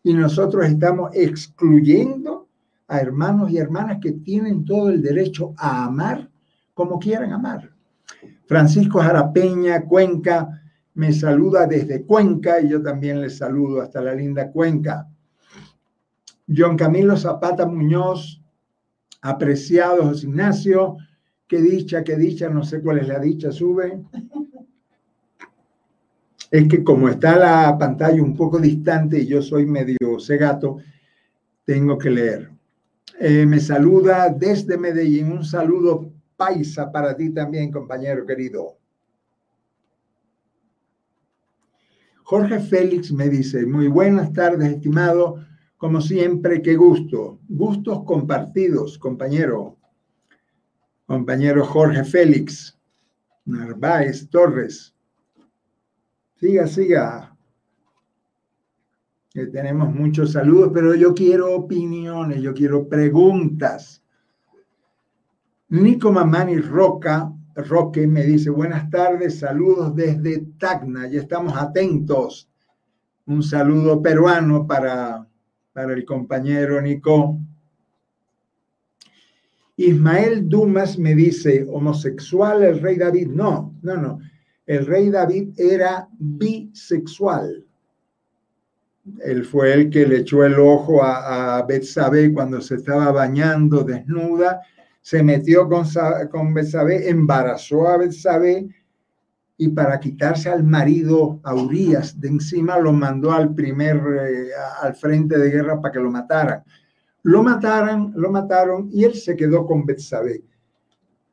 Y 0.05 0.13
nosotros 0.13 0.67
estamos 0.67 1.09
excluyendo 1.15 2.47
a 2.87 2.99
hermanos 2.99 3.49
y 3.49 3.57
hermanas 3.57 3.97
que 3.99 4.11
tienen 4.11 4.63
todo 4.63 4.91
el 4.91 5.01
derecho 5.01 5.55
a 5.57 5.85
amar 5.85 6.29
como 6.75 6.99
quieran 6.99 7.33
amar. 7.33 7.71
Francisco 8.45 8.99
Jarapeña, 8.99 9.83
Cuenca, 9.85 10.61
me 10.93 11.11
saluda 11.11 11.65
desde 11.65 12.05
Cuenca 12.05 12.61
y 12.61 12.69
yo 12.69 12.83
también 12.83 13.19
le 13.19 13.31
saludo 13.31 13.81
hasta 13.81 13.99
la 13.99 14.13
linda 14.13 14.51
Cuenca. 14.51 15.09
John 16.55 16.77
Camilo 16.77 17.17
Zapata 17.17 17.65
Muñoz, 17.65 18.39
apreciado 19.23 20.03
José 20.03 20.27
Ignacio, 20.27 20.97
qué 21.47 21.59
dicha, 21.63 22.03
qué 22.03 22.15
dicha, 22.15 22.47
no 22.47 22.63
sé 22.63 22.79
cuál 22.79 22.99
es 22.99 23.07
la 23.07 23.17
dicha, 23.17 23.51
sube. 23.51 24.03
Es 26.51 26.67
que 26.67 26.83
como 26.83 27.09
está 27.09 27.37
la 27.37 27.77
pantalla 27.77 28.21
un 28.21 28.35
poco 28.35 28.59
distante 28.59 29.19
y 29.19 29.27
yo 29.27 29.41
soy 29.41 29.65
medio 29.65 30.19
cegato, 30.19 30.77
tengo 31.65 31.97
que 31.97 32.09
leer. 32.09 32.51
Eh, 33.19 33.45
me 33.45 33.59
saluda 33.59 34.29
desde 34.29 34.77
Medellín, 34.77 35.31
un 35.31 35.43
saludo 35.43 36.11
paisa 36.35 36.91
para 36.91 37.15
ti 37.15 37.29
también, 37.31 37.71
compañero 37.71 38.25
querido. 38.25 38.77
Jorge 42.23 42.59
Félix 42.59 43.11
me 43.11 43.29
dice, 43.29 43.65
muy 43.65 43.87
buenas 43.87 44.33
tardes, 44.33 44.73
estimado. 44.73 45.45
Como 45.77 46.01
siempre, 46.01 46.61
qué 46.61 46.75
gusto. 46.75 47.39
Gustos 47.47 48.03
compartidos, 48.03 48.97
compañero. 48.97 49.77
Compañero 51.05 51.63
Jorge 51.65 52.03
Félix. 52.03 52.77
Narváez 53.45 54.27
Torres. 54.29 54.94
Siga, 56.45 56.67
siga. 56.67 57.35
Tenemos 59.33 59.91
muchos 59.91 60.33
saludos, 60.33 60.69
pero 60.71 60.93
yo 60.93 61.15
quiero 61.15 61.55
opiniones, 61.55 62.39
yo 62.39 62.53
quiero 62.53 62.87
preguntas. 62.87 64.03
Nico 65.69 66.11
Mamani 66.11 66.59
Roca 66.59 67.33
Roque 67.55 68.05
me 68.05 68.23
dice, 68.25 68.51
buenas 68.51 68.91
tardes, 68.91 69.39
saludos 69.39 69.95
desde 69.95 70.45
Tacna, 70.59 71.07
ya 71.07 71.21
estamos 71.21 71.57
atentos. 71.57 72.47
Un 73.25 73.41
saludo 73.41 74.03
peruano 74.03 74.67
para, 74.67 75.27
para 75.73 75.93
el 75.93 76.05
compañero 76.05 76.79
Nico. 76.79 77.39
Ismael 79.77 80.47
Dumas 80.47 80.99
me 80.99 81.15
dice, 81.15 81.65
homosexual 81.67 82.61
el 82.61 82.79
rey 82.81 82.97
David. 82.97 83.29
No, 83.29 83.73
no, 83.81 83.97
no. 83.97 84.19
El 84.65 84.85
rey 84.85 85.09
David 85.09 85.49
era 85.57 86.07
bisexual. 86.17 87.63
Él 89.23 89.45
fue 89.45 89.73
el 89.73 89.89
que 89.89 90.07
le 90.07 90.19
echó 90.19 90.43
el 90.43 90.59
ojo 90.59 91.03
a, 91.03 91.57
a 91.57 91.61
Betsabé 91.63 92.33
cuando 92.33 92.59
se 92.61 92.75
estaba 92.75 93.11
bañando 93.11 93.83
desnuda 93.83 94.61
se 95.05 95.21
metió 95.21 95.69
con, 95.69 95.85
con 96.31 96.51
Betsabé, 96.51 97.07
embarazó 97.07 97.87
a 97.87 97.97
Betsabé 97.97 98.67
y 99.55 99.67
para 99.67 99.99
quitarse 99.99 100.49
al 100.49 100.63
marido 100.63 101.39
a 101.43 101.53
Urias 101.53 102.19
de 102.19 102.29
encima 102.29 102.79
lo 102.79 102.91
mandó 102.91 103.31
al 103.31 103.53
primer 103.53 103.97
eh, 103.97 104.49
al 104.81 104.95
frente 104.95 105.37
de 105.37 105.51
guerra 105.51 105.79
para 105.79 105.91
que 105.91 105.99
lo 105.99 106.09
mataran. 106.09 106.63
Lo 107.21 107.43
mataran, 107.43 108.13
lo 108.15 108.31
mataron 108.31 108.89
y 108.91 109.03
él 109.03 109.13
se 109.13 109.35
quedó 109.35 109.67
con 109.67 109.85
Betsabé. 109.85 110.41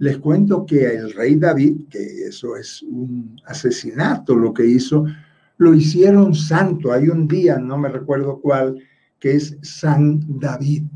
Les 0.03 0.18
cuento 0.18 0.66
que 0.66 0.84
el 0.84 1.12
rey 1.12 1.36
David, 1.36 1.88
que 1.88 2.24
eso 2.26 2.57
es 2.57 2.82
un 2.82 3.40
asesinato 3.46 4.34
lo 4.34 4.53
que 4.53 4.66
hizo, 4.66 5.07
lo 5.59 5.74
hicieron 5.74 6.34
santo. 6.34 6.92
Hay 6.92 7.09
un 7.09 7.28
día, 7.28 7.57
no 7.59 7.78
me 7.78 7.88
recuerdo 7.88 8.40
cuál, 8.40 8.82
que 9.20 9.36
es 9.36 9.57
San 9.62 10.40
David. 10.40 10.88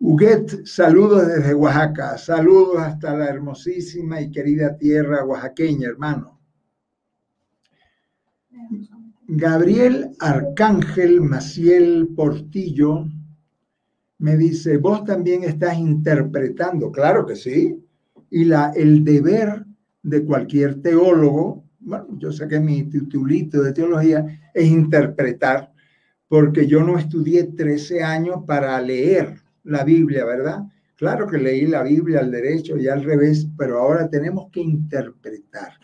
Huguet, 0.00 0.64
saludos 0.64 1.28
desde 1.28 1.52
Oaxaca, 1.52 2.16
saludos 2.16 2.78
hasta 2.78 3.14
la 3.14 3.26
hermosísima 3.26 4.18
y 4.22 4.30
querida 4.30 4.74
tierra 4.78 5.26
oaxaqueña, 5.26 5.88
hermano. 5.88 6.40
Gabriel 9.26 10.12
Arcángel 10.20 11.20
Maciel 11.20 12.08
Portillo 12.16 13.04
me 14.18 14.36
dice, 14.36 14.76
vos 14.78 15.04
también 15.04 15.44
estás 15.44 15.78
interpretando, 15.78 16.90
claro 16.90 17.24
que 17.24 17.36
sí, 17.36 17.84
y 18.30 18.44
la, 18.44 18.72
el 18.74 19.04
deber 19.04 19.64
de 20.02 20.24
cualquier 20.24 20.82
teólogo, 20.82 21.64
bueno, 21.80 22.06
yo 22.18 22.32
saqué 22.32 22.60
mi 22.60 22.82
titulito 22.84 23.62
de 23.62 23.72
teología, 23.72 24.26
es 24.52 24.66
interpretar, 24.66 25.72
porque 26.26 26.66
yo 26.66 26.82
no 26.82 26.98
estudié 26.98 27.44
13 27.44 28.02
años 28.02 28.42
para 28.46 28.80
leer 28.80 29.40
la 29.64 29.84
Biblia, 29.84 30.24
¿verdad? 30.24 30.64
Claro 30.96 31.28
que 31.28 31.38
leí 31.38 31.66
la 31.66 31.84
Biblia 31.84 32.20
al 32.20 32.30
derecho 32.30 32.76
y 32.76 32.88
al 32.88 33.04
revés, 33.04 33.46
pero 33.56 33.78
ahora 33.78 34.10
tenemos 34.10 34.50
que 34.50 34.60
interpretar, 34.60 35.74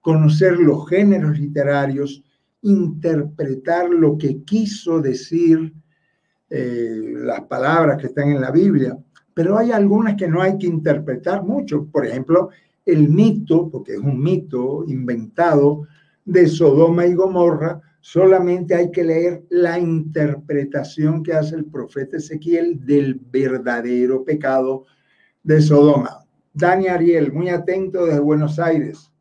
conocer 0.00 0.58
los 0.58 0.88
géneros 0.88 1.38
literarios, 1.38 2.22
interpretar 2.62 3.90
lo 3.90 4.16
que 4.16 4.42
quiso 4.44 5.00
decir 5.00 5.74
eh, 6.50 7.00
las 7.14 7.42
palabras 7.42 7.98
que 7.98 8.08
están 8.08 8.30
en 8.30 8.40
la 8.40 8.50
Biblia. 8.50 8.98
Pero 9.32 9.56
hay 9.56 9.72
algunas 9.72 10.16
que 10.16 10.28
no 10.28 10.42
hay 10.42 10.58
que 10.58 10.66
interpretar 10.66 11.42
mucho. 11.44 11.86
Por 11.86 12.06
ejemplo, 12.06 12.50
el 12.84 13.08
mito, 13.08 13.70
porque 13.70 13.94
es 13.94 14.00
un 14.00 14.20
mito 14.20 14.84
inventado, 14.86 15.86
de 16.24 16.46
Sodoma 16.46 17.06
y 17.06 17.14
Gomorra, 17.14 17.80
Solamente 18.00 18.74
hay 18.74 18.90
que 18.90 19.04
leer 19.04 19.44
la 19.50 19.78
interpretación 19.78 21.22
que 21.22 21.34
hace 21.34 21.54
el 21.54 21.66
profeta 21.66 22.16
Ezequiel 22.16 22.84
del 22.84 23.14
verdadero 23.14 24.24
pecado 24.24 24.86
de 25.42 25.60
Sodoma. 25.60 26.24
Dani 26.52 26.88
Ariel, 26.88 27.30
muy 27.30 27.50
atento 27.50 28.06
desde 28.06 28.20
Buenos 28.20 28.58
Aires. 28.58 29.12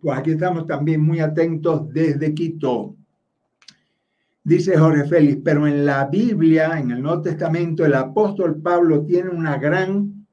Pues 0.00 0.18
aquí 0.18 0.32
estamos 0.32 0.66
también 0.66 1.02
muy 1.02 1.20
atentos 1.20 1.92
desde 1.92 2.34
Quito. 2.34 2.96
Dice 4.44 4.76
Jorge 4.76 5.04
Félix, 5.04 5.40
pero 5.44 5.66
en 5.68 5.86
la 5.86 6.06
Biblia, 6.06 6.78
en 6.78 6.90
el 6.90 7.02
Nuevo 7.02 7.22
Testamento, 7.22 7.84
el 7.84 7.94
apóstol 7.94 8.60
Pablo 8.60 9.04
tiene 9.04 9.30
una 9.30 9.56
gran 9.56 10.26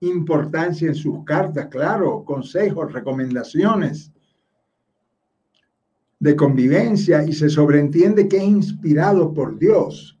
importancia 0.00 0.88
en 0.88 0.94
sus 0.94 1.24
cartas, 1.24 1.66
claro, 1.66 2.24
consejos, 2.24 2.92
recomendaciones 2.92 4.12
de 6.20 6.36
convivencia 6.36 7.24
y 7.24 7.32
se 7.32 7.50
sobreentiende 7.50 8.28
que 8.28 8.36
es 8.36 8.44
inspirado 8.44 9.34
por 9.34 9.58
Dios. 9.58 10.18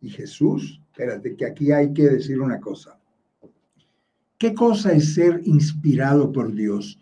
Y 0.00 0.08
Jesús, 0.08 0.80
espérate 0.90 1.36
que 1.36 1.44
aquí 1.44 1.72
hay 1.72 1.92
que 1.92 2.08
decir 2.08 2.40
una 2.40 2.58
cosa. 2.58 2.98
¿Qué 4.38 4.54
cosa 4.54 4.92
es 4.92 5.14
ser 5.14 5.42
inspirado 5.44 6.32
por 6.32 6.52
Dios? 6.52 6.98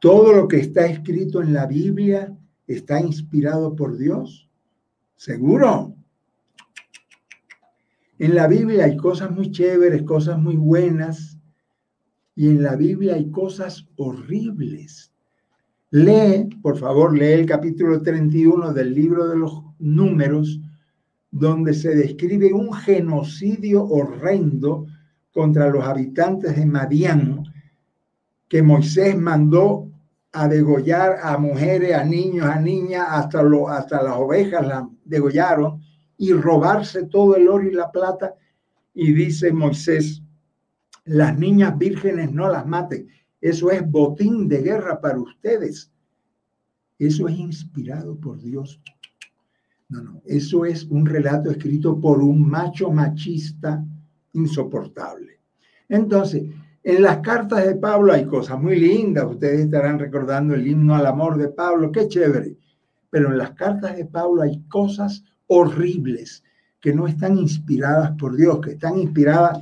¿Todo 0.00 0.32
lo 0.32 0.48
que 0.48 0.58
está 0.58 0.86
escrito 0.86 1.42
en 1.42 1.52
la 1.52 1.66
Biblia 1.66 2.36
está 2.74 3.00
inspirado 3.00 3.74
por 3.74 3.96
Dios? 3.96 4.48
¿Seguro? 5.16 5.94
En 8.18 8.34
la 8.34 8.46
Biblia 8.46 8.84
hay 8.84 8.96
cosas 8.96 9.30
muy 9.30 9.50
chéveres, 9.50 10.02
cosas 10.02 10.38
muy 10.38 10.56
buenas, 10.56 11.38
y 12.36 12.48
en 12.48 12.62
la 12.62 12.76
Biblia 12.76 13.14
hay 13.14 13.30
cosas 13.30 13.88
horribles. 13.96 15.12
Lee, 15.90 16.48
por 16.62 16.78
favor, 16.78 17.16
lee 17.16 17.32
el 17.32 17.46
capítulo 17.46 18.00
31 18.00 18.72
del 18.72 18.94
libro 18.94 19.26
de 19.26 19.36
los 19.36 19.62
números, 19.78 20.60
donde 21.30 21.74
se 21.74 21.94
describe 21.94 22.52
un 22.52 22.72
genocidio 22.72 23.84
horrendo 23.84 24.86
contra 25.32 25.68
los 25.68 25.84
habitantes 25.84 26.56
de 26.56 26.66
Madián 26.66 27.44
que 28.48 28.62
Moisés 28.62 29.16
mandó 29.16 29.89
a 30.32 30.48
degollar 30.48 31.18
a 31.22 31.36
mujeres, 31.38 31.94
a 31.94 32.04
niños, 32.04 32.46
a 32.46 32.60
niñas, 32.60 33.06
hasta, 33.08 33.42
lo, 33.42 33.68
hasta 33.68 34.02
las 34.02 34.14
ovejas 34.14 34.66
las 34.66 34.84
degollaron 35.04 35.82
y 36.16 36.32
robarse 36.32 37.06
todo 37.06 37.36
el 37.36 37.48
oro 37.48 37.68
y 37.68 37.72
la 37.72 37.90
plata. 37.90 38.34
Y 38.94 39.12
dice 39.12 39.52
Moisés, 39.52 40.22
las 41.04 41.36
niñas 41.38 41.76
vírgenes 41.76 42.30
no 42.32 42.48
las 42.48 42.66
maten. 42.66 43.08
Eso 43.40 43.70
es 43.70 43.88
botín 43.88 44.48
de 44.48 44.62
guerra 44.62 45.00
para 45.00 45.18
ustedes. 45.18 45.90
Eso 46.98 47.26
es 47.28 47.38
inspirado 47.38 48.16
por 48.16 48.40
Dios. 48.40 48.80
No, 49.88 50.02
no, 50.02 50.22
eso 50.26 50.64
es 50.64 50.84
un 50.84 51.06
relato 51.06 51.50
escrito 51.50 51.98
por 51.98 52.22
un 52.22 52.48
macho 52.48 52.92
machista 52.92 53.84
insoportable. 54.34 55.40
Entonces, 55.88 56.44
en 56.82 57.02
las 57.02 57.18
cartas 57.18 57.66
de 57.66 57.74
Pablo 57.74 58.12
hay 58.12 58.24
cosas 58.24 58.58
muy 58.58 58.78
lindas. 58.78 59.24
Ustedes 59.24 59.60
estarán 59.60 59.98
recordando 59.98 60.54
el 60.54 60.66
himno 60.66 60.94
al 60.94 61.06
amor 61.06 61.36
de 61.36 61.48
Pablo, 61.48 61.92
qué 61.92 62.08
chévere. 62.08 62.56
Pero 63.10 63.30
en 63.30 63.38
las 63.38 63.52
cartas 63.52 63.96
de 63.96 64.06
Pablo 64.06 64.42
hay 64.42 64.62
cosas 64.68 65.24
horribles 65.46 66.42
que 66.80 66.94
no 66.94 67.06
están 67.06 67.36
inspiradas 67.36 68.12
por 68.18 68.36
Dios, 68.36 68.60
que 68.60 68.72
están 68.72 68.98
inspiradas 68.98 69.58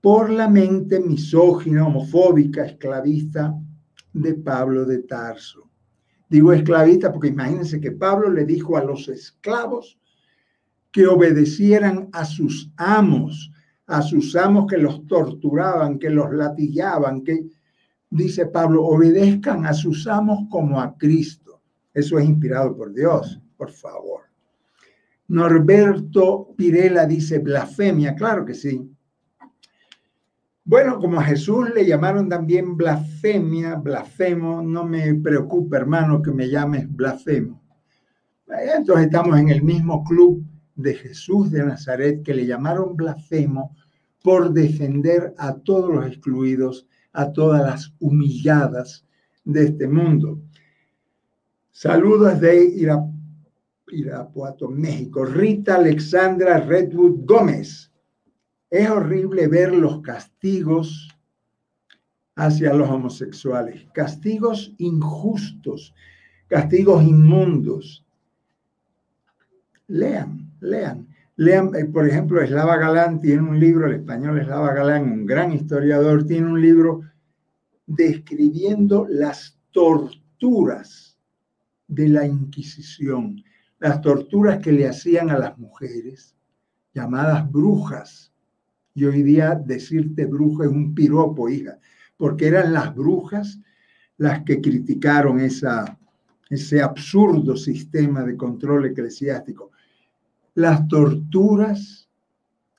por 0.00 0.30
la 0.30 0.48
mente 0.48 1.00
misógina, 1.00 1.86
homofóbica, 1.86 2.64
esclavista 2.64 3.54
de 4.12 4.34
Pablo 4.34 4.84
de 4.84 4.98
Tarso. 4.98 5.70
Digo 6.28 6.52
esclavista 6.52 7.12
porque 7.12 7.28
imagínense 7.28 7.80
que 7.80 7.92
Pablo 7.92 8.30
le 8.30 8.44
dijo 8.44 8.76
a 8.76 8.84
los 8.84 9.08
esclavos 9.08 9.98
que 10.90 11.06
obedecieran 11.06 12.08
a 12.12 12.24
sus 12.24 12.72
amos, 12.76 13.52
a 13.90 14.02
sus 14.02 14.36
amos 14.36 14.66
que 14.68 14.78
los 14.78 15.04
torturaban, 15.06 15.98
que 15.98 16.10
los 16.10 16.32
latillaban, 16.32 17.22
que, 17.22 17.46
dice 18.08 18.46
Pablo, 18.46 18.84
obedezcan 18.84 19.66
a 19.66 19.74
sus 19.74 20.06
amos 20.06 20.48
como 20.48 20.80
a 20.80 20.96
Cristo. 20.96 21.60
Eso 21.92 22.18
es 22.18 22.24
inspirado 22.24 22.76
por 22.76 22.92
Dios, 22.92 23.40
por 23.56 23.70
favor. 23.70 24.22
Norberto 25.26 26.54
Pirela 26.56 27.04
dice 27.04 27.40
blasfemia, 27.40 28.14
claro 28.14 28.44
que 28.44 28.54
sí. 28.54 28.80
Bueno, 30.64 30.98
como 31.00 31.18
a 31.18 31.24
Jesús 31.24 31.70
le 31.74 31.84
llamaron 31.84 32.28
también 32.28 32.76
blasfemia, 32.76 33.74
blasfemo, 33.74 34.62
no 34.62 34.84
me 34.84 35.14
preocupa, 35.14 35.78
hermano, 35.78 36.22
que 36.22 36.30
me 36.30 36.48
llames 36.48 36.86
blasfemo. 36.88 37.60
Entonces 38.76 39.06
estamos 39.06 39.38
en 39.38 39.48
el 39.48 39.62
mismo 39.62 40.04
club 40.04 40.44
de 40.80 40.94
Jesús 40.94 41.50
de 41.50 41.64
Nazaret 41.64 42.22
que 42.22 42.34
le 42.34 42.46
llamaron 42.46 42.96
blasfemo 42.96 43.76
por 44.22 44.52
defender 44.52 45.34
a 45.38 45.54
todos 45.54 45.94
los 45.94 46.06
excluidos, 46.06 46.86
a 47.12 47.32
todas 47.32 47.62
las 47.62 47.94
humilladas 47.98 49.06
de 49.44 49.64
este 49.64 49.88
mundo. 49.88 50.40
Saludos 51.70 52.40
de 52.40 53.00
Irapuato, 53.88 54.68
México. 54.68 55.24
Rita 55.24 55.76
Alexandra 55.76 56.58
Redwood 56.60 57.24
Gómez. 57.24 57.90
Es 58.68 58.88
horrible 58.88 59.48
ver 59.48 59.72
los 59.72 60.00
castigos 60.02 61.08
hacia 62.36 62.72
los 62.72 62.88
homosexuales, 62.88 63.86
castigos 63.92 64.72
injustos, 64.78 65.94
castigos 66.46 67.02
inmundos. 67.02 68.06
Lean, 69.88 70.49
lean. 70.60 71.08
Lean, 71.36 71.74
eh, 71.74 71.86
por 71.86 72.06
ejemplo, 72.06 72.42
Eslava 72.42 72.76
Galán 72.76 73.20
tiene 73.20 73.42
un 73.42 73.58
libro, 73.58 73.86
el 73.86 73.94
español 73.94 74.38
Eslava 74.38 74.74
Galán, 74.74 75.10
un 75.10 75.26
gran 75.26 75.52
historiador, 75.52 76.26
tiene 76.26 76.46
un 76.46 76.60
libro 76.60 77.00
describiendo 77.86 79.06
las 79.08 79.58
torturas 79.70 81.18
de 81.88 82.08
la 82.08 82.26
Inquisición, 82.26 83.42
las 83.78 84.00
torturas 84.00 84.58
que 84.58 84.72
le 84.72 84.86
hacían 84.86 85.30
a 85.30 85.38
las 85.38 85.58
mujeres, 85.58 86.36
llamadas 86.94 87.50
brujas, 87.50 88.32
y 88.94 89.04
hoy 89.04 89.22
día 89.22 89.54
decirte 89.54 90.26
bruja 90.26 90.64
es 90.64 90.70
un 90.70 90.94
piropo, 90.94 91.48
hija, 91.48 91.78
porque 92.16 92.48
eran 92.48 92.72
las 92.72 92.94
brujas 92.94 93.60
las 94.18 94.44
que 94.44 94.60
criticaron 94.60 95.40
ese 95.40 96.82
absurdo 96.82 97.56
sistema 97.56 98.22
de 98.22 98.36
control 98.36 98.86
eclesiástico. 98.86 99.69
Las 100.54 100.86
torturas 100.88 102.08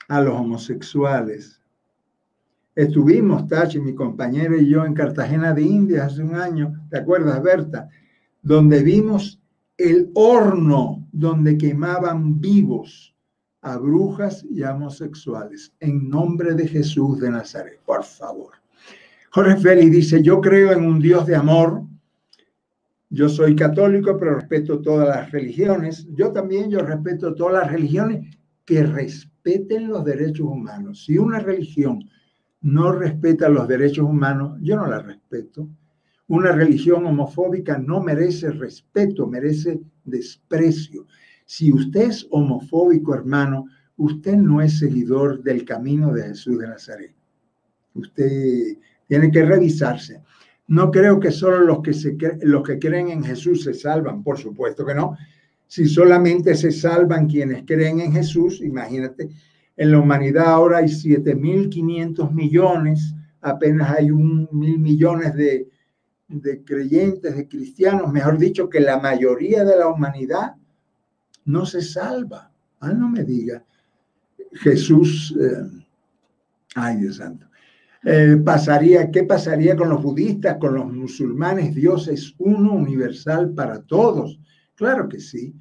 a 0.08 0.22
los 0.22 0.34
homosexuales. 0.34 1.62
Estuvimos, 2.76 3.48
Tachi, 3.48 3.80
mi 3.80 3.94
compañero 3.96 4.58
y 4.58 4.70
yo, 4.70 4.86
en 4.86 4.94
Cartagena 4.94 5.54
de 5.54 5.62
Indias 5.62 6.14
hace 6.14 6.24
un 6.24 6.36
año, 6.36 6.74
¿te 6.90 7.00
acuerdas, 7.00 7.42
Berta? 7.42 7.90
Donde 8.42 8.82
vimos 8.84 9.42
el 9.78 10.12
horno 10.14 11.08
donde 11.12 11.58
quemaban 11.58 12.40
vivos 12.40 13.16
a 13.62 13.78
brujas 13.78 14.44
y 14.50 14.64
a 14.64 14.74
homosexuales. 14.74 15.74
En 15.80 16.10
nombre 16.10 16.54
de 16.56 16.68
Jesús 16.68 17.20
de 17.20 17.30
Nazaret, 17.30 17.80
por 17.86 18.04
favor. 18.04 18.54
Jorge 19.32 19.58
Félix 19.58 19.92
dice, 19.92 20.22
yo 20.22 20.42
creo 20.42 20.72
en 20.72 20.86
un 20.86 21.00
Dios 21.00 21.26
de 21.26 21.36
amor. 21.36 21.84
Yo 23.14 23.28
soy 23.28 23.58
católico, 23.58 24.18
pero 24.18 24.36
respeto 24.36 24.80
todas 24.80 25.06
las 25.06 25.32
religiones. 25.32 26.08
Yo 26.14 26.32
también, 26.32 26.72
yo 26.72 26.80
respeto 26.80 27.36
todas 27.36 27.66
las 27.66 27.72
religiones 27.72 28.38
que 28.64 28.84
respeten 28.84 29.90
los 29.90 30.06
derechos 30.06 30.48
humanos. 30.48 31.04
Si 31.04 31.18
una 31.18 31.40
religión 31.40 32.10
no 32.62 32.94
respeta 32.94 33.50
los 33.50 33.68
derechos 33.68 34.06
humanos, 34.06 34.58
yo 34.62 34.78
no 34.78 34.88
la 34.88 35.00
respeto. 35.00 35.68
Una 36.28 36.54
religión 36.54 37.06
homofóbica 37.06 37.78
no 37.78 38.02
merece 38.02 38.50
respeto, 38.52 39.28
merece 39.28 39.82
desprecio. 40.06 41.06
Si 41.46 41.70
usted 41.74 42.04
es 42.04 42.26
homofóbico, 42.32 43.14
hermano, 43.14 43.66
usted 43.98 44.38
no 44.38 44.62
es 44.62 44.80
seguidor 44.80 45.44
del 45.44 45.66
camino 45.66 46.14
de 46.14 46.30
Jesús 46.30 46.60
de 46.60 46.68
Nazaret. 46.70 47.14
Usted 47.94 48.78
tiene 49.06 49.30
que 49.30 49.44
revisarse. 49.44 50.22
No 50.72 50.90
creo 50.90 51.20
que 51.20 51.32
solo 51.32 51.60
los 51.66 51.82
que, 51.82 51.92
los 52.44 52.64
que 52.64 52.80
creen 52.80 53.10
en 53.10 53.26
Jesús 53.26 53.66
se 53.66 53.74
salvan, 53.74 54.24
por 54.24 54.38
supuesto 54.38 54.86
que 54.86 54.96
no. 54.96 55.18
Si 55.68 55.86
solamente 55.86 56.56
se 56.56 56.72
salvan 56.72 57.28
quienes 57.28 57.66
creen 57.66 58.00
en 58.00 58.14
Jesús, 58.14 58.62
imagínate, 58.62 59.32
en 59.76 59.92
la 59.92 60.00
humanidad 60.00 60.46
ahora 60.46 60.78
hay 60.78 60.86
7.500 60.86 62.32
millones, 62.32 63.14
apenas 63.42 63.90
hay 63.98 64.12
un 64.12 64.48
mil 64.54 64.80
millones 64.80 65.34
de, 65.34 65.68
de 66.30 66.64
creyentes, 66.64 67.36
de 67.36 67.50
cristianos, 67.50 68.10
mejor 68.10 68.38
dicho, 68.38 68.70
que 68.70 68.80
la 68.80 68.98
mayoría 68.98 69.66
de 69.66 69.78
la 69.78 69.90
humanidad 69.90 70.56
no 71.44 71.66
se 71.66 71.82
salva. 71.82 72.50
Ah, 72.80 72.94
no 72.94 73.10
me 73.10 73.26
diga. 73.26 73.62
Jesús, 74.54 75.36
eh, 75.38 75.84
ay 76.76 76.96
Dios 76.96 77.18
santo, 77.18 77.51
eh, 78.04 78.38
pasaría, 78.44 79.12
¿qué 79.12 79.24
pasaría 79.24 79.76
con 79.76 79.90
los 79.90 80.02
budistas, 80.02 80.58
con 80.58 80.76
los 80.76 80.92
musulmanes? 80.92 81.76
Dios 81.76 82.08
es 82.08 82.34
uno 82.38 82.74
universal 82.74 83.52
para 83.54 83.82
todos. 83.82 84.40
Claro 84.76 85.08
que 85.08 85.20
sí. 85.20 85.56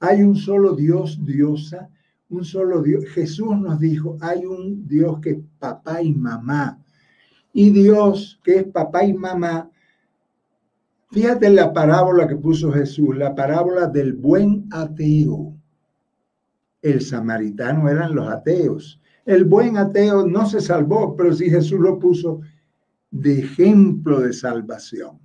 Hay 0.00 0.22
un 0.22 0.36
solo 0.36 0.74
Dios, 0.74 1.24
diosa, 1.24 1.88
un 2.28 2.44
solo 2.44 2.82
Dios. 2.82 3.04
Jesús 3.06 3.56
nos 3.58 3.78
dijo, 3.78 4.16
hay 4.20 4.46
un 4.46 4.86
Dios 4.86 5.20
que 5.20 5.30
es 5.30 5.38
papá 5.58 6.02
y 6.02 6.14
mamá. 6.14 6.78
Y 7.52 7.70
Dios 7.70 8.40
que 8.42 8.58
es 8.58 8.64
papá 8.64 9.04
y 9.04 9.12
mamá 9.12 9.70
Fíjate 11.12 11.50
la 11.50 11.72
parábola 11.72 12.28
que 12.28 12.36
puso 12.36 12.70
Jesús, 12.70 13.16
la 13.16 13.34
parábola 13.34 13.88
del 13.88 14.12
buen 14.12 14.68
ateo. 14.70 15.56
El 16.82 17.00
samaritano 17.00 17.88
eran 17.88 18.14
los 18.14 18.28
ateos. 18.28 19.00
El 19.30 19.44
buen 19.44 19.76
ateo 19.76 20.26
no 20.26 20.44
se 20.44 20.60
salvó, 20.60 21.14
pero 21.14 21.32
sí 21.32 21.48
Jesús 21.48 21.78
lo 21.78 22.00
puso 22.00 22.40
de 23.12 23.38
ejemplo 23.38 24.18
de 24.18 24.32
salvación. 24.32 25.20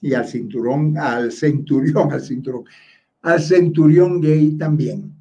Y 0.00 0.14
al 0.14 0.28
cinturón, 0.28 0.96
al 0.96 1.32
centurión, 1.32 2.12
al 2.12 2.20
cinturón, 2.20 2.62
al 3.22 3.40
centurión 3.40 4.20
gay 4.20 4.56
también. 4.56 5.16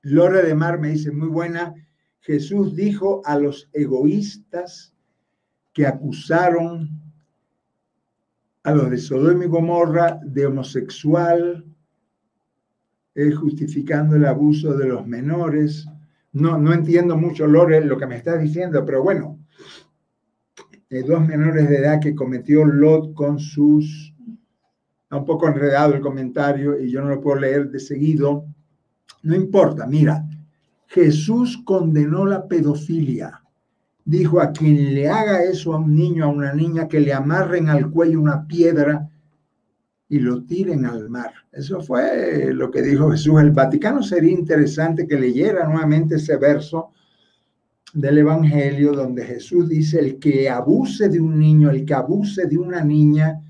Lore 0.00 0.42
de 0.42 0.54
Mar 0.54 0.80
me 0.80 0.92
dice, 0.92 1.12
muy 1.12 1.28
buena, 1.28 1.74
Jesús 2.20 2.74
dijo 2.74 3.20
a 3.26 3.38
los 3.38 3.68
egoístas 3.74 4.94
que 5.74 5.86
acusaron 5.86 6.88
a 8.62 8.72
los 8.72 8.88
de 8.88 8.96
Sodoma 8.96 9.44
y 9.44 9.48
Gomorra 9.48 10.18
de 10.24 10.46
homosexual, 10.46 11.62
justificando 13.38 14.16
el 14.16 14.24
abuso 14.24 14.74
de 14.78 14.88
los 14.88 15.06
menores. 15.06 15.86
No, 16.34 16.58
no 16.58 16.72
entiendo 16.72 17.16
mucho, 17.16 17.46
Lore, 17.46 17.84
lo 17.84 17.96
que 17.96 18.06
me 18.06 18.16
estás 18.16 18.40
diciendo, 18.40 18.84
pero 18.84 19.02
bueno, 19.02 19.38
dos 20.90 21.26
menores 21.26 21.68
de 21.68 21.78
edad 21.78 22.00
que 22.00 22.14
cometió 22.14 22.64
Lot 22.64 23.14
con 23.14 23.38
sus... 23.38 24.12
Un 25.10 25.24
poco 25.24 25.46
enredado 25.46 25.94
el 25.94 26.00
comentario 26.00 26.78
y 26.78 26.90
yo 26.90 27.00
no 27.00 27.08
lo 27.08 27.20
puedo 27.20 27.38
leer 27.38 27.70
de 27.70 27.78
seguido. 27.78 28.46
No 29.22 29.36
importa, 29.36 29.86
mira, 29.86 30.24
Jesús 30.88 31.62
condenó 31.64 32.26
la 32.26 32.48
pedofilia 32.48 33.44
dijo 34.04 34.40
a 34.40 34.52
quien 34.52 34.94
le 34.94 35.08
haga 35.08 35.42
eso 35.42 35.74
a 35.74 35.78
un 35.78 35.94
niño, 35.94 36.24
a 36.24 36.28
una 36.28 36.52
niña, 36.52 36.88
que 36.88 37.00
le 37.00 37.12
amarren 37.12 37.68
al 37.68 37.90
cuello 37.90 38.20
una 38.20 38.46
piedra 38.46 39.08
y 40.14 40.20
lo 40.20 40.44
tiren 40.44 40.84
al 40.84 41.10
mar. 41.10 41.32
Eso 41.50 41.80
fue 41.80 42.52
lo 42.54 42.70
que 42.70 42.82
dijo 42.82 43.10
Jesús. 43.10 43.40
El 43.40 43.50
Vaticano 43.50 44.00
sería 44.00 44.30
interesante 44.30 45.08
que 45.08 45.18
leyera 45.18 45.66
nuevamente 45.66 46.14
ese 46.14 46.36
verso 46.36 46.92
del 47.92 48.18
Evangelio 48.18 48.92
donde 48.92 49.24
Jesús 49.24 49.68
dice, 49.68 49.98
el 49.98 50.20
que 50.20 50.48
abuse 50.48 51.08
de 51.08 51.20
un 51.20 51.36
niño, 51.36 51.68
el 51.68 51.84
que 51.84 51.94
abuse 51.94 52.46
de 52.46 52.56
una 52.56 52.84
niña, 52.84 53.42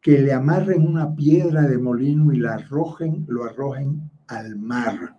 que 0.00 0.20
le 0.20 0.32
amarren 0.32 0.86
una 0.86 1.12
piedra 1.16 1.62
de 1.62 1.76
molino 1.76 2.32
y 2.32 2.36
la 2.36 2.54
arrojen, 2.54 3.24
lo 3.26 3.42
arrojen 3.42 4.08
al 4.28 4.54
mar. 4.54 5.16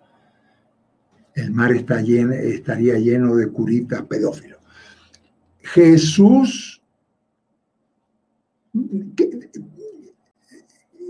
El 1.33 1.51
mar 1.51 1.73
está 1.73 1.99
lleno, 1.99 2.31
estaría 2.31 2.97
lleno 2.97 3.35
de 3.35 3.49
curitas 3.49 4.03
pedófilos. 4.03 4.59
Jesús 5.59 6.81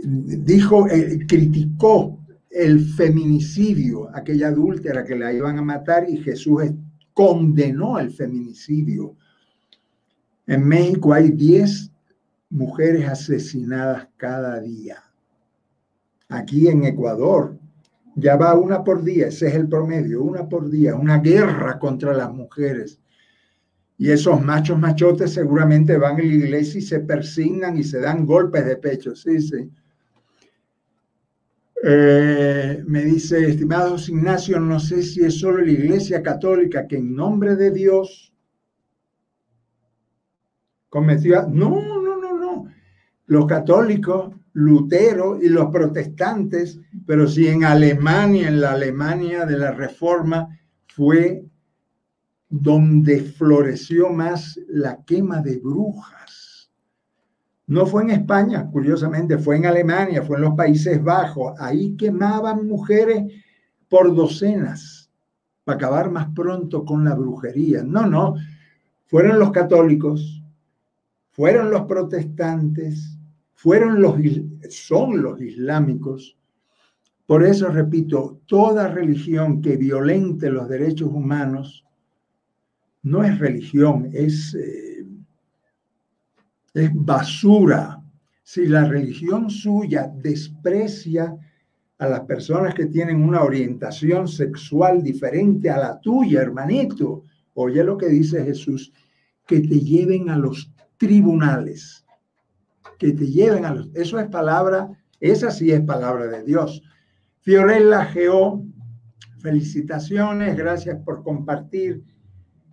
dijo, 0.05 0.87
eh, 0.87 1.25
criticó 1.27 2.19
el 2.49 2.85
feminicidio, 2.93 4.09
aquella 4.15 4.47
adúltera 4.47 5.03
que 5.03 5.15
la 5.15 5.33
iban 5.33 5.57
a 5.57 5.61
matar 5.61 6.09
y 6.09 6.17
Jesús 6.17 6.63
condenó 7.13 7.99
el 7.99 8.11
feminicidio. 8.11 9.15
En 10.47 10.65
México 10.65 11.13
hay 11.13 11.31
10 11.31 11.91
mujeres 12.51 13.07
asesinadas 13.09 14.07
cada 14.15 14.59
día. 14.61 15.03
Aquí 16.29 16.67
en 16.67 16.85
Ecuador 16.85 17.57
ya 18.15 18.35
va 18.37 18.55
una 18.55 18.83
por 18.83 19.03
día, 19.03 19.27
ese 19.27 19.47
es 19.47 19.55
el 19.55 19.67
promedio, 19.67 20.23
una 20.23 20.47
por 20.47 20.69
día, 20.69 20.95
una 20.95 21.17
guerra 21.17 21.79
contra 21.79 22.13
las 22.13 22.31
mujeres. 22.31 22.99
Y 23.97 24.11
esos 24.11 24.41
machos 24.41 24.77
machotes 24.77 25.33
seguramente 25.33 25.97
van 25.97 26.15
a 26.15 26.19
la 26.19 26.25
iglesia 26.25 26.79
y 26.79 26.83
se 26.83 26.99
persignan 26.99 27.77
y 27.77 27.83
se 27.83 27.99
dan 27.99 28.25
golpes 28.25 28.65
de 28.65 28.77
pecho, 28.77 29.15
sí, 29.15 29.41
sí. 29.41 29.69
Eh, 31.87 32.83
me 32.87 33.03
dice, 33.03 33.47
estimado 33.47 33.95
Ignacio, 34.07 34.59
no 34.59 34.79
sé 34.79 35.03
si 35.03 35.23
es 35.23 35.39
solo 35.39 35.63
la 35.63 35.69
Iglesia 35.69 36.23
Católica 36.23 36.87
que 36.87 36.97
en 36.97 37.13
nombre 37.15 37.55
de 37.55 37.69
Dios 37.69 38.33
cometió... 40.89 41.47
No, 41.47 41.79
no, 41.79 42.19
no, 42.19 42.39
no. 42.39 42.65
Los 43.27 43.45
católicos, 43.45 44.33
Lutero 44.53 45.39
y 45.39 45.47
los 45.47 45.69
protestantes, 45.69 46.79
pero 47.05 47.27
si 47.27 47.49
en 47.49 47.63
Alemania, 47.63 48.47
en 48.47 48.61
la 48.61 48.71
Alemania 48.71 49.45
de 49.45 49.59
la 49.59 49.71
Reforma, 49.71 50.57
fue 50.87 51.45
donde 52.49 53.21
floreció 53.21 54.09
más 54.09 54.59
la 54.69 55.03
quema 55.03 55.39
de 55.39 55.59
brujas 55.59 56.24
no 57.67 57.85
fue 57.85 58.03
en 58.03 58.11
España, 58.11 58.69
curiosamente, 58.71 59.37
fue 59.37 59.57
en 59.57 59.65
Alemania, 59.65 60.21
fue 60.21 60.37
en 60.37 60.43
los 60.43 60.55
Países 60.55 61.03
Bajos. 61.03 61.59
Ahí 61.59 61.95
quemaban 61.95 62.67
mujeres 62.67 63.23
por 63.89 64.13
docenas 64.15 65.09
para 65.63 65.77
acabar 65.77 66.11
más 66.11 66.27
pronto 66.35 66.85
con 66.85 67.03
la 67.03 67.15
brujería. 67.15 67.83
No, 67.83 68.05
no, 68.05 68.35
fueron 69.05 69.39
los 69.39 69.51
católicos, 69.51 70.43
fueron 71.31 71.71
los 71.71 71.83
protestantes, 71.83 73.17
fueron 73.55 73.99
los, 73.99 74.15
son 74.69 75.23
los 75.23 75.41
islámicos. 75.41 76.37
Por 77.25 77.43
eso, 77.43 77.69
repito, 77.69 78.41
toda 78.45 78.89
religión 78.89 79.59
que 79.59 79.75
violente 79.77 80.51
los 80.51 80.69
derechos 80.69 81.09
humanos 81.11 81.83
no 83.01 83.23
es 83.23 83.39
religión, 83.39 84.11
es... 84.13 84.53
Eh, 84.53 84.84
es 86.75 86.91
basura. 86.93 88.01
Si 88.43 88.67
la 88.67 88.85
religión 88.85 89.49
suya 89.49 90.11
desprecia 90.13 91.35
a 91.97 92.07
las 92.07 92.21
personas 92.21 92.75
que 92.75 92.85
tienen 92.85 93.23
una 93.23 93.41
orientación 93.41 94.27
sexual 94.27 95.01
diferente 95.01 95.69
a 95.69 95.77
la 95.77 95.99
tuya, 95.99 96.41
hermanito, 96.41 97.23
oye 97.53 97.83
lo 97.83 97.97
que 97.97 98.07
dice 98.07 98.43
Jesús, 98.43 98.93
que 99.47 99.61
te 99.61 99.79
lleven 99.79 100.29
a 100.29 100.37
los 100.37 100.71
tribunales, 100.97 102.05
que 102.99 103.13
te 103.13 103.25
lleven 103.25 103.65
a 103.65 103.73
los... 103.73 103.89
Eso 103.95 104.19
es 104.19 104.27
palabra, 104.27 104.89
esa 105.19 105.51
sí 105.51 105.71
es 105.71 105.81
palabra 105.81 106.27
de 106.27 106.43
Dios. 106.43 106.83
Fiorella 107.39 108.05
Geo, 108.05 108.63
felicitaciones, 109.39 110.57
gracias 110.57 110.99
por 111.03 111.23
compartir 111.23 112.03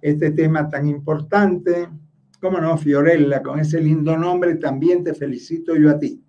este 0.01 0.31
tema 0.33 0.69
tan 0.69 0.89
importante. 0.89 1.89
Cómo 2.43 2.59
no, 2.59 2.77
Fiorella, 2.77 3.41
con 3.41 3.61
ese 3.61 3.81
lindo 3.81 4.19
nombre 4.19 4.57
también 4.57 5.05
te 5.05 5.15
felicito 5.15 5.77
yo 5.77 5.91
a 5.91 5.99
ti. 6.01 6.21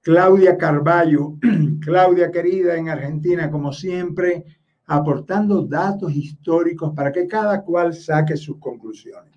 Claudia 0.00 0.58
Carballo, 0.58 1.38
Claudia 1.80 2.32
querida 2.32 2.76
en 2.76 2.88
Argentina, 2.88 3.48
como 3.48 3.72
siempre, 3.72 4.44
aportando 4.84 5.64
datos 5.64 6.12
históricos 6.12 6.92
para 6.96 7.12
que 7.12 7.28
cada 7.28 7.62
cual 7.62 7.94
saque 7.94 8.36
sus 8.36 8.58
conclusiones. 8.58 9.32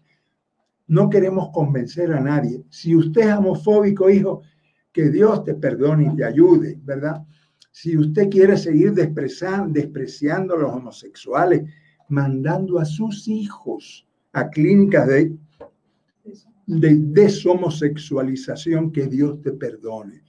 No 0.88 1.07
queremos 1.07 1.49
convencer 1.53 2.11
a 2.13 2.19
nadie. 2.19 2.65
Si 2.71 2.95
usted 2.95 3.29
es 3.29 3.36
homofóbico, 3.36 4.09
hijo, 4.09 4.41
que 4.91 5.11
Dios 5.11 5.43
te 5.43 5.53
perdone 5.53 6.09
y 6.11 6.15
te 6.15 6.25
ayude, 6.25 6.79
¿verdad? 6.83 7.23
Si 7.69 7.95
usted 7.95 8.27
quiere 8.31 8.57
seguir 8.57 8.91
despreciando, 8.93 10.55
a 10.55 10.57
los 10.57 10.73
homosexuales, 10.73 11.61
mandando 12.09 12.79
a 12.79 12.86
sus 12.86 13.27
hijos 13.27 14.07
a 14.33 14.49
clínicas 14.49 15.07
de 15.07 15.38
de 16.65 16.95
deshomosexualización, 16.95 18.91
que 18.91 19.07
Dios 19.07 19.41
te 19.41 19.51
perdone. 19.51 20.23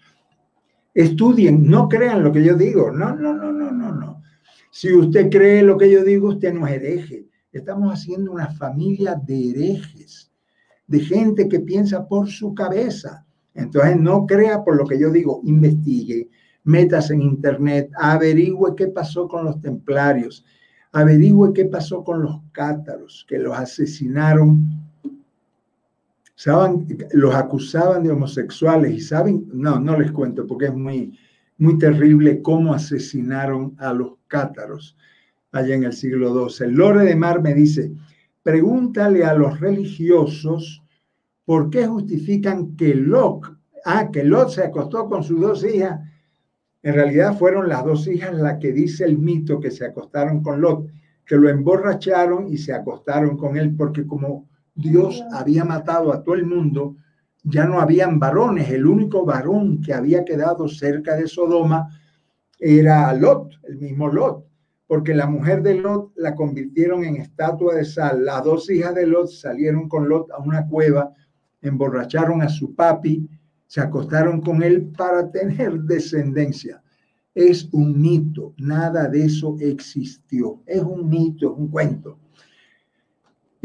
Estudien, 0.94 1.68
no 1.68 1.88
crean 1.88 2.24
lo 2.24 2.32
que 2.32 2.42
yo 2.42 2.54
digo. 2.54 2.90
No, 2.90 3.14
no, 3.14 3.34
no, 3.34 3.52
no, 3.52 3.70
no, 3.70 3.92
no. 3.92 4.22
Si 4.70 4.92
usted 4.92 5.30
cree 5.30 5.62
lo 5.62 5.76
que 5.78 5.90
yo 5.90 6.04
digo, 6.04 6.28
usted 6.28 6.52
no 6.52 6.66
es 6.66 6.74
hereje. 6.74 7.26
Estamos 7.52 7.92
haciendo 7.92 8.32
una 8.32 8.48
familia 8.48 9.14
de 9.14 9.50
herejes, 9.50 10.30
de 10.86 11.00
gente 11.00 11.48
que 11.48 11.60
piensa 11.60 12.06
por 12.06 12.28
su 12.28 12.54
cabeza. 12.54 13.26
Entonces, 13.54 13.96
no 13.98 14.26
crea 14.26 14.62
por 14.62 14.76
lo 14.76 14.86
que 14.86 14.98
yo 14.98 15.10
digo, 15.10 15.40
investigue, 15.44 16.28
metas 16.64 17.10
en 17.10 17.22
internet, 17.22 17.90
averigüe 17.98 18.74
qué 18.76 18.88
pasó 18.88 19.26
con 19.28 19.44
los 19.44 19.60
templarios, 19.60 20.44
averigüe 20.92 21.52
qué 21.54 21.64
pasó 21.64 22.04
con 22.04 22.22
los 22.22 22.40
cátaros, 22.52 23.24
que 23.28 23.38
los 23.38 23.56
asesinaron 23.56 24.85
Los 27.12 27.34
acusaban 27.34 28.02
de 28.02 28.10
homosexuales 28.10 28.92
y 28.92 29.00
saben, 29.00 29.48
no, 29.52 29.80
no 29.80 29.98
les 29.98 30.12
cuento 30.12 30.46
porque 30.46 30.66
es 30.66 30.74
muy, 30.74 31.18
muy 31.56 31.78
terrible 31.78 32.42
cómo 32.42 32.74
asesinaron 32.74 33.74
a 33.78 33.92
los 33.94 34.12
cátaros 34.26 34.96
allá 35.52 35.74
en 35.74 35.84
el 35.84 35.92
siglo 35.94 36.48
XII. 36.48 36.70
Lore 36.70 37.04
de 37.04 37.16
Mar 37.16 37.40
me 37.40 37.54
dice, 37.54 37.90
pregúntale 38.42 39.24
a 39.24 39.34
los 39.34 39.58
religiosos 39.60 40.82
por 41.46 41.70
qué 41.70 41.86
justifican 41.86 42.76
que 42.76 42.94
Lot, 42.94 43.56
ah, 43.86 44.10
que 44.10 44.22
Lot 44.22 44.50
se 44.50 44.64
acostó 44.64 45.08
con 45.08 45.24
sus 45.24 45.40
dos 45.40 45.64
hijas. 45.64 46.00
En 46.82 46.94
realidad 46.94 47.38
fueron 47.38 47.68
las 47.68 47.84
dos 47.84 48.06
hijas 48.06 48.34
las 48.34 48.58
que 48.58 48.72
dice 48.72 49.04
el 49.04 49.16
mito 49.16 49.58
que 49.58 49.70
se 49.70 49.86
acostaron 49.86 50.42
con 50.42 50.60
Lot, 50.60 50.86
que 51.24 51.36
lo 51.36 51.48
emborracharon 51.48 52.46
y 52.52 52.58
se 52.58 52.74
acostaron 52.74 53.36
con 53.38 53.56
él, 53.56 53.74
porque 53.74 54.06
como 54.06 54.48
Dios 54.76 55.24
había 55.32 55.64
matado 55.64 56.12
a 56.12 56.22
todo 56.22 56.34
el 56.34 56.44
mundo, 56.44 56.96
ya 57.42 57.64
no 57.64 57.80
habían 57.80 58.20
varones. 58.20 58.68
El 58.70 58.86
único 58.86 59.24
varón 59.24 59.80
que 59.80 59.94
había 59.94 60.24
quedado 60.24 60.68
cerca 60.68 61.16
de 61.16 61.26
Sodoma 61.26 61.88
era 62.58 63.12
Lot, 63.14 63.52
el 63.64 63.78
mismo 63.78 64.08
Lot, 64.08 64.44
porque 64.86 65.14
la 65.14 65.26
mujer 65.26 65.62
de 65.62 65.76
Lot 65.76 66.12
la 66.16 66.34
convirtieron 66.34 67.04
en 67.04 67.16
estatua 67.16 67.74
de 67.74 67.86
sal. 67.86 68.26
Las 68.26 68.44
dos 68.44 68.70
hijas 68.70 68.94
de 68.94 69.06
Lot 69.06 69.28
salieron 69.28 69.88
con 69.88 70.08
Lot 70.08 70.30
a 70.30 70.38
una 70.38 70.68
cueva, 70.68 71.10
emborracharon 71.62 72.42
a 72.42 72.48
su 72.50 72.74
papi, 72.74 73.26
se 73.66 73.80
acostaron 73.80 74.42
con 74.42 74.62
él 74.62 74.92
para 74.96 75.30
tener 75.30 75.80
descendencia. 75.80 76.82
Es 77.34 77.68
un 77.72 77.98
mito, 77.98 78.52
nada 78.58 79.08
de 79.08 79.24
eso 79.24 79.56
existió. 79.58 80.60
Es 80.66 80.82
un 80.82 81.08
mito, 81.08 81.52
es 81.52 81.58
un 81.58 81.68
cuento 81.68 82.18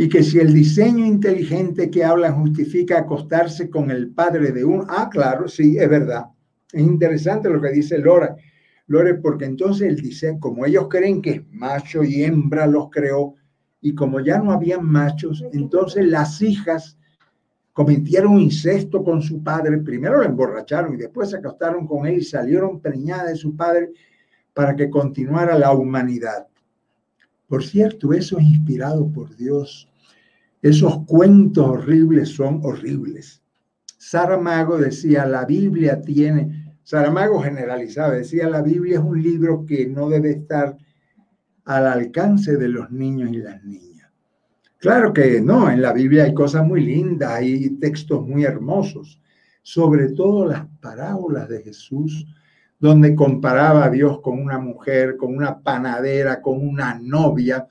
y 0.01 0.09
que 0.09 0.23
si 0.23 0.39
el 0.39 0.51
diseño 0.51 1.05
inteligente 1.05 1.91
que 1.91 2.03
hablan 2.03 2.41
justifica 2.41 2.97
acostarse 2.97 3.69
con 3.69 3.91
el 3.91 4.09
padre 4.09 4.51
de 4.51 4.65
un, 4.65 4.83
ah, 4.89 5.07
claro, 5.11 5.47
sí, 5.47 5.77
es 5.77 5.87
verdad. 5.87 6.25
Es 6.73 6.81
interesante 6.81 7.51
lo 7.51 7.61
que 7.61 7.69
dice 7.69 7.99
Lora. 7.99 8.35
Lore, 8.87 9.13
porque 9.13 9.45
entonces 9.45 9.87
el 9.87 9.97
diseño, 9.97 10.39
como 10.39 10.65
ellos 10.65 10.87
creen 10.89 11.21
que 11.21 11.29
es 11.29 11.41
macho 11.51 12.03
y 12.03 12.23
hembra 12.23 12.65
los 12.65 12.89
creó, 12.89 13.35
y 13.79 13.93
como 13.93 14.19
ya 14.21 14.39
no 14.39 14.51
habían 14.51 14.83
machos, 14.83 15.45
entonces 15.53 16.07
las 16.07 16.41
hijas 16.41 16.97
cometieron 17.71 18.39
incesto 18.39 19.03
con 19.03 19.21
su 19.21 19.43
padre, 19.43 19.77
primero 19.77 20.17
lo 20.17 20.23
emborracharon 20.23 20.95
y 20.95 20.97
después 20.97 21.29
se 21.29 21.37
acostaron 21.37 21.85
con 21.85 22.07
él 22.07 22.17
y 22.17 22.23
salieron 22.23 22.79
preñadas 22.79 23.27
de 23.27 23.35
su 23.35 23.55
padre 23.55 23.91
para 24.51 24.75
que 24.75 24.89
continuara 24.89 25.55
la 25.59 25.73
humanidad. 25.73 26.47
Por 27.47 27.63
cierto, 27.63 28.13
eso 28.13 28.39
es 28.39 28.45
inspirado 28.45 29.07
por 29.07 29.35
Dios 29.35 29.90
Esos 30.62 31.05
cuentos 31.05 31.66
horribles 31.68 32.30
son 32.30 32.62
horribles. 32.64 33.41
Saramago 33.97 34.78
decía, 34.78 35.26
la 35.26 35.45
Biblia 35.45 36.01
tiene, 36.01 36.76
Saramago 36.84 37.41
generalizaba, 37.41 38.14
decía, 38.14 38.49
la 38.49 38.62
Biblia 38.62 38.99
es 38.99 39.03
un 39.03 39.22
libro 39.22 39.66
que 39.66 39.88
no 39.88 40.09
debe 40.09 40.32
estar 40.32 40.78
al 41.66 41.88
alcance 41.88 42.57
de 42.57 42.68
los 42.68 42.91
niños 42.91 43.32
y 43.32 43.38
las 43.38 43.64
niñas. 43.64 44.09
Claro 44.78 45.14
que 45.14 45.41
no, 45.41 45.70
en 45.70 45.82
la 45.82 45.93
Biblia 45.93 46.24
hay 46.24 46.34
cosas 46.34 46.66
muy 46.66 46.84
lindas, 46.84 47.32
hay 47.32 47.70
textos 47.78 48.28
muy 48.28 48.43
hermosos, 48.43 49.22
sobre 49.62 50.09
todo 50.09 50.47
las 50.47 50.66
parábolas 50.80 51.47
de 51.49 51.62
Jesús, 51.62 52.26
donde 52.80 53.14
comparaba 53.14 53.86
a 53.86 53.89
Dios 53.91 54.20
con 54.22 54.41
una 54.41 54.57
mujer, 54.57 55.18
con 55.18 55.36
una 55.36 55.59
panadera, 55.59 56.41
con 56.41 56.68
una 56.68 56.99
novia, 56.99 57.68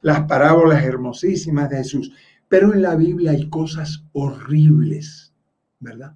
las 0.00 0.22
parábolas 0.22 0.84
hermosísimas 0.84 1.70
de 1.70 1.78
Jesús. 1.78 2.12
Pero 2.48 2.72
en 2.72 2.82
la 2.82 2.96
Biblia 2.96 3.32
hay 3.32 3.48
cosas 3.48 4.04
horribles, 4.12 5.32
¿verdad? 5.80 6.14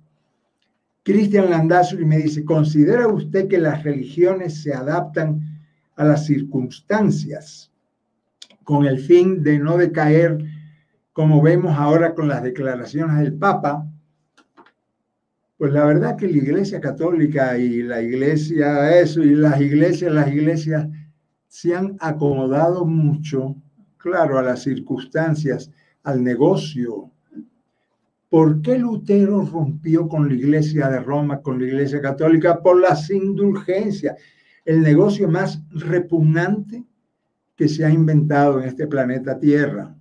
Cristian 1.03 1.51
Landazuri 1.51 2.05
me 2.05 2.19
dice, 2.19 2.45
¿considera 2.45 3.09
usted 3.09 3.49
que 3.49 3.59
las 3.59 3.83
religiones 3.83 4.63
se 4.63 4.73
adaptan 4.73 5.61
a 5.97 6.05
las 6.05 6.27
circunstancias 6.27 7.73
con 8.63 8.87
el 8.87 9.01
fin 9.01 9.43
de 9.43 9.59
no 9.59 9.77
decaer, 9.77 10.39
como 11.13 11.43
vemos 11.43 11.77
ahora 11.77 12.15
con 12.15 12.29
las 12.29 12.43
declaraciones 12.43 13.19
del 13.19 13.35
Papa? 13.35 13.87
Pues 15.59 15.73
la 15.73 15.85
verdad 15.85 16.17
que 16.17 16.29
la 16.29 16.39
Iglesia 16.39 16.81
Católica 16.81 17.59
y 17.59 17.83
la 17.83 18.01
Iglesia, 18.01 18.99
eso, 18.99 19.23
y 19.23 19.35
las 19.35 19.61
iglesias, 19.61 20.13
las 20.13 20.29
iglesias 20.29 20.89
se 21.49 21.75
han 21.75 21.97
acomodado 22.01 22.85
mucho, 22.85 23.57
claro, 24.03 24.39
a 24.39 24.43
las 24.43 24.63
circunstancias, 24.63 25.71
al 26.03 26.23
negocio. 26.23 27.11
¿Por 28.29 28.61
qué 28.63 28.79
Lutero 28.79 29.45
rompió 29.45 30.09
con 30.09 30.29
la 30.29 30.35
Iglesia 30.35 30.89
de 30.89 31.01
Roma, 31.01 31.41
con 31.41 31.59
la 31.61 31.67
Iglesia 31.67 32.01
Católica? 32.01 32.63
Por 32.63 32.81
las 32.81 33.11
indulgencias, 33.11 34.17
el 34.65 34.81
negocio 34.81 35.29
más 35.29 35.63
repugnante 35.71 36.85
que 37.57 37.69
se 37.69 37.85
ha 37.85 37.91
inventado 37.91 38.61
en 38.61 38.69
este 38.69 38.87
planeta 38.87 39.39
Tierra. 39.39 39.95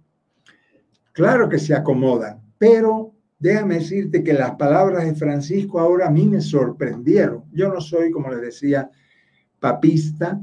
Claro 1.11 1.47
que 1.49 1.59
se 1.59 1.73
acomodan, 1.75 2.41
pero 2.57 3.13
Déjame 3.41 3.79
decirte 3.79 4.23
que 4.23 4.33
las 4.33 4.51
palabras 4.51 5.03
de 5.03 5.15
Francisco 5.15 5.79
ahora 5.79 6.05
a 6.05 6.11
mí 6.11 6.27
me 6.27 6.41
sorprendieron. 6.41 7.45
Yo 7.51 7.73
no 7.73 7.81
soy, 7.81 8.11
como 8.11 8.29
les 8.29 8.39
decía, 8.39 8.91
papista, 9.59 10.39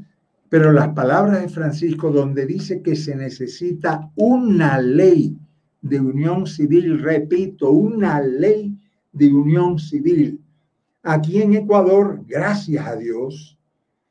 pero 0.49 0.73
las 0.73 0.89
palabras 0.89 1.43
de 1.43 1.49
Francisco 1.49 2.11
donde 2.11 2.47
dice 2.47 2.83
que 2.83 2.97
se 2.97 3.15
necesita 3.15 4.11
una 4.17 4.81
ley 4.81 5.37
de 5.81 6.01
unión 6.01 6.47
civil, 6.47 7.01
repito, 7.01 7.71
una 7.71 8.21
ley 8.21 8.77
de 9.13 9.33
unión 9.33 9.79
civil. 9.79 10.41
Aquí 11.03 11.43
en 11.43 11.55
Ecuador, 11.55 12.23
gracias 12.27 12.87
a 12.87 12.97
Dios, 12.97 13.59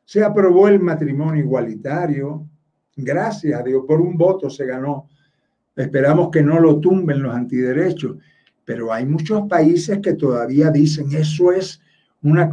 se 0.05 0.23
aprobó 0.23 0.67
el 0.67 0.79
matrimonio 0.79 1.43
igualitario, 1.43 2.47
gracias 2.95 3.59
a 3.59 3.63
Dios, 3.63 3.83
por 3.87 3.99
un 3.99 4.17
voto 4.17 4.49
se 4.49 4.65
ganó. 4.65 5.09
Esperamos 5.75 6.29
que 6.31 6.41
no 6.41 6.59
lo 6.59 6.79
tumben 6.79 7.21
los 7.21 7.35
antiderechos 7.35 8.17
pero 8.67 8.91
hay 8.91 9.05
muchos 9.05 9.47
países 9.47 9.99
que 9.99 10.15
todavía 10.15 10.69
dicen 10.69 11.09
eso 11.13 11.53
es 11.53 11.79
una, 12.21 12.49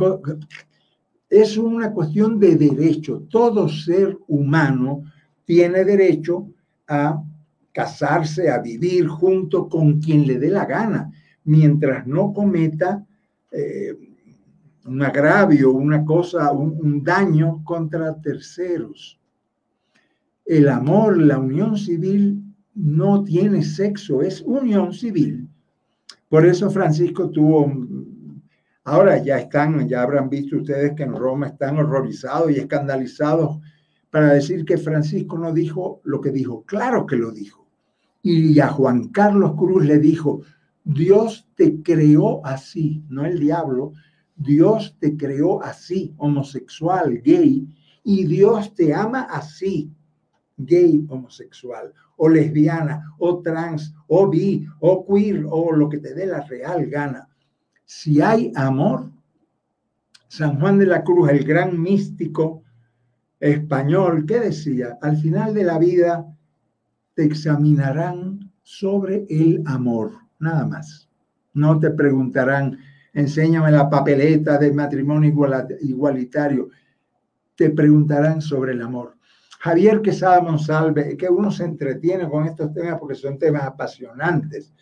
es 1.42 1.56
una 1.56 1.92
cuestión 1.92 2.38
de 2.38 2.56
derecho. 2.56 3.26
Todo 3.28 3.68
ser 3.68 4.16
humano 4.28 5.04
tiene 5.44 5.84
derecho 5.84 6.48
a 6.86 7.22
casarse, 7.72 8.50
a 8.50 8.58
vivir 8.58 9.08
junto 9.08 9.68
con 9.68 10.00
quien 10.00 10.26
le 10.26 10.38
dé 10.38 10.48
la 10.48 10.64
gana, 10.64 11.10
mientras 11.44 12.06
no 12.06 12.32
cometa 12.32 13.04
eh, 13.50 13.96
un 14.86 15.02
agravio, 15.02 15.72
una 15.72 16.04
cosa, 16.04 16.52
un 16.52 17.02
daño 17.02 17.62
contra 17.64 18.14
terceros. 18.20 19.18
El 20.44 20.68
amor, 20.68 21.18
la 21.18 21.38
unión 21.38 21.76
civil 21.76 22.42
no 22.74 23.24
tiene 23.24 23.62
sexo, 23.62 24.22
es 24.22 24.42
unión 24.42 24.92
civil. 24.92 25.48
Por 26.28 26.44
eso 26.44 26.70
Francisco 26.70 27.30
tuvo, 27.30 27.72
ahora 28.84 29.22
ya 29.22 29.38
están, 29.38 29.88
ya 29.88 30.02
habrán 30.02 30.28
visto 30.28 30.56
ustedes 30.56 30.92
que 30.94 31.02
en 31.02 31.14
Roma 31.14 31.48
están 31.48 31.78
horrorizados 31.78 32.50
y 32.50 32.56
escandalizados 32.56 33.58
para 34.10 34.32
decir 34.32 34.64
que 34.64 34.78
Francisco 34.78 35.38
no 35.38 35.52
dijo 35.52 36.00
lo 36.04 36.20
que 36.20 36.30
dijo. 36.30 36.62
Claro 36.64 37.06
que 37.06 37.16
lo 37.16 37.32
dijo. 37.32 37.66
Y 38.22 38.58
a 38.60 38.68
Juan 38.68 39.08
Carlos 39.08 39.54
Cruz 39.56 39.84
le 39.84 39.98
dijo, 39.98 40.42
Dios 40.84 41.48
te 41.56 41.82
creó 41.82 42.44
así, 42.46 43.02
no 43.08 43.24
el 43.24 43.38
diablo, 43.38 43.92
Dios 44.36 44.96
te 44.98 45.16
creó 45.16 45.62
así, 45.62 46.14
homosexual, 46.18 47.20
gay, 47.22 47.66
y 48.02 48.24
Dios 48.24 48.74
te 48.74 48.94
ama 48.94 49.22
así, 49.22 49.90
gay, 50.56 51.04
homosexual 51.08 51.92
o 52.16 52.28
lesbiana, 52.28 53.14
o 53.18 53.42
trans, 53.42 53.94
o 54.06 54.28
bi, 54.28 54.66
o 54.80 55.04
queer, 55.06 55.44
o 55.48 55.72
lo 55.72 55.88
que 55.88 55.98
te 55.98 56.14
dé 56.14 56.26
la 56.26 56.40
real 56.42 56.86
gana. 56.86 57.28
Si 57.84 58.20
hay 58.20 58.52
amor, 58.56 59.10
San 60.28 60.58
Juan 60.58 60.78
de 60.78 60.86
la 60.86 61.04
Cruz, 61.04 61.30
el 61.30 61.44
gran 61.44 61.80
místico 61.80 62.62
español, 63.38 64.24
¿qué 64.26 64.40
decía? 64.40 64.98
Al 65.02 65.16
final 65.16 65.54
de 65.54 65.64
la 65.64 65.78
vida 65.78 66.26
te 67.14 67.24
examinarán 67.24 68.52
sobre 68.62 69.26
el 69.28 69.62
amor, 69.66 70.12
nada 70.38 70.66
más. 70.66 71.08
No 71.52 71.78
te 71.78 71.90
preguntarán, 71.90 72.78
enséñame 73.12 73.70
la 73.70 73.88
papeleta 73.88 74.58
del 74.58 74.74
matrimonio 74.74 75.32
igualitario. 75.80 76.70
Te 77.54 77.70
preguntarán 77.70 78.40
sobre 78.40 78.72
el 78.72 78.82
amor. 78.82 79.16
Javier 79.60 80.02
Quesada 80.02 80.40
Monsalve, 80.40 81.16
que 81.16 81.28
uno 81.28 81.50
se 81.50 81.64
entretiene 81.64 82.28
con 82.28 82.44
estos 82.46 82.72
temas 82.72 82.98
porque 82.98 83.14
son 83.14 83.38
temas 83.38 83.62
apasionantes. 83.62 84.74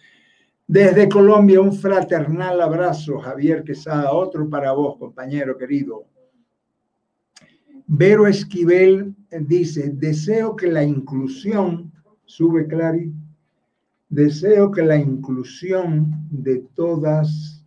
Desde 0.72 1.06
Colombia, 1.06 1.60
un 1.60 1.74
fraternal 1.74 2.58
abrazo, 2.62 3.18
Javier 3.18 3.62
Quesada, 3.62 4.10
otro 4.10 4.48
para 4.48 4.72
vos, 4.72 4.96
compañero 4.96 5.54
querido. 5.58 6.06
Vero 7.86 8.26
Esquivel 8.26 9.14
dice, 9.40 9.90
deseo 9.90 10.56
que 10.56 10.68
la 10.68 10.82
inclusión, 10.82 11.92
sube 12.24 12.66
Clary, 12.66 13.12
deseo 14.08 14.70
que 14.70 14.80
la 14.82 14.96
inclusión 14.96 16.26
de 16.30 16.64
todas 16.74 17.62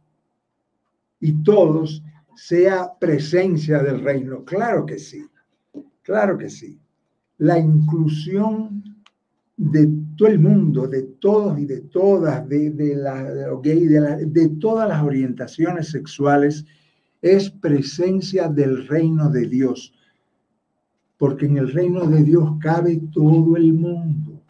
y 1.19 1.43
todos 1.43 2.01
sea 2.35 2.91
presencia 2.99 3.83
del 3.83 4.01
reino. 4.01 4.43
Claro 4.43 4.83
que 4.83 4.97
sí, 4.97 5.23
claro 6.01 6.39
que 6.39 6.49
sí 6.49 6.79
la 7.37 7.59
inclusión 7.59 8.83
de 9.57 9.91
todo 10.15 10.27
el 10.29 10.39
mundo, 10.39 10.87
de 10.87 11.03
todos 11.03 11.59
y 11.59 11.65
de 11.65 11.81
todas, 11.81 12.47
de, 12.47 12.95
la, 12.95 13.23
de, 13.23 14.25
de 14.25 14.49
todas 14.59 14.87
las 14.87 15.03
orientaciones 15.03 15.89
sexuales, 15.89 16.65
es 17.21 17.49
presencia 17.49 18.47
del 18.47 18.87
reino 18.87 19.29
de 19.29 19.47
Dios. 19.47 19.93
Porque 21.17 21.45
en 21.45 21.57
el 21.57 21.71
reino 21.71 22.05
de 22.05 22.23
Dios 22.23 22.51
cabe 22.59 23.01
todo 23.11 23.55
el 23.57 23.73
mundo. 23.73 24.43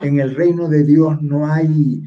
En 0.00 0.20
el 0.20 0.34
reino 0.34 0.68
de 0.68 0.84
Dios 0.84 1.20
no 1.22 1.46
hay 1.46 2.02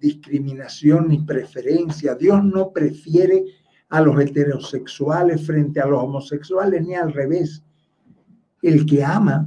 discriminación 0.00 1.08
ni 1.08 1.18
preferencia. 1.18 2.14
Dios 2.14 2.42
no 2.44 2.72
prefiere 2.72 3.44
a 3.90 4.00
los 4.00 4.18
heterosexuales 4.20 5.46
frente 5.46 5.80
a 5.80 5.86
los 5.86 6.02
homosexuales 6.02 6.86
ni 6.86 6.94
al 6.94 7.12
revés 7.12 7.62
el 8.62 8.86
que 8.86 9.04
ama, 9.04 9.46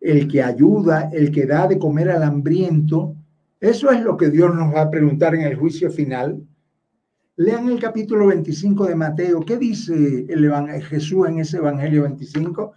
el 0.00 0.28
que 0.28 0.42
ayuda, 0.42 1.10
el 1.12 1.30
que 1.30 1.46
da 1.46 1.66
de 1.66 1.78
comer 1.78 2.10
al 2.10 2.22
hambriento. 2.22 3.14
Eso 3.60 3.90
es 3.90 4.02
lo 4.02 4.16
que 4.16 4.30
Dios 4.30 4.54
nos 4.54 4.74
va 4.74 4.82
a 4.82 4.90
preguntar 4.90 5.34
en 5.34 5.42
el 5.42 5.56
juicio 5.56 5.90
final. 5.90 6.42
Lean 7.36 7.68
el 7.68 7.80
capítulo 7.80 8.28
25 8.28 8.86
de 8.86 8.94
Mateo. 8.94 9.40
¿Qué 9.40 9.56
dice 9.56 10.26
el 10.28 10.50
Jesús 10.82 11.28
en 11.28 11.38
ese 11.38 11.58
Evangelio 11.58 12.02
25? 12.02 12.72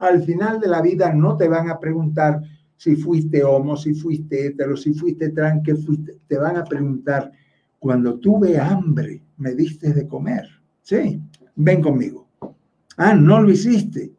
Al 0.00 0.22
final 0.22 0.60
de 0.60 0.68
la 0.68 0.82
vida 0.82 1.12
no 1.12 1.36
te 1.36 1.48
van 1.48 1.68
a 1.68 1.78
preguntar 1.78 2.40
si 2.76 2.96
fuiste 2.96 3.42
homo, 3.44 3.76
si 3.76 3.94
fuiste 3.94 4.46
hetero, 4.46 4.76
si 4.76 4.94
fuiste 4.94 5.30
trans, 5.30 5.62
qué 5.64 5.74
fuiste. 5.74 6.18
Te 6.26 6.38
van 6.38 6.56
a 6.56 6.64
preguntar, 6.64 7.30
cuando 7.78 8.18
tuve 8.18 8.58
hambre, 8.58 9.22
me 9.36 9.54
diste 9.54 9.92
de 9.92 10.06
comer. 10.06 10.46
Sí, 10.82 11.20
ven 11.56 11.82
conmigo. 11.82 12.26
Ah, 12.96 13.14
no 13.14 13.40
lo 13.40 13.50
hiciste 13.50 14.12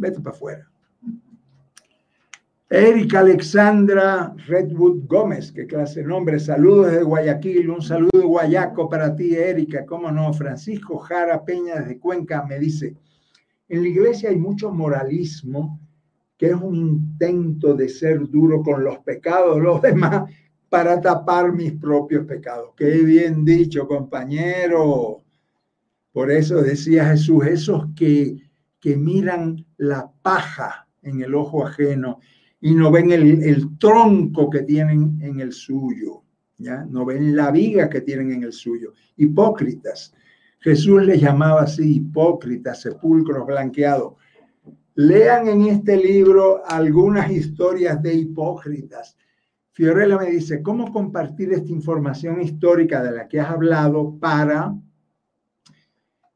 vete 0.00 0.20
para 0.20 0.34
afuera. 0.34 0.69
Erika 2.72 3.18
Alexandra 3.18 4.32
Redwood 4.46 5.04
Gómez, 5.08 5.50
qué 5.50 5.66
clase 5.66 6.02
de 6.02 6.06
nombre. 6.06 6.38
Saludos 6.38 6.92
de 6.92 7.02
Guayaquil, 7.02 7.68
un 7.68 7.82
saludo 7.82 8.28
guayaco 8.28 8.88
para 8.88 9.16
ti, 9.16 9.34
Erika. 9.34 9.84
¿Cómo 9.84 10.12
no? 10.12 10.32
Francisco 10.32 10.96
Jara 10.98 11.44
Peña 11.44 11.80
desde 11.80 11.98
Cuenca 11.98 12.44
me 12.48 12.60
dice, 12.60 12.94
en 13.68 13.82
la 13.82 13.88
iglesia 13.88 14.30
hay 14.30 14.36
mucho 14.36 14.70
moralismo 14.70 15.80
que 16.36 16.46
es 16.46 16.54
un 16.54 16.76
intento 16.76 17.74
de 17.74 17.88
ser 17.88 18.20
duro 18.28 18.62
con 18.62 18.84
los 18.84 18.98
pecados 19.00 19.56
de 19.56 19.62
los 19.62 19.82
demás 19.82 20.30
para 20.68 21.00
tapar 21.00 21.52
mis 21.52 21.72
propios 21.72 22.24
pecados. 22.24 22.70
Qué 22.76 23.02
bien 23.02 23.44
dicho, 23.44 23.88
compañero. 23.88 25.24
Por 26.12 26.30
eso 26.30 26.62
decía 26.62 27.06
Jesús, 27.06 27.44
esos 27.48 27.86
que, 27.96 28.36
que 28.78 28.96
miran 28.96 29.66
la 29.76 30.08
paja 30.22 30.86
en 31.02 31.20
el 31.20 31.34
ojo 31.34 31.66
ajeno 31.66 32.20
y 32.60 32.74
no 32.74 32.90
ven 32.90 33.10
el, 33.12 33.78
tronco 33.78 34.50
que 34.50 34.62
tienen 34.62 35.18
en 35.22 35.40
el 35.40 35.52
suyo, 35.52 36.22
¿ya? 36.58 36.84
No 36.84 37.04
ven 37.04 37.34
la 37.34 37.50
viga 37.50 37.88
que 37.88 38.02
tienen 38.02 38.32
en 38.32 38.44
el 38.44 38.52
suyo. 38.52 38.92
Hipócritas. 39.16 40.14
Jesús 40.60 41.02
les 41.04 41.20
llamaba 41.20 41.62
así, 41.62 41.96
hipócritas, 41.96 42.82
sepulcros 42.82 43.46
blanqueados. 43.46 44.14
Lean 44.94 45.48
en 45.48 45.66
este 45.66 45.96
libro 45.96 46.62
algunas 46.66 47.30
historias 47.30 48.02
de 48.02 48.14
hipócritas 48.14 49.16
Fiorella 49.80 50.18
me 50.18 50.26
dice, 50.26 50.62
¿cómo 50.62 50.92
compartir 50.92 51.54
esta 51.54 51.72
información 51.72 52.42
histórica 52.42 53.02
de 53.02 53.12
la 53.12 53.28
que 53.28 53.40
has 53.40 53.48
hablado 53.48 54.18
para 54.18 54.74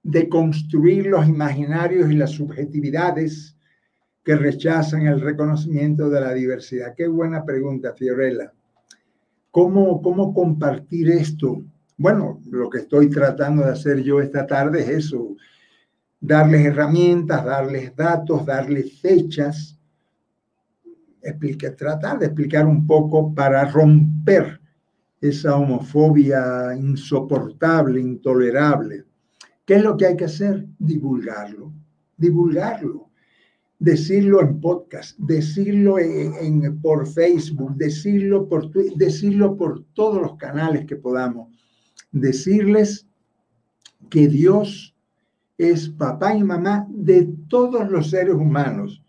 deconstruir 0.03 1.07
los 1.09 1.29
imaginarios 1.29 2.11
y 2.11 2.15
las 2.15 2.31
subjetividades 2.31 3.54
que 4.25 4.37
rechazan 4.37 5.07
el 5.07 5.21
reconocimiento 5.21 6.09
de 6.09 6.21
la 6.21 6.33
diversidad? 6.33 6.95
Qué 6.97 7.07
buena 7.07 7.45
pregunta, 7.45 7.93
Fiorella. 7.93 8.53
¿Cómo, 9.51 10.01
cómo 10.03 10.33
compartir 10.35 11.11
esto? 11.11 11.63
Bueno, 11.97 12.41
lo 12.51 12.69
que 12.71 12.79
estoy 12.79 13.09
tratando 13.11 13.65
de 13.65 13.73
hacer 13.73 14.03
yo 14.03 14.21
esta 14.21 14.47
tarde 14.47 14.81
es 14.81 14.89
eso, 14.89 15.37
darles 16.21 16.67
herramientas, 16.67 17.45
darles 17.45 17.95
datos, 17.95 18.45
darles 18.45 19.01
fechas 19.01 19.75
tratar 21.77 22.19
de 22.19 22.27
explicar 22.27 22.67
un 22.67 22.87
poco 22.87 23.35
para 23.35 23.65
romper 23.65 24.61
esa 25.21 25.57
homofobia 25.57 26.75
insoportable, 26.77 28.01
intolerable. 28.01 29.05
¿Qué 29.65 29.77
es 29.77 29.83
lo 29.83 29.97
que 29.97 30.07
hay 30.07 30.17
que 30.17 30.27
hacer? 30.27 30.67
Divulgarlo, 30.79 31.73
divulgarlo, 32.17 33.04
decirlo 33.79 34.41
en 34.41 34.61
podcast, 34.61 35.19
decirlo 35.19 35.99
en, 35.99 36.81
por 36.81 37.07
Facebook, 37.07 37.75
decirlo 37.77 38.49
por 38.49 38.71
Twitter, 38.71 38.95
decirlo 38.97 39.57
por 39.57 39.85
todos 39.95 40.23
los 40.23 40.37
canales 40.37 40.87
que 40.87 40.97
podamos, 40.97 41.51
decirles 42.13 43.07
que 44.09 44.29
Dios 44.29 44.95
es 45.59 45.89
papá 45.89 46.35
y 46.35 46.43
mamá 46.43 46.87
de 46.91 47.29
todos 47.49 47.91
los 47.91 48.11
seres 48.11 48.35
humanos 48.35 49.05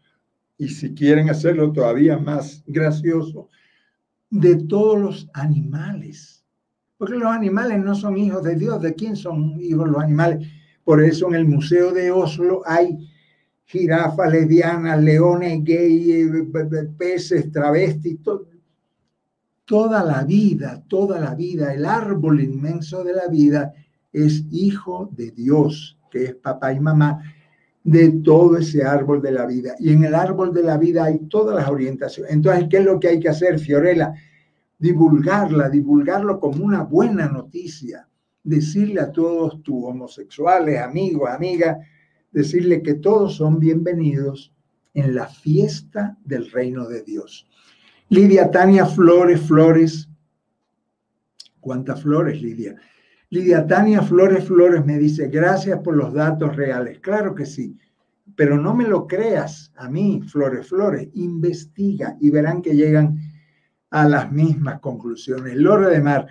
y 0.58 0.70
si 0.70 0.94
quieren 0.94 1.30
hacerlo 1.30 1.72
todavía 1.72 2.18
más 2.18 2.64
gracioso, 2.66 3.50
de 4.30 4.56
todos 4.56 5.00
los 5.00 5.30
animales. 5.34 6.44
Porque 6.98 7.16
los 7.16 7.30
animales 7.30 7.80
no 7.80 7.94
son 7.94 8.18
hijos 8.18 8.44
de 8.44 8.56
Dios. 8.56 8.82
¿De 8.82 8.96
quién 8.96 9.16
son 9.16 9.60
hijos 9.60 9.90
los 9.90 10.02
animales? 10.02 10.48
Por 10.84 11.04
eso 11.04 11.28
en 11.28 11.36
el 11.36 11.46
Museo 11.46 11.92
de 11.92 12.12
Oslo 12.12 12.62
hay 12.66 12.98
jirafas, 13.66 14.32
lesbianas, 14.32 15.02
leones, 15.02 15.64
gay, 15.64 16.24
peces, 16.98 17.52
travestis, 17.52 18.20
toda 19.66 20.04
la 20.04 20.24
vida, 20.24 20.84
toda 20.88 21.20
la 21.20 21.34
vida, 21.34 21.74
el 21.74 21.86
árbol 21.86 22.42
inmenso 22.42 23.04
de 23.04 23.14
la 23.14 23.28
vida 23.28 23.74
es 24.14 24.46
hijo 24.52 25.10
de 25.12 25.32
Dios, 25.32 25.98
que 26.12 26.26
es 26.26 26.36
papá 26.36 26.72
y 26.72 26.80
mamá, 26.80 27.22
de 27.84 28.12
todo 28.24 28.58
ese 28.58 28.84
árbol 28.84 29.22
de 29.22 29.32
la 29.32 29.46
vida. 29.46 29.76
Y 29.80 29.92
en 29.92 30.04
el 30.06 30.16
árbol 30.16 30.54
de 30.54 30.64
la 30.64 30.78
vida 30.78 31.06
hay 31.06 31.20
todas 31.28 31.56
las 31.56 31.70
orientaciones. 31.70 32.32
Entonces, 32.32 32.66
¿qué 32.70 32.78
es 32.78 32.86
lo 32.86 33.00
que 33.00 33.10
hay 33.10 33.20
que 33.20 33.30
hacer, 33.30 33.60
Fiorella? 33.60 34.14
Divulgarla, 34.78 35.70
divulgarlo 35.70 36.40
como 36.40 36.64
una 36.64 36.84
buena 36.84 37.28
noticia. 37.28 38.08
Decirle 38.44 39.02
a 39.02 39.12
todos 39.12 39.62
tus 39.64 39.84
homosexuales, 39.84 40.80
amigos, 40.80 41.30
amigas, 41.30 41.78
decirle 42.36 42.82
que 42.82 42.96
todos 42.96 43.38
son 43.38 43.62
bienvenidos 43.62 44.54
en 44.94 45.16
la 45.16 45.26
fiesta 45.26 46.18
del 46.26 46.52
reino 46.52 46.86
de 46.86 47.02
Dios. 47.02 47.48
Lidia 48.10 48.52
Tania 48.52 48.86
Flores 48.86 49.40
Flores. 49.40 50.10
¿Cuántas 51.62 52.04
flores, 52.04 52.42
Lidia? 52.42 52.76
Lidia 53.30 53.66
Tania 53.66 54.02
Flores 54.02 54.44
Flores 54.44 54.86
me 54.86 54.98
dice, 54.98 55.30
gracias 55.30 55.80
por 55.80 55.96
los 55.96 56.14
datos 56.14 56.54
reales. 56.58 57.00
Claro 57.00 57.34
que 57.34 57.46
sí, 57.46 57.78
pero 58.36 58.58
no 58.58 58.76
me 58.76 58.86
lo 58.86 59.08
creas 59.08 59.72
a 59.78 59.90
mí, 59.90 60.22
Flores 60.22 60.68
Flores, 60.68 61.08
investiga 61.14 62.18
y 62.20 62.32
verán 62.32 62.62
que 62.62 62.76
llegan 62.76 63.18
a 63.92 64.10
las 64.10 64.30
mismas 64.30 64.82
conclusiones. 64.82 65.56
Lore 65.56 65.90
de 65.90 66.02
Mar, 66.02 66.28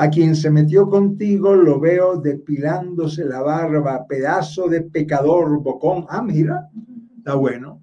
a 0.00 0.08
quien 0.08 0.34
se 0.34 0.50
metió 0.50 0.88
contigo 0.88 1.54
lo 1.54 1.78
veo 1.78 2.16
depilándose 2.16 3.22
la 3.26 3.42
barba, 3.42 4.06
pedazo 4.06 4.66
de 4.66 4.80
pecador, 4.80 5.62
bocón. 5.62 6.06
Ah, 6.08 6.22
mira, 6.22 6.70
está 7.18 7.34
bueno. 7.34 7.82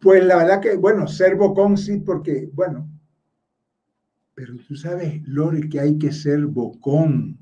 Pues 0.00 0.24
la 0.24 0.36
verdad 0.36 0.60
que, 0.60 0.76
bueno, 0.76 1.08
ser 1.08 1.34
bocón 1.34 1.76
sí, 1.76 1.96
porque, 1.96 2.48
bueno, 2.54 2.88
pero 4.34 4.54
tú 4.68 4.76
sabes, 4.76 5.20
Lore, 5.26 5.68
que 5.68 5.80
hay 5.80 5.98
que 5.98 6.12
ser 6.12 6.46
bocón, 6.46 7.36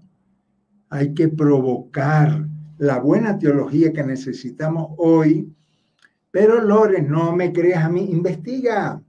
hay 0.89 1.13
que 1.13 1.29
provocar 1.29 2.47
la 2.79 3.01
buena 3.01 3.39
teología 3.39 3.93
que 3.93 4.03
necesitamos 4.03 4.95
hoy. 4.97 5.55
Pero 6.31 6.63
Lore, 6.63 7.03
no 7.03 7.37
me 7.37 7.53
creas 7.53 7.85
a 7.85 7.91
mí, 7.91 8.03
investiga, 8.11 9.03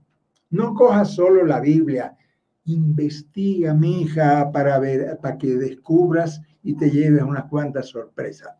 no 0.50 0.74
cojas 0.74 1.14
solo 1.14 1.46
la 1.46 1.60
Biblia, 1.60 2.14
investiga, 2.64 3.74
mi 3.74 4.02
hija, 4.02 4.50
para 4.52 4.78
ver, 4.78 5.18
para 5.20 5.38
que 5.38 5.56
descubras 5.56 6.40
y 6.62 6.76
te 6.76 6.90
lleves 6.90 7.22
unas 7.22 7.44
cuantas 7.44 7.88
sorpresas. 7.88 8.54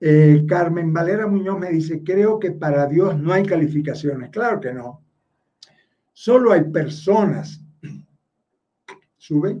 Eh, 0.00 0.44
Carmen 0.46 0.92
Valera 0.92 1.26
Muñoz 1.26 1.58
me 1.58 1.70
dice, 1.70 2.02
creo 2.04 2.38
que 2.38 2.52
para 2.52 2.86
Dios 2.86 3.18
no 3.18 3.32
hay 3.32 3.44
calificaciones. 3.44 4.30
Claro 4.30 4.60
que 4.60 4.72
no. 4.72 5.02
Solo 6.12 6.52
hay 6.52 6.64
personas 6.64 7.64
sube. 9.28 9.60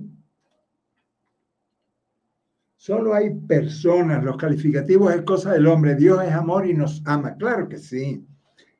Solo 2.76 3.12
hay 3.12 3.34
personas, 3.34 4.24
los 4.24 4.38
calificativos 4.38 5.14
es 5.14 5.22
cosa 5.22 5.52
del 5.52 5.66
hombre, 5.66 5.94
Dios 5.94 6.24
es 6.24 6.32
amor 6.32 6.66
y 6.66 6.72
nos 6.72 7.02
ama. 7.04 7.36
Claro 7.36 7.68
que 7.68 7.76
sí, 7.76 8.24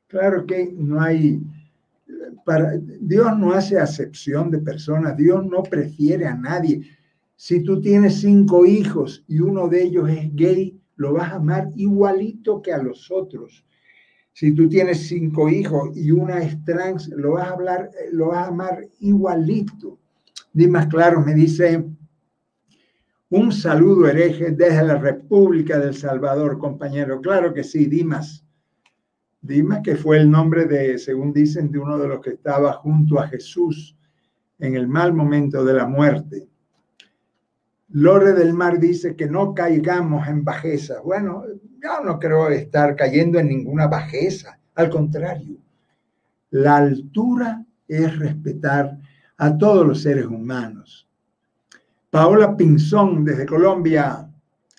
claro 0.07 0.47
que 0.47 0.73
no 0.75 0.99
hay, 0.99 1.43
Dios 3.01 3.37
no 3.37 3.53
hace 3.53 3.79
acepción 3.79 4.51
de 4.51 4.59
personas, 4.59 5.17
Dios 5.17 5.45
no 5.45 5.63
prefiere 5.63 6.25
a 6.25 6.35
nadie. 6.35 6.81
Si 7.35 7.63
tú 7.63 7.79
tienes 7.79 8.19
cinco 8.19 8.65
hijos 8.65 9.23
y 9.27 9.39
uno 9.39 9.67
de 9.67 9.83
ellos 9.83 10.09
es 10.09 10.33
gay, 10.35 10.79
lo 10.95 11.13
vas 11.13 11.31
a 11.31 11.35
amar 11.35 11.69
igualito 11.75 12.61
que 12.61 12.73
a 12.73 12.83
los 12.83 13.09
otros. 13.09 13.65
Si 14.33 14.53
tú 14.53 14.69
tienes 14.69 15.07
cinco 15.07 15.49
hijos 15.49 15.95
y 15.95 16.11
una 16.11 16.39
es 16.39 16.63
trans, 16.63 17.07
lo 17.09 17.33
vas 17.33 17.47
a 17.47 17.53
hablar, 17.53 17.91
lo 18.11 18.27
vas 18.27 18.45
a 18.45 18.47
amar 18.47 18.87
igualito. 18.99 19.99
Dimas 20.53 20.87
Claro 20.87 21.21
me 21.21 21.33
dice, 21.33 21.85
un 23.29 23.51
saludo 23.51 24.07
hereje 24.07 24.51
desde 24.51 24.83
la 24.83 24.97
República 24.97 25.77
del 25.77 25.93
Salvador, 25.93 26.57
compañero. 26.57 27.21
Claro 27.21 27.53
que 27.53 27.63
sí, 27.63 27.85
Dimas. 27.85 28.43
Dimas, 29.41 29.81
que 29.83 29.95
fue 29.95 30.17
el 30.17 30.29
nombre 30.29 30.65
de, 30.65 30.97
según 30.97 31.31
dicen, 31.31 31.71
de 31.71 31.79
uno 31.79 31.97
de 31.97 32.07
los 32.07 32.19
que 32.21 32.31
estaba 32.31 32.73
junto 32.73 33.19
a 33.19 33.27
Jesús 33.27 33.95
en 34.59 34.75
el 34.75 34.87
mal 34.87 35.13
momento 35.13 35.63
de 35.63 35.73
la 35.73 35.87
muerte. 35.87 36.47
Lore 37.91 38.33
del 38.33 38.53
Mar 38.53 38.79
dice 38.79 39.15
que 39.15 39.27
no 39.27 39.53
caigamos 39.53 40.27
en 40.27 40.43
bajeza. 40.43 41.01
Bueno, 41.01 41.43
yo 41.81 42.03
no 42.03 42.19
creo 42.19 42.49
estar 42.49 42.95
cayendo 42.95 43.39
en 43.39 43.47
ninguna 43.47 43.87
bajeza. 43.87 44.59
Al 44.75 44.89
contrario, 44.89 45.57
la 46.51 46.77
altura 46.77 47.65
es 47.87 48.19
respetar 48.19 48.97
a 49.37 49.57
todos 49.57 49.87
los 49.87 50.01
seres 50.01 50.25
humanos. 50.25 51.07
Paola 52.09 52.55
Pinzón 52.55 53.23
desde 53.23 53.45
Colombia, 53.45 54.29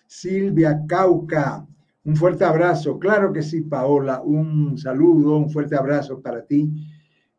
Silvia 0.07 0.83
Cauca, 0.87 1.67
un 2.05 2.17
fuerte 2.17 2.45
abrazo. 2.45 2.99
Claro 2.99 3.33
que 3.33 3.43
sí, 3.43 3.63
Paola, 3.63 4.23
un 4.23 4.79
saludo, 4.79 5.37
un 5.37 5.51
fuerte 5.51 5.77
abrazo 5.77 6.21
para 6.21 6.45
ti. 6.45 6.71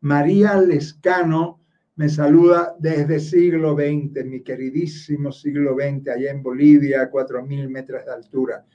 María 0.02 0.60
Lescano 0.60 1.60
me 1.96 2.10
saluda 2.10 2.76
desde 2.80 3.20
siglo 3.20 3.76
XX, 3.76 4.26
mi 4.26 4.42
queridísimo 4.42 5.32
siglo 5.32 5.76
XX, 5.76 6.10
allá 6.10 6.32
en 6.32 6.42
Bolivia, 6.42 7.04
a 7.04 7.12
4.000 7.12 7.70
metros 7.70 8.06
de 8.06 8.12
altura. 8.12 8.66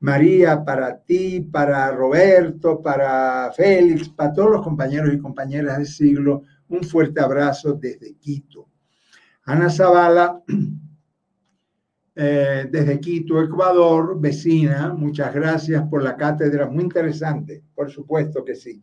María, 0.00 0.64
para 0.64 0.98
ti, 1.00 1.40
para 1.40 1.92
Roberto, 1.92 2.82
para 2.82 3.52
Félix, 3.54 4.08
para 4.08 4.32
todos 4.32 4.50
los 4.50 4.62
compañeros 4.62 5.14
y 5.14 5.18
compañeras 5.18 5.78
del 5.78 5.86
siglo 5.86 6.42
un 6.72 6.82
fuerte 6.82 7.20
abrazo 7.20 7.74
desde 7.74 8.14
Quito. 8.14 8.68
Ana 9.44 9.70
Zavala 9.70 10.42
eh, 12.14 12.68
desde 12.70 13.00
Quito, 13.00 13.42
Ecuador, 13.42 14.20
vecina. 14.20 14.92
Muchas 14.92 15.34
gracias 15.34 15.86
por 15.88 16.02
la 16.02 16.16
cátedra, 16.16 16.68
muy 16.68 16.84
interesante, 16.84 17.62
por 17.74 17.90
supuesto 17.90 18.44
que 18.44 18.54
sí. 18.54 18.82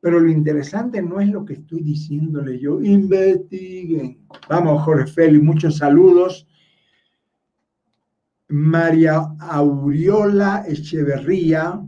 Pero 0.00 0.18
lo 0.20 0.30
interesante 0.30 1.00
no 1.00 1.20
es 1.20 1.28
lo 1.28 1.44
que 1.44 1.54
estoy 1.54 1.82
diciéndole 1.82 2.58
yo. 2.58 2.82
Investiguen. 2.82 4.26
Vamos, 4.48 4.82
Jorge 4.82 5.06
Félix, 5.06 5.42
muchos 5.44 5.78
saludos. 5.78 6.46
María 8.48 9.34
Auriola 9.38 10.64
Echeverría 10.66 11.80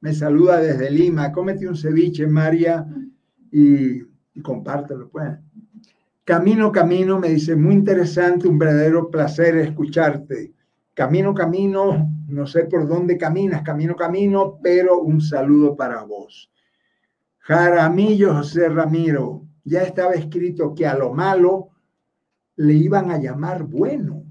me 0.00 0.12
saluda 0.12 0.60
desde 0.60 0.90
Lima. 0.90 1.30
Cómete 1.32 1.68
un 1.68 1.76
ceviche, 1.76 2.26
María, 2.26 2.86
y, 3.52 4.02
y 4.34 4.42
compártelo, 4.42 5.08
pues. 5.08 5.38
Camino, 6.24 6.70
camino, 6.70 7.18
me 7.18 7.30
dice, 7.30 7.56
muy 7.56 7.74
interesante, 7.74 8.46
un 8.46 8.58
verdadero 8.58 9.10
placer 9.10 9.56
escucharte. 9.56 10.52
Camino, 10.94 11.34
camino, 11.34 12.08
no 12.28 12.46
sé 12.46 12.64
por 12.64 12.86
dónde 12.86 13.16
caminas, 13.16 13.62
camino, 13.62 13.96
camino, 13.96 14.58
pero 14.62 15.00
un 15.00 15.20
saludo 15.20 15.76
para 15.76 16.02
vos. 16.04 16.50
Jaramillo 17.38 18.34
José 18.34 18.68
Ramiro, 18.68 19.46
ya 19.64 19.82
estaba 19.82 20.12
escrito 20.12 20.74
que 20.74 20.86
a 20.86 20.96
lo 20.96 21.12
malo 21.12 21.70
le 22.56 22.74
iban 22.74 23.10
a 23.10 23.18
llamar 23.18 23.64
bueno. 23.64 24.24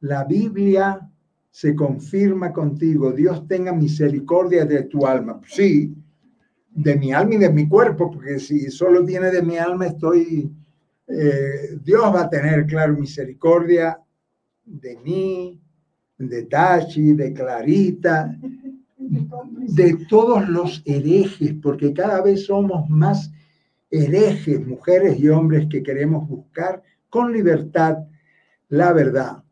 La 0.00 0.24
Biblia 0.24 1.08
se 1.50 1.74
confirma 1.74 2.52
contigo. 2.52 3.12
Dios 3.12 3.46
tenga 3.46 3.72
misericordia 3.72 4.64
de 4.64 4.82
tu 4.82 5.06
alma. 5.06 5.40
Sí, 5.46 5.94
de 6.70 6.96
mi 6.96 7.12
alma 7.12 7.34
y 7.34 7.38
de 7.38 7.50
mi 7.50 7.68
cuerpo, 7.68 8.10
porque 8.10 8.40
si 8.40 8.70
solo 8.70 9.04
tiene 9.04 9.30
de 9.30 9.42
mi 9.42 9.56
alma, 9.56 9.86
estoy 9.86 10.52
eh, 11.06 11.78
Dios 11.82 12.02
va 12.14 12.22
a 12.22 12.30
tener, 12.30 12.66
claro, 12.66 12.94
misericordia 12.94 13.98
de 14.64 14.96
mí, 14.96 15.60
de 16.18 16.42
Tachi, 16.44 17.12
de 17.12 17.32
Clarita, 17.32 18.36
de 18.96 20.06
todos 20.08 20.48
los 20.48 20.82
herejes, 20.86 21.54
porque 21.62 21.92
cada 21.92 22.22
vez 22.22 22.46
somos 22.46 22.88
más 22.88 23.30
herejes, 23.90 24.66
mujeres 24.66 25.18
y 25.18 25.28
hombres 25.28 25.66
que 25.68 25.82
queremos 25.82 26.26
buscar 26.26 26.82
con 27.10 27.32
libertad 27.32 27.98
la 28.68 28.92
verdad. 28.92 29.42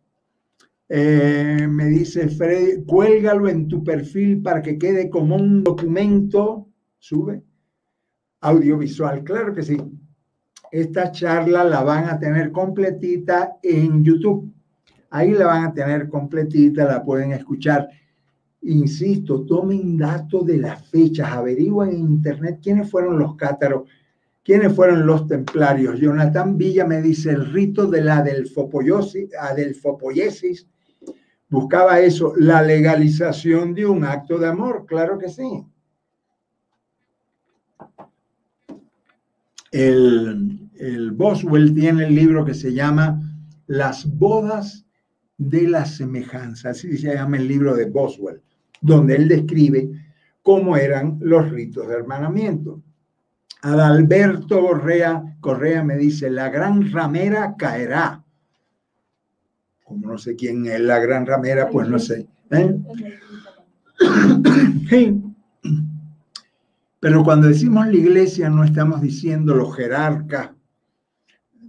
Eh, 0.89 1.67
me 1.71 1.87
dice 1.87 2.29
Freddy, 2.29 2.85
cuélgalo 2.85 3.49
en 3.49 3.69
tu 3.69 3.85
perfil 3.85 4.43
para 4.43 4.63
que 4.63 4.79
quede 4.79 5.09
como 5.09 5.37
un 5.37 5.63
documento, 5.63 6.69
sube, 6.99 7.43
audiovisual, 8.41 9.23
claro 9.23 9.55
que 9.55 9.63
sí 9.63 9.77
esta 10.73 11.13
charla 11.13 11.63
la 11.65 11.83
van 11.83 12.09
a 12.09 12.19
tener 12.19 12.51
completita 12.51 13.59
en 13.63 14.03
YouTube. 14.03 14.51
Ahí 15.11 15.33
la 15.33 15.47
van 15.47 15.65
a 15.67 15.75
tener 15.75 16.09
completita, 16.09 16.87
la 16.87 17.05
pueden 17.05 17.33
escuchar. 17.33 17.91
Insisto, 18.63 19.45
tomen 19.45 19.99
datos 19.99 20.47
de 20.47 20.57
las 20.57 20.89
fechas, 20.89 21.31
averigüen 21.31 21.91
en 21.91 21.99
internet 21.99 22.61
quiénes 22.63 22.91
fueron 22.91 23.19
los 23.19 23.37
cátaros, 23.37 23.87
quiénes 24.43 24.75
fueron 24.75 25.07
los 25.07 25.27
templarios. 25.27 26.01
Jonathan 26.01 26.57
Villa 26.57 26.87
me 26.87 27.03
dice 27.03 27.33
el 27.33 27.53
rito 27.53 27.87
de 27.87 28.01
la 28.01 28.25
adelfopoiesis. 28.25 30.67
Buscaba 31.51 32.01
eso, 32.01 32.33
la 32.39 32.63
legalización 32.63 33.75
de 33.75 33.85
un 33.85 34.05
acto 34.05 34.39
de 34.39 34.47
amor, 34.47 34.87
claro 34.87 35.19
que 35.19 35.29
sí. 35.29 35.67
El, 39.71 40.62
el 40.83 41.13
Boswell 41.13 41.73
tiene 41.73 42.07
el 42.07 42.15
libro 42.15 42.45
que 42.45 42.55
se 42.55 42.75
llama 42.75 43.23
Las 43.69 44.05
bodas 44.19 44.85
de 45.39 45.69
la 45.69 45.85
semejanza, 45.85 46.71
así 46.71 46.99
se 46.99 47.15
llama 47.15 47.37
el 47.37 47.47
libro 47.47 47.77
de 47.77 47.89
Boswell, 47.89 48.43
donde 48.81 49.15
él 49.15 49.29
describe 49.29 49.89
cómo 50.43 50.77
eran 50.77 51.19
los 51.21 51.49
ritos 51.51 51.87
de 51.87 51.95
hermanamiento. 51.95 52.83
Adalberto 53.63 54.61
Correa, 54.61 55.37
Correa 55.41 55.85
me 55.85 55.97
dice, 55.97 56.29
la 56.31 56.49
gran 56.49 56.91
ramera 56.91 57.55
caerá. 57.57 58.25
Como 59.85 60.09
no 60.09 60.19
sé 60.19 60.35
quién 60.35 60.67
es 60.67 60.81
la 60.81 60.99
gran 60.99 61.27
ramera, 61.27 61.71
pues 61.71 61.89
no 61.89 62.01
sé. 62.01 62.27
¿eh? 62.51 62.77
Pero 66.99 67.23
cuando 67.23 67.47
decimos 67.47 67.87
la 67.87 67.95
iglesia 67.95 68.51
no 68.51 68.65
estamos 68.65 69.01
diciendo 69.01 69.55
los 69.55 69.77
jerarcas 69.77 70.51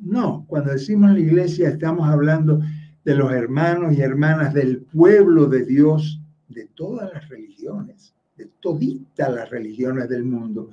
no, 0.01 0.45
cuando 0.47 0.71
decimos 0.71 1.11
la 1.11 1.19
iglesia 1.19 1.69
estamos 1.69 2.07
hablando 2.07 2.61
de 3.03 3.15
los 3.15 3.31
hermanos 3.31 3.93
y 3.93 4.01
hermanas 4.01 4.53
del 4.53 4.81
pueblo 4.81 5.45
de 5.47 5.65
Dios, 5.65 6.21
de 6.47 6.65
todas 6.73 7.11
las 7.13 7.27
religiones, 7.29 8.13
de 8.37 8.49
toditas 8.59 9.33
las 9.33 9.49
religiones 9.49 10.09
del 10.09 10.23
mundo. 10.23 10.69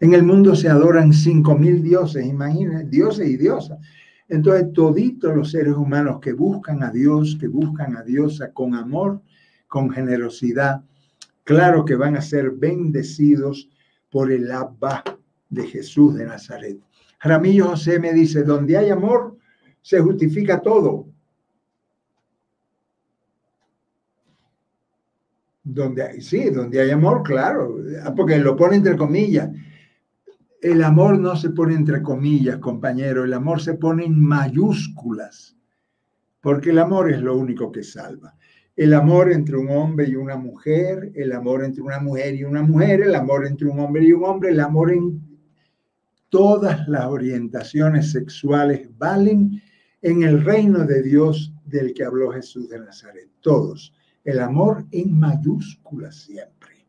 En 0.00 0.14
el 0.14 0.22
mundo 0.22 0.56
se 0.56 0.68
adoran 0.68 1.12
cinco 1.12 1.56
mil 1.56 1.82
dioses, 1.82 2.26
imagínense, 2.26 2.86
dioses 2.86 3.28
y 3.28 3.36
diosas. 3.36 3.78
Entonces, 4.28 4.72
toditos 4.72 5.36
los 5.36 5.50
seres 5.50 5.74
humanos 5.74 6.18
que 6.20 6.32
buscan 6.32 6.82
a 6.82 6.90
Dios, 6.90 7.36
que 7.38 7.48
buscan 7.48 7.96
a 7.96 8.02
Diosa 8.02 8.52
con 8.52 8.74
amor, 8.74 9.20
con 9.68 9.90
generosidad, 9.90 10.82
claro 11.44 11.84
que 11.84 11.96
van 11.96 12.16
a 12.16 12.22
ser 12.22 12.50
bendecidos 12.50 13.68
por 14.10 14.32
el 14.32 14.50
Abba 14.50 15.04
de 15.50 15.66
Jesús 15.66 16.14
de 16.14 16.26
Nazaret. 16.26 16.78
Ramillo 17.22 17.68
José 17.68 18.00
me 18.00 18.12
dice, 18.12 18.42
donde 18.42 18.76
hay 18.76 18.90
amor, 18.90 19.36
se 19.80 20.00
justifica 20.00 20.60
todo. 20.60 21.06
Donde 25.62 26.02
hay, 26.02 26.20
sí, 26.20 26.50
donde 26.50 26.80
hay 26.80 26.90
amor, 26.90 27.22
claro, 27.22 27.76
ah, 28.04 28.12
porque 28.16 28.38
lo 28.38 28.56
pone 28.56 28.76
entre 28.76 28.96
comillas. 28.96 29.50
El 30.60 30.82
amor 30.82 31.18
no 31.18 31.36
se 31.36 31.50
pone 31.50 31.74
entre 31.74 32.02
comillas, 32.02 32.58
compañero, 32.58 33.24
el 33.24 33.32
amor 33.32 33.60
se 33.60 33.74
pone 33.74 34.04
en 34.04 34.20
mayúsculas, 34.20 35.56
porque 36.40 36.70
el 36.70 36.78
amor 36.80 37.12
es 37.12 37.20
lo 37.20 37.36
único 37.36 37.70
que 37.70 37.84
salva. 37.84 38.34
El 38.74 38.94
amor 38.94 39.30
entre 39.30 39.56
un 39.56 39.70
hombre 39.70 40.08
y 40.08 40.16
una 40.16 40.36
mujer, 40.36 41.12
el 41.14 41.32
amor 41.32 41.62
entre 41.62 41.82
una 41.82 42.00
mujer 42.00 42.34
y 42.34 42.42
una 42.42 42.62
mujer, 42.62 43.02
el 43.02 43.14
amor 43.14 43.46
entre 43.46 43.68
un 43.68 43.78
hombre 43.78 44.04
y 44.04 44.12
un 44.12 44.24
hombre, 44.24 44.50
el 44.50 44.60
amor 44.60 44.92
en 44.92 45.31
todas 46.32 46.88
las 46.88 47.04
orientaciones 47.04 48.10
sexuales 48.10 48.88
valen 48.96 49.60
en 50.00 50.22
el 50.22 50.42
reino 50.42 50.86
de 50.86 51.02
Dios 51.02 51.52
del 51.66 51.92
que 51.92 52.04
habló 52.04 52.32
Jesús 52.32 52.70
de 52.70 52.80
Nazaret. 52.80 53.28
Todos. 53.40 53.92
El 54.24 54.40
amor 54.40 54.86
en 54.92 55.18
mayúsculas 55.18 56.16
siempre. 56.16 56.86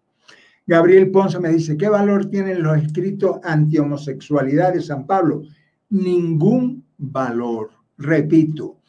Gabriel 0.65 1.11
Ponce 1.11 1.41
me 1.41 1.49
dice, 1.49 1.75
¿qué 1.75 1.89
valor 1.89 2.27
tienen 2.27 2.63
los 2.63 2.77
escritos 2.77 3.41
anti-homosexualidad 3.43 4.75
de 4.75 4.81
San 4.81 5.05
Pablo? 5.05 5.43
Ningún 5.89 6.85
valor. 6.97 7.71
Repito, 7.97 8.79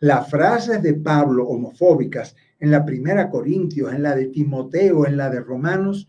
las 0.00 0.28
frases 0.28 0.82
de 0.82 0.92
Pablo 0.92 1.48
homofóbicas 1.48 2.36
en 2.60 2.70
la 2.70 2.84
primera 2.84 3.30
Corintios, 3.30 3.94
en 3.94 4.02
la 4.02 4.14
de 4.14 4.26
Timoteo, 4.26 5.06
en 5.06 5.16
la 5.16 5.30
de 5.30 5.40
Romanos, 5.40 6.06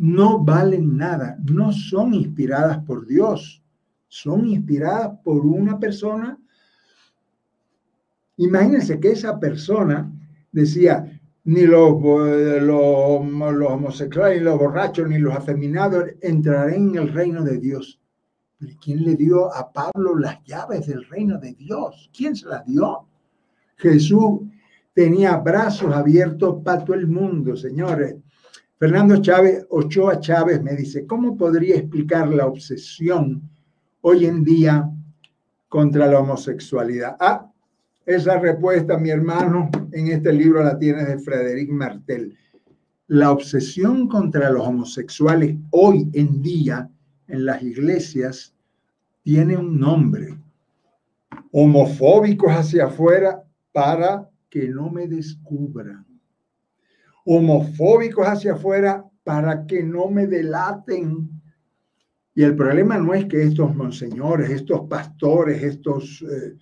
no 0.00 0.42
valen 0.42 0.96
nada, 0.96 1.36
no 1.44 1.72
son 1.72 2.14
inspiradas 2.14 2.78
por 2.84 3.06
Dios, 3.06 3.62
son 4.08 4.46
inspiradas 4.46 5.18
por 5.22 5.44
una 5.44 5.78
persona. 5.78 6.38
Imagínense 8.38 8.98
que 8.98 9.12
esa 9.12 9.38
persona 9.38 10.10
decía, 10.50 11.20
ni 11.44 11.66
los, 11.66 12.00
los, 12.62 13.70
homosexuales, 13.70 14.38
ni 14.38 14.44
los 14.44 14.58
borrachos, 14.58 15.06
ni 15.06 15.18
los 15.18 15.34
afeminados 15.34 16.06
entrarán 16.22 16.72
en 16.72 16.94
el 16.96 17.12
reino 17.12 17.44
de 17.44 17.58
Dios. 17.58 18.00
¿Quién 18.82 19.04
le 19.04 19.16
dio 19.16 19.54
a 19.54 19.70
Pablo 19.70 20.18
las 20.18 20.42
llaves 20.44 20.86
del 20.86 21.04
reino 21.10 21.38
de 21.38 21.52
Dios? 21.52 22.10
¿Quién 22.16 22.34
se 22.34 22.46
las 22.46 22.64
dio? 22.64 23.04
Jesús 23.76 24.40
tenía 24.94 25.36
brazos 25.36 25.94
abiertos 25.94 26.62
para 26.64 26.86
todo 26.86 26.96
el 26.96 27.06
mundo, 27.06 27.54
señores. 27.54 28.16
Fernando 28.80 29.20
Chávez, 29.20 29.66
Ochoa 29.68 30.20
Chávez 30.20 30.62
me 30.62 30.74
dice, 30.74 31.06
¿cómo 31.06 31.36
podría 31.36 31.76
explicar 31.76 32.28
la 32.28 32.46
obsesión 32.46 33.42
hoy 34.00 34.24
en 34.24 34.42
día 34.42 34.90
contra 35.68 36.06
la 36.06 36.20
homosexualidad? 36.20 37.14
Ah, 37.20 37.52
esa 38.06 38.38
respuesta, 38.38 38.96
mi 38.96 39.10
hermano, 39.10 39.70
en 39.92 40.06
este 40.06 40.32
libro 40.32 40.64
la 40.64 40.78
tiene 40.78 41.04
de 41.04 41.18
Frederic 41.18 41.68
Martel. 41.68 42.34
La 43.08 43.30
obsesión 43.30 44.08
contra 44.08 44.48
los 44.48 44.66
homosexuales 44.66 45.58
hoy 45.72 46.08
en 46.14 46.40
día 46.40 46.88
en 47.28 47.44
las 47.44 47.62
iglesias 47.62 48.54
tiene 49.22 49.58
un 49.58 49.78
nombre. 49.78 50.38
Homofóbicos 51.52 52.50
hacia 52.50 52.86
afuera 52.86 53.44
para 53.72 54.26
que 54.48 54.68
no 54.68 54.88
me 54.88 55.06
descubran 55.06 56.09
homofóbicos 57.24 58.26
hacia 58.26 58.54
afuera 58.54 59.04
para 59.24 59.66
que 59.66 59.82
no 59.82 60.08
me 60.08 60.26
delaten. 60.26 61.30
Y 62.34 62.42
el 62.42 62.56
problema 62.56 62.98
no 62.98 63.14
es 63.14 63.26
que 63.26 63.42
estos 63.42 63.74
monseñores, 63.74 64.50
estos 64.50 64.88
pastores, 64.88 65.62
estos, 65.62 66.22
eh, 66.22 66.56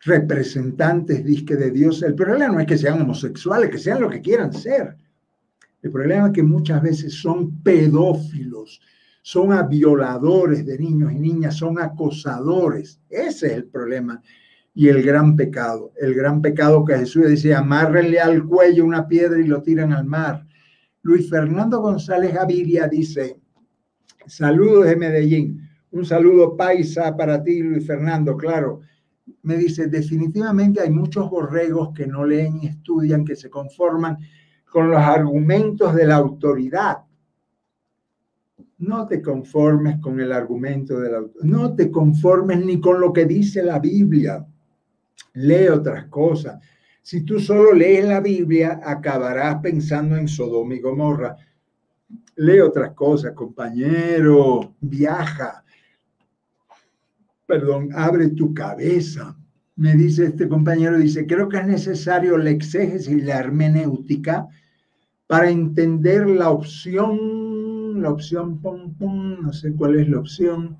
representantes 0.00 1.24
disque 1.24 1.56
de 1.56 1.70
Dios. 1.70 2.02
El 2.02 2.14
problema 2.14 2.54
no 2.54 2.60
es 2.60 2.66
que 2.66 2.78
sean 2.78 3.00
homosexuales, 3.02 3.70
que 3.70 3.78
sean 3.78 4.00
lo 4.00 4.08
que 4.08 4.20
quieran 4.20 4.52
ser. 4.52 4.96
El 5.82 5.90
problema 5.90 6.28
es 6.28 6.32
que 6.32 6.42
muchas 6.42 6.82
veces 6.82 7.14
son 7.14 7.62
pedófilos, 7.62 8.80
son 9.22 9.52
a 9.52 9.62
violadores 9.62 10.64
de 10.66 10.78
niños 10.78 11.12
y 11.12 11.18
niñas, 11.18 11.56
son 11.56 11.78
acosadores. 11.78 13.00
Ese 13.08 13.46
es 13.46 13.52
el 13.52 13.64
problema 13.66 14.22
y 14.80 14.88
el 14.88 15.02
gran 15.02 15.36
pecado. 15.36 15.92
El 16.00 16.14
gran 16.14 16.40
pecado 16.40 16.86
que 16.86 16.96
Jesús 16.96 17.28
dice, 17.28 17.54
amárrenle 17.54 18.18
al 18.18 18.46
cuello 18.46 18.86
una 18.86 19.06
piedra 19.06 19.38
y 19.38 19.46
lo 19.46 19.60
tiran 19.60 19.92
al 19.92 20.06
mar. 20.06 20.46
Luis 21.02 21.28
Fernando 21.28 21.82
González 21.82 22.32
Gaviria 22.32 22.88
dice, 22.88 23.38
saludos 24.26 24.86
de 24.86 24.96
Medellín, 24.96 25.68
un 25.90 26.06
saludo 26.06 26.56
paisa 26.56 27.14
para 27.14 27.42
ti, 27.42 27.62
Luis 27.62 27.86
Fernando, 27.86 28.38
claro. 28.38 28.80
Me 29.42 29.58
dice, 29.58 29.86
definitivamente 29.88 30.80
hay 30.80 30.88
muchos 30.88 31.28
borregos 31.28 31.90
que 31.94 32.06
no 32.06 32.24
leen 32.24 32.60
y 32.62 32.68
estudian, 32.68 33.22
que 33.22 33.36
se 33.36 33.50
conforman 33.50 34.16
con 34.64 34.88
los 34.88 35.00
argumentos 35.02 35.94
de 35.94 36.06
la 36.06 36.16
autoridad 36.16 37.00
no 38.78 39.06
te 39.06 39.20
conformes 39.20 39.98
con 40.00 40.18
el 40.20 40.32
argumento 40.32 40.98
del 40.98 41.14
autor. 41.14 41.44
No 41.44 41.74
te 41.74 41.90
conformes 41.90 42.64
ni 42.64 42.80
con 42.80 42.98
lo 42.98 43.12
que 43.12 43.26
dice 43.26 43.62
la 43.62 43.78
Biblia. 43.78 44.46
Lee 45.34 45.68
otras 45.68 46.06
cosas. 46.06 46.60
Si 47.02 47.22
tú 47.22 47.40
solo 47.40 47.72
lees 47.72 48.04
la 48.04 48.20
Biblia, 48.20 48.80
acabarás 48.84 49.60
pensando 49.62 50.16
en 50.16 50.28
Sodoma 50.28 50.74
y 50.74 50.80
Gomorra. 50.80 51.36
Lee 52.36 52.60
otras 52.60 52.92
cosas, 52.92 53.32
compañero. 53.32 54.74
Viaja. 54.80 55.64
Perdón, 57.46 57.90
abre 57.94 58.28
tu 58.28 58.54
cabeza. 58.54 59.36
Me 59.76 59.94
dice 59.94 60.26
este 60.26 60.48
compañero, 60.48 60.98
dice, 60.98 61.26
creo 61.26 61.48
que 61.48 61.56
es 61.58 61.66
necesario 61.66 62.36
la 62.36 62.50
exégesis 62.50 63.08
y 63.08 63.22
la 63.22 63.38
hermenéutica 63.38 64.46
para 65.26 65.48
entender 65.48 66.28
la 66.28 66.50
opción 66.50 67.70
la 68.00 68.10
opción, 68.10 68.60
pum, 68.60 68.94
pum, 68.94 69.42
no 69.42 69.52
sé 69.52 69.74
cuál 69.74 69.98
es 69.98 70.08
la 70.08 70.18
opción. 70.18 70.76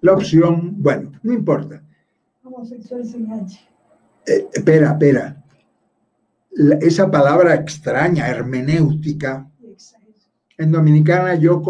La 0.00 0.12
opción, 0.12 0.74
bueno, 0.78 1.12
no 1.22 1.32
importa. 1.32 1.82
Homosexual 2.52 3.04
sin 3.04 3.32
H. 3.32 3.60
Eh, 4.26 4.48
espera, 4.52 4.92
espera. 4.92 5.42
esa 6.80 7.10
palabra 7.10 7.54
extraña, 7.54 8.28
hermenéutica. 8.28 9.48
En 10.58 10.72
Dominicana 10.72 11.36
yo, 11.36 11.62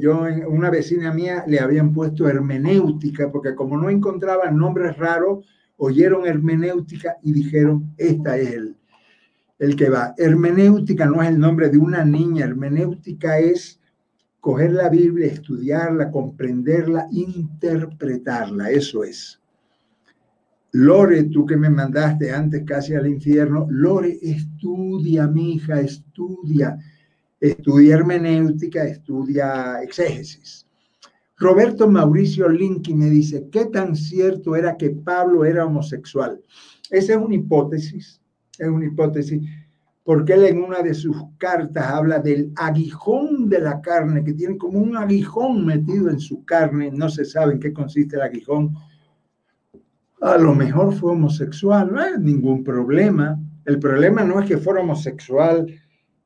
yo, 0.00 0.24
una 0.48 0.70
vecina 0.70 1.12
mía 1.12 1.44
le 1.46 1.60
habían 1.60 1.92
puesto 1.92 2.26
hermenéutica 2.26 3.30
porque 3.30 3.54
como 3.54 3.76
no 3.76 3.90
encontraban 3.90 4.56
nombres 4.56 4.96
raros, 4.96 5.44
oyeron 5.76 6.26
hermenéutica 6.26 7.16
y 7.22 7.32
dijeron, 7.32 7.92
esta 7.98 8.38
es 8.38 8.52
el, 8.52 8.76
el 9.58 9.76
que 9.76 9.90
va. 9.90 10.14
Hermenéutica 10.16 11.04
no 11.04 11.20
es 11.20 11.28
el 11.28 11.38
nombre 11.38 11.68
de 11.68 11.78
una 11.78 12.04
niña, 12.04 12.46
hermenéutica 12.46 13.38
es 13.38 13.80
coger 14.40 14.72
la 14.72 14.88
Biblia, 14.88 15.26
estudiarla, 15.26 16.10
comprenderla, 16.10 17.08
interpretarla, 17.10 18.70
eso 18.70 19.04
es. 19.04 19.41
Lore, 20.72 21.24
tú 21.24 21.44
que 21.46 21.56
me 21.56 21.70
mandaste 21.70 22.32
antes 22.32 22.64
casi 22.64 22.94
al 22.94 23.06
infierno, 23.06 23.66
Lore, 23.70 24.18
estudia, 24.22 25.26
mi 25.26 25.54
hija, 25.54 25.80
estudia. 25.80 26.78
Estudia 27.40 27.96
hermenéutica, 27.96 28.84
estudia 28.84 29.82
exégesis. 29.82 30.66
Roberto 31.36 31.88
Mauricio 31.88 32.48
Linky 32.48 32.94
me 32.94 33.10
dice, 33.10 33.48
¿qué 33.50 33.66
tan 33.66 33.96
cierto 33.96 34.54
era 34.54 34.76
que 34.76 34.90
Pablo 34.90 35.44
era 35.44 35.66
homosexual? 35.66 36.40
Esa 36.90 37.12
es 37.14 37.18
una 37.18 37.34
hipótesis 37.34 38.22
es 38.58 38.68
una 38.68 38.86
hipótesis, 38.86 39.42
porque 40.04 40.34
él 40.34 40.44
en 40.44 40.62
una 40.62 40.82
de 40.82 40.94
sus 40.94 41.16
cartas 41.38 41.86
habla 41.86 42.18
del 42.18 42.52
aguijón 42.56 43.48
de 43.48 43.60
la 43.60 43.80
carne, 43.80 44.24
que 44.24 44.32
tiene 44.32 44.56
como 44.56 44.78
un 44.78 44.96
aguijón 44.96 45.64
metido 45.64 46.10
en 46.10 46.20
su 46.20 46.44
carne, 46.44 46.90
no 46.92 47.08
se 47.08 47.24
sabe 47.24 47.54
en 47.54 47.60
qué 47.60 47.72
consiste 47.72 48.16
el 48.16 48.22
aguijón. 48.22 48.74
A 50.22 50.38
lo 50.38 50.54
mejor 50.54 50.94
fue 50.94 51.10
homosexual, 51.10 51.92
no 51.92 52.00
hay 52.00 52.12
ningún 52.16 52.62
problema. 52.62 53.36
El 53.64 53.80
problema 53.80 54.22
no 54.22 54.38
es 54.38 54.46
que 54.46 54.56
fuera 54.56 54.80
homosexual, 54.80 55.66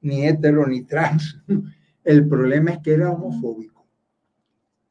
ni 0.03 0.27
hetero, 0.27 0.67
ni 0.67 0.83
trans. 0.83 1.41
El 2.05 2.29
problema 2.29 2.73
es 2.73 2.79
que 2.81 2.93
era 2.93 3.11
homofóbico. 3.11 3.87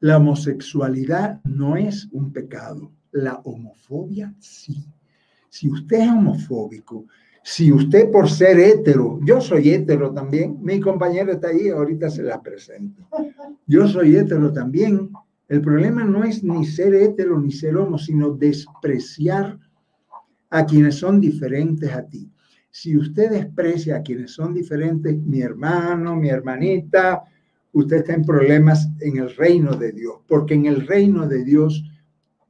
La 0.00 0.16
homosexualidad 0.16 1.40
no 1.44 1.76
es 1.76 2.08
un 2.10 2.32
pecado, 2.32 2.90
la 3.12 3.36
homofobia 3.44 4.34
sí. 4.40 4.84
Si 5.48 5.70
usted 5.70 6.00
es 6.00 6.10
homofóbico, 6.10 7.06
si 7.44 7.72
usted 7.72 8.10
por 8.10 8.28
ser 8.28 8.58
hetero, 8.58 9.20
yo 9.22 9.40
soy 9.40 9.70
hetero 9.70 10.12
también, 10.12 10.58
mi 10.62 10.80
compañero 10.80 11.30
está 11.30 11.48
ahí, 11.48 11.68
ahorita 11.68 12.10
se 12.10 12.24
la 12.24 12.42
presento. 12.42 13.06
Yo 13.68 13.86
soy 13.86 14.16
hetero 14.16 14.52
también. 14.52 15.12
El 15.48 15.60
problema 15.60 16.02
no 16.02 16.24
es 16.24 16.42
ni 16.42 16.64
ser 16.66 16.94
hetero 16.94 17.38
ni 17.40 17.52
ser 17.52 17.76
homo, 17.76 17.98
sino 17.98 18.30
despreciar 18.30 19.58
a 20.50 20.66
quienes 20.66 20.96
son 20.96 21.20
diferentes 21.20 21.92
a 21.92 22.02
ti. 22.02 22.30
Si 22.70 22.96
usted 22.96 23.30
desprecia 23.30 23.96
a 23.96 24.02
quienes 24.02 24.32
son 24.32 24.54
diferentes, 24.54 25.16
mi 25.16 25.40
hermano, 25.40 26.16
mi 26.16 26.28
hermanita, 26.28 27.22
usted 27.72 27.98
está 27.98 28.14
en 28.14 28.24
problemas 28.24 28.88
en 29.00 29.18
el 29.18 29.34
reino 29.36 29.76
de 29.76 29.92
Dios, 29.92 30.16
porque 30.26 30.54
en 30.54 30.66
el 30.66 30.86
reino 30.86 31.28
de 31.28 31.44
Dios 31.44 31.84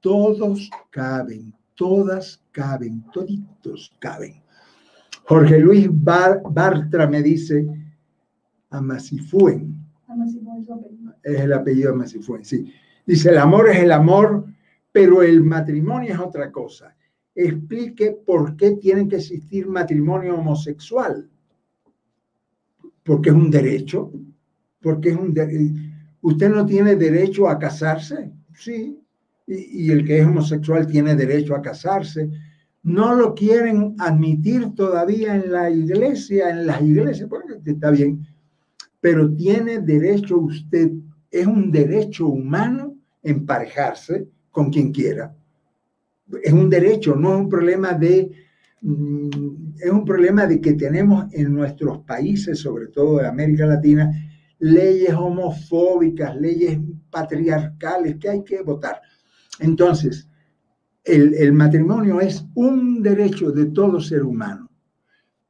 todos 0.01 0.70
caben, 0.90 1.55
todas 1.74 2.43
caben, 2.51 3.05
toditos 3.12 3.94
caben. 4.01 4.43
Jorge 5.24 5.59
Luis 5.59 5.89
Bartra 5.90 7.06
me 7.06 7.23
dice 7.23 7.66
Amasifuen. 8.70 9.77
Es 11.23 11.40
el 11.40 11.52
apellido 11.52 11.93
Amasifuen, 11.93 12.44
sí. 12.44 12.73
Dice, 13.07 13.31
el 13.31 13.39
amor 13.39 13.70
es 13.70 13.78
el 13.78 13.93
amor, 13.93 14.45
pero 14.93 15.23
el 15.23 15.43
matrimonio 15.43 16.12
es 16.12 16.19
otra 16.19 16.51
cosa. 16.51 16.95
Explique 17.35 18.11
por 18.27 18.57
qué 18.57 18.73
tiene 18.73 19.09
que 19.09 19.16
existir 19.16 19.66
matrimonio 19.66 20.35
homosexual. 20.35 21.28
Porque 23.05 23.31
es 23.31 23.35
un 23.35 23.51
derecho. 23.51 24.12
Porque 24.81 25.11
es 25.11 25.16
un 25.16 25.33
¿Usted 26.20 26.51
no 26.51 26.66
tiene 26.66 26.97
derecho 26.97 27.49
a 27.49 27.59
casarse? 27.59 28.33
Sí. 28.55 29.01
y 29.47 29.93
el 29.93 30.05
que 30.05 30.19
es 30.19 30.27
homosexual 30.27 30.87
tiene 30.89 31.15
derecho 31.15 31.55
a 31.55 31.62
casarse 31.62 32.28
no 32.87 33.16
lo 33.16 33.35
quieren 33.35 33.97
admitir 33.99 34.73
todavía 34.77 35.35
en 35.35 35.51
la 35.51 35.69
iglesia, 35.69 36.51
en 36.51 36.69
las 36.69 36.81
iglesias, 36.83 37.28
porque 37.28 37.59
está 37.69 37.91
bien, 37.91 38.24
pero 39.01 39.35
tiene 39.35 39.81
derecho 39.81 40.39
usted, 40.39 40.93
es 41.33 41.47
un 41.49 41.73
derecho 41.73 42.28
humano 42.28 42.95
emparejarse 43.27 44.28
con 44.51 44.70
quien 44.70 44.93
quiera. 44.93 45.35
Es 46.43 46.53
un 46.53 46.70
derecho, 46.70 47.15
no 47.15 47.35
es 47.35 47.40
un 47.40 47.48
problema 47.48 47.93
de, 47.93 48.31
mm, 48.81 49.74
es 49.78 49.90
un 49.90 50.05
problema 50.05 50.47
de 50.47 50.61
que 50.61 50.74
tenemos 50.74 51.27
en 51.32 51.55
nuestros 51.55 51.98
países, 52.01 52.59
sobre 52.59 52.89
todo 52.89 53.19
de 53.19 53.27
América 53.27 53.66
Latina, 53.66 54.11
leyes 54.59 55.12
homofóbicas, 55.12 56.36
leyes 56.36 56.78
patriarcales 57.11 58.16
que 58.16 58.28
hay 58.28 58.44
que 58.44 58.62
votar. 58.62 59.01
Entonces, 59.61 60.28
el, 61.05 61.53
matrimonio 61.53 62.20
es 62.20 62.44
un 62.55 63.03
derecho 63.03 63.53
de 63.53 63.66
todo 63.66 64.01
ser 64.01 64.24
humano. 64.24 64.70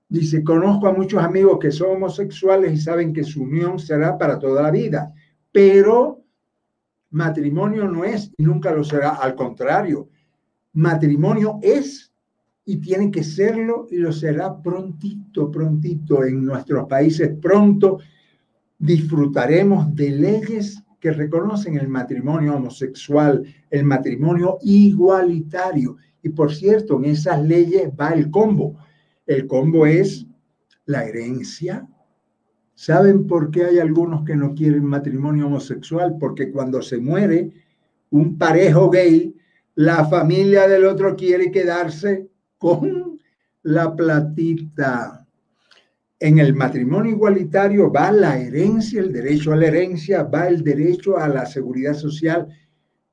Dice, 0.08 0.44
conozco 0.44 0.86
a 0.86 0.92
muchos 0.92 1.22
amigos 1.22 1.58
que 1.58 1.72
son 1.72 1.96
homosexuales 1.96 2.72
y 2.72 2.76
saben 2.76 3.12
que 3.12 3.24
su 3.24 3.42
unión 3.42 3.78
será 3.78 4.18
para 4.18 4.38
toda 4.38 4.62
la 4.62 4.70
vida, 4.70 5.12
pero 5.50 6.25
matrimonio 7.10 7.88
no 7.88 8.04
es 8.04 8.32
y 8.36 8.42
nunca 8.42 8.72
lo 8.72 8.84
será. 8.84 9.10
Al 9.10 9.34
contrario, 9.34 10.08
matrimonio 10.72 11.58
es 11.62 12.12
y 12.64 12.76
tiene 12.78 13.10
que 13.10 13.22
serlo 13.22 13.86
y 13.90 13.96
lo 13.96 14.12
será 14.12 14.60
prontito, 14.60 15.50
prontito 15.50 16.24
en 16.24 16.44
nuestros 16.44 16.88
países. 16.88 17.30
Pronto 17.40 17.98
disfrutaremos 18.78 19.94
de 19.94 20.10
leyes 20.10 20.82
que 21.00 21.12
reconocen 21.12 21.78
el 21.78 21.88
matrimonio 21.88 22.56
homosexual, 22.56 23.44
el 23.70 23.84
matrimonio 23.84 24.58
igualitario. 24.62 25.96
Y 26.22 26.30
por 26.30 26.52
cierto, 26.52 26.96
en 26.98 27.06
esas 27.06 27.42
leyes 27.44 27.90
va 27.98 28.10
el 28.10 28.30
combo. 28.30 28.76
El 29.26 29.46
combo 29.46 29.86
es 29.86 30.26
la 30.84 31.04
herencia. 31.04 31.86
¿Saben 32.76 33.26
por 33.26 33.50
qué 33.50 33.64
hay 33.64 33.78
algunos 33.78 34.24
que 34.24 34.36
no 34.36 34.54
quieren 34.54 34.84
matrimonio 34.84 35.46
homosexual? 35.46 36.16
Porque 36.20 36.52
cuando 36.52 36.80
se 36.82 36.98
muere 36.98 37.50
un 38.10 38.38
parejo 38.38 38.90
gay, 38.90 39.34
la 39.74 40.04
familia 40.04 40.68
del 40.68 40.84
otro 40.84 41.16
quiere 41.16 41.50
quedarse 41.50 42.28
con 42.58 43.18
la 43.62 43.96
platita 43.96 45.26
en 46.18 46.38
el 46.38 46.54
matrimonio 46.54 47.12
igualitario 47.12 47.90
va 47.90 48.10
la 48.10 48.38
herencia, 48.38 49.00
el 49.00 49.12
derecho 49.12 49.52
a 49.52 49.56
la 49.56 49.66
herencia, 49.66 50.22
va 50.22 50.48
el 50.48 50.62
derecho 50.62 51.18
a 51.18 51.28
la 51.28 51.44
seguridad 51.44 51.94
social, 51.94 52.46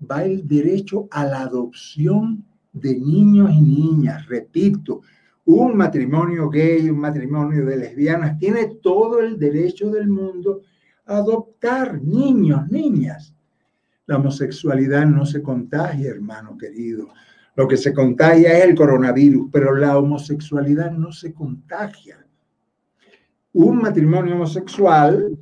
va 0.10 0.24
el 0.24 0.48
derecho 0.48 1.08
a 1.12 1.26
la 1.26 1.42
adopción 1.42 2.46
de 2.72 2.98
niños 2.98 3.52
y 3.52 3.62
niñas, 3.62 4.26
repito, 4.28 5.02
un 5.46 5.76
matrimonio 5.76 6.50
gay, 6.50 6.90
un 6.90 7.00
matrimonio 7.00 7.66
de 7.66 7.78
lesbianas, 7.78 8.38
tiene 8.38 8.78
todo 8.82 9.20
el 9.20 9.38
derecho 9.38 9.90
del 9.90 10.08
mundo 10.08 10.62
a 11.06 11.18
adoptar 11.18 12.02
niños, 12.02 12.70
niñas. 12.70 13.36
La 14.06 14.18
homosexualidad 14.18 15.06
no 15.06 15.26
se 15.26 15.42
contagia, 15.42 16.12
hermano 16.12 16.58
querido. 16.58 17.10
Lo 17.56 17.68
que 17.68 17.78
se 17.78 17.94
contagia 17.94 18.58
es 18.58 18.66
el 18.66 18.76
coronavirus, 18.76 19.50
pero 19.52 19.76
la 19.76 19.98
homosexualidad 19.98 20.92
no 20.92 21.12
se 21.12 21.34
contagia. 21.34 22.26
Un 23.54 23.78
matrimonio 23.78 24.36
homosexual 24.36 25.38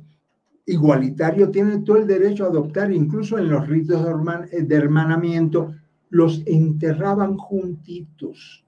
igualitario 0.66 1.50
tiene 1.50 1.78
todo 1.78 1.96
el 1.96 2.06
derecho 2.06 2.44
a 2.44 2.48
adoptar, 2.48 2.92
incluso 2.92 3.38
en 3.38 3.48
los 3.48 3.66
ritos 3.66 4.04
de 4.04 4.76
hermanamiento, 4.76 5.74
los 6.10 6.42
enterraban 6.44 7.36
juntitos 7.36 8.62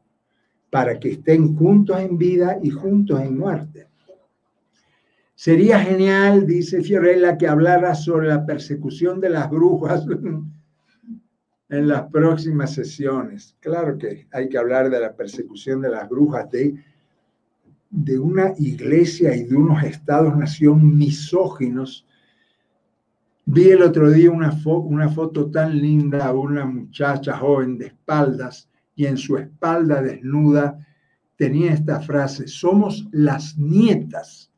para 0.75 0.99
que 0.99 1.13
estén 1.13 1.55
juntos 1.55 2.01
en 2.01 2.19
vida 2.19 2.59
y 2.61 2.69
juntos 2.69 3.21
en 3.21 3.39
muerte. 3.39 3.87
Sería 5.37 5.79
genial, 5.79 6.49
dice 6.49 6.83
Fiorella, 6.83 7.39
que 7.39 7.47
hablara 7.47 7.95
sobre 7.95 8.27
la 8.27 8.45
persecución 8.45 9.21
de 9.21 9.31
las 9.31 9.49
brujas 9.49 10.05
en 11.69 11.87
las 11.87 12.11
próximas 12.11 12.75
sesiones. 12.75 13.57
Claro 13.61 13.97
que 13.97 14.27
hay 14.33 14.49
que 14.49 14.59
hablar 14.59 14.91
de 14.91 14.99
la 14.99 15.15
persecución 15.15 15.81
de 15.81 15.91
las 15.91 16.09
brujas, 16.09 16.51
de, 16.51 16.75
de 17.89 18.19
una 18.19 18.53
iglesia 18.59 19.37
y 19.37 19.45
de 19.45 19.55
unos 19.55 19.81
estados-nación 19.85 20.99
misóginos. 20.99 22.05
Vi 23.45 23.71
el 23.71 23.83
otro 23.83 24.11
día 24.11 24.29
una, 24.29 24.51
foto 24.51 25.53
tan 25.53 25.81
linda, 25.81 26.33
una 26.33 26.67
muchacha 26.67 27.37
joven 27.37 27.79
de 27.79 27.87
espaldas 27.87 28.69
y 28.95 29.07
en 29.07 29.17
su 29.17 29.37
espalda 29.37 30.03
desnuda 30.03 30.87
tenía 31.37 31.73
esta 31.73 32.01
frase, 32.01 32.47
somos 32.47 33.07
las 33.13 33.59
nietas 33.59 34.53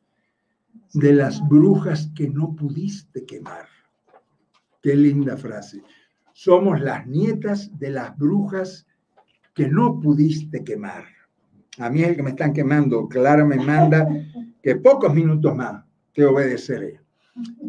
de 0.93 1.13
las 1.13 1.47
brujas 1.47 2.11
que 2.15 2.29
no 2.29 2.55
pudiste 2.55 3.25
quemar. 3.25 3.67
Qué 4.81 4.95
linda 4.95 5.37
frase. 5.37 5.81
Somos 6.33 6.79
las 6.81 7.07
nietas 7.07 7.77
de 7.77 7.89
las 7.89 8.15
brujas 8.17 8.85
que 9.53 9.67
no 9.67 9.99
pudiste 9.99 10.63
quemar. 10.63 11.05
A 11.79 11.89
mí 11.89 12.01
es 12.01 12.09
el 12.09 12.15
que 12.15 12.23
me 12.23 12.29
están 12.31 12.53
quemando. 12.53 13.07
Clara 13.07 13.43
me 13.43 13.57
manda 13.57 14.07
que 14.61 14.75
pocos 14.75 15.13
minutos 15.13 15.55
más 15.55 15.83
te 16.13 16.25
obedeceré. 16.25 17.01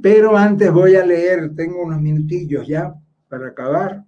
Pero 0.02 0.36
antes 0.36 0.72
voy 0.72 0.96
a 0.96 1.04
leer, 1.04 1.54
tengo 1.54 1.82
unos 1.82 2.00
minutillos 2.00 2.66
ya 2.66 2.94
para 3.28 3.48
acabar. 3.48 4.04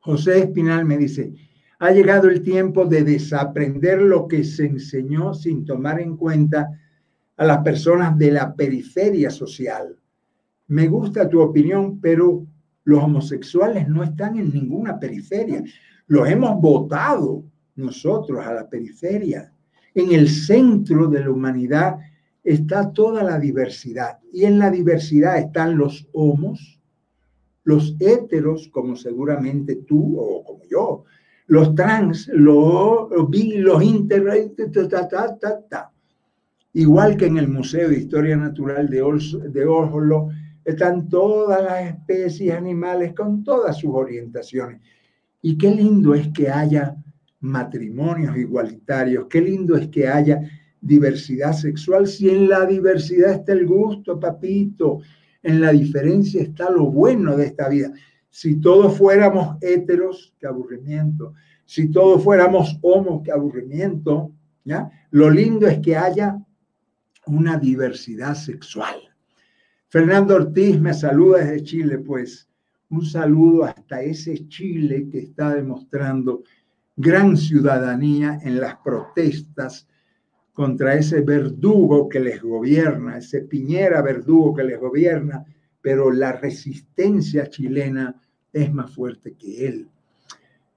José 0.00 0.40
Espinal 0.40 0.84
me 0.84 0.96
dice, 0.96 1.34
ha 1.78 1.90
llegado 1.92 2.28
el 2.28 2.42
tiempo 2.42 2.84
de 2.84 3.04
desaprender 3.04 4.02
lo 4.02 4.28
que 4.28 4.44
se 4.44 4.66
enseñó 4.66 5.34
sin 5.34 5.64
tomar 5.64 6.00
en 6.00 6.16
cuenta 6.16 6.68
a 7.36 7.44
las 7.44 7.58
personas 7.58 8.18
de 8.18 8.30
la 8.30 8.54
periferia 8.54 9.30
social. 9.30 9.96
Me 10.68 10.88
gusta 10.88 11.28
tu 11.28 11.40
opinión, 11.40 12.00
pero 12.00 12.46
los 12.84 13.02
homosexuales 13.02 13.88
no 13.88 14.02
están 14.02 14.38
en 14.38 14.52
ninguna 14.52 14.98
periferia. 14.98 15.62
Los 16.06 16.28
hemos 16.28 16.60
votado 16.60 17.44
nosotros 17.76 18.46
a 18.46 18.54
la 18.54 18.68
periferia. 18.68 19.52
En 19.94 20.12
el 20.12 20.28
centro 20.28 21.08
de 21.08 21.20
la 21.20 21.30
humanidad 21.30 21.98
está 22.42 22.92
toda 22.92 23.22
la 23.22 23.38
diversidad. 23.38 24.18
Y 24.32 24.44
en 24.44 24.58
la 24.58 24.70
diversidad 24.70 25.38
están 25.38 25.76
los 25.76 26.08
homos, 26.12 26.79
los 27.70 27.96
heteros, 27.98 28.68
como 28.68 28.96
seguramente 28.96 29.76
tú 29.86 30.18
o 30.18 30.44
como 30.44 30.64
yo, 30.68 31.04
los 31.46 31.74
trans, 31.74 32.28
los 32.32 33.08
los 33.10 33.82
inter, 33.82 34.52
Igual 36.72 37.16
que 37.16 37.26
en 37.26 37.38
el 37.38 37.48
Museo 37.48 37.88
de 37.88 37.98
Historia 37.98 38.36
Natural 38.36 38.88
de 38.88 39.66
Oslo, 39.66 40.28
están 40.64 41.08
todas 41.08 41.62
las 41.62 41.94
especies 41.94 42.52
animales 42.54 43.14
con 43.14 43.42
todas 43.42 43.78
sus 43.78 43.90
orientaciones. 43.92 44.80
Y 45.42 45.56
qué 45.56 45.74
lindo 45.74 46.14
es 46.14 46.28
que 46.28 46.48
haya 46.48 46.94
matrimonios 47.40 48.36
igualitarios, 48.36 49.26
qué 49.28 49.40
lindo 49.40 49.76
es 49.76 49.88
que 49.88 50.06
haya 50.06 50.40
diversidad 50.80 51.52
sexual, 51.52 52.06
si 52.06 52.28
en 52.30 52.48
la 52.48 52.66
diversidad 52.66 53.32
está 53.32 53.52
el 53.52 53.66
gusto, 53.66 54.20
papito, 54.20 55.00
en 55.42 55.60
la 55.60 55.72
diferencia 55.72 56.42
está 56.42 56.70
lo 56.70 56.86
bueno 56.90 57.36
de 57.36 57.46
esta 57.46 57.68
vida. 57.68 57.92
Si 58.28 58.60
todos 58.60 58.96
fuéramos 58.96 59.56
héteros, 59.60 60.34
qué 60.38 60.46
aburrimiento. 60.46 61.34
Si 61.64 61.90
todos 61.90 62.22
fuéramos 62.22 62.78
homos, 62.82 63.22
qué 63.24 63.32
aburrimiento. 63.32 64.32
¿ya? 64.64 64.90
Lo 65.10 65.30
lindo 65.30 65.66
es 65.66 65.80
que 65.80 65.96
haya 65.96 66.38
una 67.26 67.58
diversidad 67.58 68.34
sexual. 68.34 68.96
Fernando 69.88 70.36
Ortiz 70.36 70.80
me 70.80 70.94
saluda 70.94 71.38
desde 71.38 71.64
Chile, 71.64 71.98
pues 71.98 72.48
un 72.90 73.04
saludo 73.04 73.64
hasta 73.64 74.02
ese 74.02 74.46
Chile 74.48 75.08
que 75.10 75.18
está 75.18 75.54
demostrando 75.54 76.42
gran 76.96 77.36
ciudadanía 77.36 78.38
en 78.42 78.60
las 78.60 78.76
protestas 78.76 79.88
contra 80.52 80.94
ese 80.94 81.20
verdugo 81.22 82.08
que 82.08 82.20
les 82.20 82.42
gobierna, 82.42 83.18
ese 83.18 83.42
piñera 83.42 84.02
verdugo 84.02 84.54
que 84.54 84.64
les 84.64 84.78
gobierna, 84.78 85.44
pero 85.80 86.10
la 86.10 86.32
resistencia 86.32 87.48
chilena 87.48 88.20
es 88.52 88.72
más 88.72 88.94
fuerte 88.94 89.34
que 89.34 89.66
él. 89.66 89.88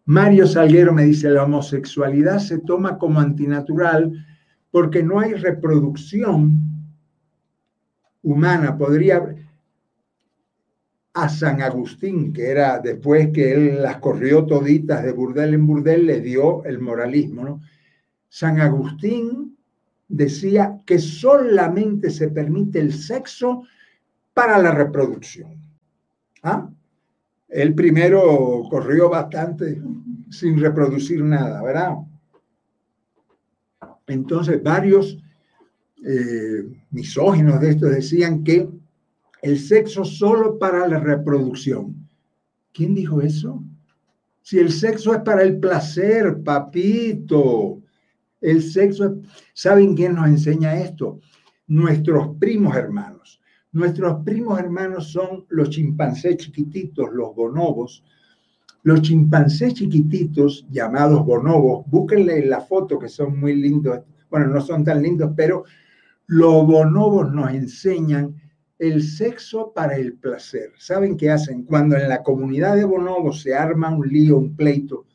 Mario 0.05 0.47
Salguero 0.47 0.93
me 0.93 1.05
dice, 1.05 1.29
la 1.29 1.43
homosexualidad 1.43 2.39
se 2.39 2.59
toma 2.59 2.97
como 2.97 3.19
antinatural 3.19 4.25
porque 4.69 5.01
no 5.03 5.19
hay 5.19 5.33
reproducción 5.33 6.59
humana 8.21 8.77
podría 8.77 9.35
a 11.13 11.29
San 11.29 11.61
Agustín, 11.61 12.33
que 12.33 12.49
era 12.49 12.79
después 12.79 13.29
que 13.31 13.53
él 13.53 13.81
las 13.83 13.97
corrió 13.97 14.45
toditas 14.45 15.03
de 15.03 15.11
burdel 15.11 15.53
en 15.53 15.67
burdel, 15.67 16.07
le 16.07 16.21
dio 16.21 16.63
el 16.65 16.79
moralismo, 16.79 17.43
¿no? 17.43 17.61
San 18.27 18.59
Agustín 18.59 19.52
decía 20.13 20.79
que 20.85 20.99
solamente 20.99 22.11
se 22.11 22.29
permite 22.29 22.79
el 22.79 22.93
sexo 22.93 23.63
para 24.33 24.59
la 24.59 24.71
reproducción. 24.71 25.55
¿Ah? 26.43 26.69
Él 27.47 27.73
primero 27.73 28.63
corrió 28.69 29.09
bastante 29.09 29.81
sin 30.29 30.59
reproducir 30.59 31.23
nada, 31.23 31.63
¿verdad? 31.63 31.95
Entonces, 34.07 34.61
varios 34.61 35.17
eh, 36.05 36.63
misóginos 36.91 37.59
de 37.61 37.69
estos 37.71 37.89
decían 37.89 38.43
que 38.43 38.69
el 39.41 39.59
sexo 39.59 40.05
solo 40.05 40.59
para 40.59 40.87
la 40.87 40.99
reproducción. 40.99 42.07
¿Quién 42.71 42.93
dijo 42.93 43.21
eso? 43.21 43.63
Si 44.41 44.59
el 44.59 44.71
sexo 44.71 45.13
es 45.13 45.21
para 45.21 45.41
el 45.41 45.59
placer, 45.59 46.43
papito. 46.43 47.82
El 48.43 48.61
sexo, 48.61 49.21
¿saben 49.53 49.95
quién 49.95 50.15
nos 50.15 50.27
enseña 50.27 50.77
esto? 50.77 51.21
Nuestros 51.67 52.35
primos 52.37 52.75
hermanos. 52.75 53.39
Nuestros 53.71 54.21
primos 54.25 54.59
hermanos 54.59 55.13
son 55.13 55.45
los 55.47 55.69
chimpancés 55.69 56.35
chiquititos, 56.37 57.07
los 57.13 57.33
bonobos. 57.33 58.03
Los 58.83 59.01
chimpancés 59.01 59.75
chiquititos, 59.75 60.67
llamados 60.69 61.25
bonobos, 61.25 61.85
búsquenle 61.87 62.45
la 62.45 62.59
foto 62.59 62.99
que 62.99 63.07
son 63.07 63.39
muy 63.39 63.55
lindos. 63.55 64.01
Bueno, 64.29 64.47
no 64.47 64.59
son 64.59 64.83
tan 64.83 65.01
lindos, 65.01 65.31
pero 65.37 65.63
los 66.27 66.67
bonobos 66.67 67.31
nos 67.31 67.49
enseñan 67.51 68.35
el 68.77 69.03
sexo 69.03 69.71
para 69.73 69.95
el 69.95 70.15
placer. 70.15 70.73
¿Saben 70.77 71.15
qué 71.15 71.31
hacen? 71.31 71.63
Cuando 71.63 71.95
en 71.95 72.09
la 72.09 72.21
comunidad 72.23 72.75
de 72.75 72.83
bonobos 72.83 73.41
se 73.41 73.55
arma 73.55 73.95
un 73.95 74.05
lío, 74.05 74.37
un 74.37 74.53
pleito, 74.53 75.05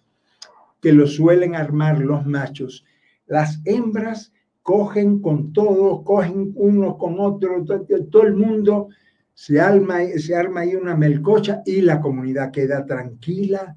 que 0.81 0.95
lo 0.95 1.07
suelen 1.07 1.55
armar 1.55 1.99
los 1.99 2.25
machos, 2.25 2.87
las 3.29 3.61
hembras 3.65 4.33
cogen 4.63 5.21
con 5.21 5.53
todo, 5.53 6.03
cogen 6.05 6.53
uno 6.57 6.99
con 6.99 7.21
otro, 7.21 7.65
todo, 8.11 8.23
el 8.25 8.35
mundo 8.35 8.89
se 9.33 9.61
arma, 9.61 10.01
se 10.17 10.35
arma 10.35 10.61
ahí 10.61 10.75
una 10.75 10.97
melcocha 10.97 11.63
y 11.65 11.81
la 11.81 12.01
comunidad 12.01 12.51
queda 12.51 12.85
tranquila 12.85 13.77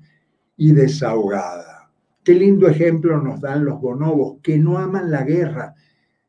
y 0.57 0.71
desahogada. 0.73 1.91
Qué 2.23 2.33
lindo 2.33 2.67
ejemplo 2.67 3.21
nos 3.21 3.41
dan 3.41 3.65
los 3.65 3.79
bonobos 3.79 4.39
que 4.43 4.57
no 4.57 4.77
aman 4.77 5.09
la 5.09 5.23
guerra, 5.23 5.75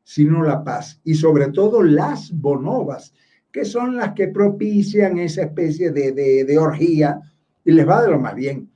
sino 0.02 0.42
la 0.42 0.64
paz. 0.64 1.00
Y 1.04 1.14
sobre 1.14 1.48
todo 1.48 1.82
las 1.82 2.32
bonobas, 2.32 3.14
que 3.50 3.64
son 3.64 3.96
las 3.96 4.12
que 4.12 4.28
propician 4.28 5.18
esa 5.18 5.42
especie 5.42 5.90
de, 5.90 6.12
de, 6.12 6.58
orgía 6.58 7.20
y 7.64 7.72
les 7.72 7.86
va 7.86 8.02
de 8.02 8.10
lo 8.10 8.18
más 8.18 8.34
bien. 8.34 8.70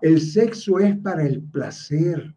El 0.00 0.20
sexo 0.20 0.78
es 0.78 0.96
para 0.98 1.26
el 1.26 1.42
placer, 1.42 2.34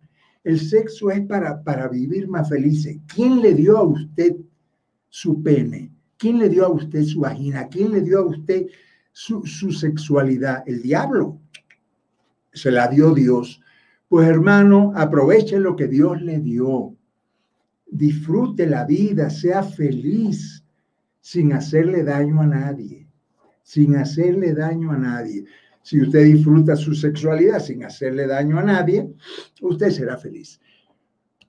el 0.47 0.61
sexo 0.61 1.11
es 1.11 1.19
para, 1.25 1.61
para 1.61 1.89
vivir 1.89 2.29
más 2.29 2.47
felices. 2.47 2.97
¿Quién 3.13 3.41
le 3.41 3.53
dio 3.53 3.77
a 3.77 3.83
usted 3.83 4.37
su 5.09 5.43
pene? 5.43 5.91
¿Quién 6.15 6.39
le 6.39 6.47
dio 6.47 6.65
a 6.65 6.69
usted 6.69 7.03
su 7.03 7.19
vagina? 7.19 7.67
¿Quién 7.67 7.91
le 7.91 7.99
dio 7.99 8.19
a 8.19 8.25
usted 8.27 8.67
su, 9.11 9.45
su 9.45 9.73
sexualidad? 9.73 10.63
El 10.65 10.81
diablo. 10.81 11.41
se 12.53 12.71
la 12.71 12.87
dio 12.87 13.13
Dios. 13.13 13.61
Pues 14.07 14.25
hermano, 14.25 14.93
aproveche 14.95 15.59
lo 15.59 15.75
que 15.75 15.89
Dios 15.89 16.21
le 16.21 16.39
dio. 16.39 16.95
Disfrute 17.85 18.67
la 18.67 18.85
vida, 18.85 19.29
sea 19.29 19.63
feliz 19.63 20.63
sin 21.19 21.51
hacerle 21.51 22.05
daño 22.05 22.39
a 22.39 22.47
nadie, 22.47 23.05
sin 23.63 23.97
hacerle 23.97 24.53
daño 24.53 24.93
a 24.93 24.97
nadie. 24.97 25.43
Si 25.87 26.01
usted 26.01 26.25
disfruta 26.25 26.75
su 26.75 26.93
sexualidad 26.93 27.61
sin 27.61 27.85
hacerle 27.85 28.27
daño 28.27 28.59
a 28.59 28.61
nadie, 28.61 29.09
usted 29.61 29.89
será 29.89 30.17
feliz. 30.17 30.59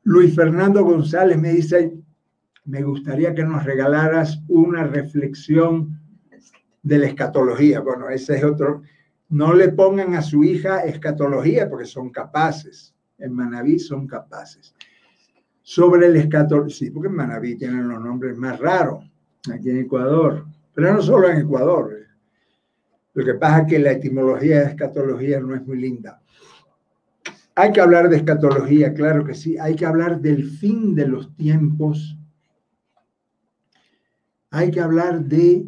Luis 0.05 0.33
Fernando 0.33 0.85
González 0.85 1.37
me 1.37 1.51
dice, 1.51 1.93
me 2.65 2.85
gustaría 2.85 3.35
que 3.35 3.43
nos 3.43 3.65
regalaras 3.65 4.41
una 4.47 4.85
reflexión 4.85 6.01
de 6.85 6.99
la 6.99 7.07
escatología. 7.07 7.81
Bueno, 7.81 8.09
ese 8.11 8.37
es 8.37 8.45
otro. 8.45 8.83
No 9.29 9.55
le 9.55 9.71
pongan 9.71 10.15
a 10.15 10.23
su 10.23 10.45
hija 10.45 10.85
escatología 10.85 11.69
porque 11.69 11.87
son 11.87 12.11
capaces. 12.11 12.95
En 13.19 13.33
Manabí 13.33 13.81
son 13.81 14.07
capaces. 14.07 14.73
Sobre 15.63 16.07
el 16.07 16.15
escatología, 16.15 16.77
sí, 16.77 16.91
porque 16.93 17.09
en 17.09 17.17
Manabí 17.17 17.57
tienen 17.57 17.89
los 17.89 18.01
nombres 18.01 18.37
más 18.37 18.61
raros, 18.61 19.05
aquí 19.53 19.71
en 19.71 19.79
Ecuador, 19.79 20.47
pero 20.73 20.95
no 20.95 21.03
solo 21.03 21.29
en 21.29 21.39
Ecuador. 21.39 21.98
Lo 23.19 23.25
que 23.25 23.35
pasa 23.35 23.63
es 23.63 23.67
que 23.67 23.79
la 23.81 23.91
etimología 23.91 24.61
de 24.61 24.67
escatología 24.67 25.41
no 25.41 25.53
es 25.53 25.67
muy 25.67 25.77
linda. 25.77 26.23
Hay 27.57 27.73
que 27.73 27.81
hablar 27.81 28.09
de 28.09 28.19
escatología, 28.19 28.95
claro 28.95 29.25
que 29.25 29.35
sí. 29.35 29.59
Hay 29.59 29.75
que 29.75 29.85
hablar 29.85 30.21
del 30.21 30.49
fin 30.49 30.95
de 30.95 31.09
los 31.09 31.35
tiempos. 31.35 32.17
Hay 34.53 34.71
que 34.71 34.81
hablar 34.81 35.25
de, 35.25 35.67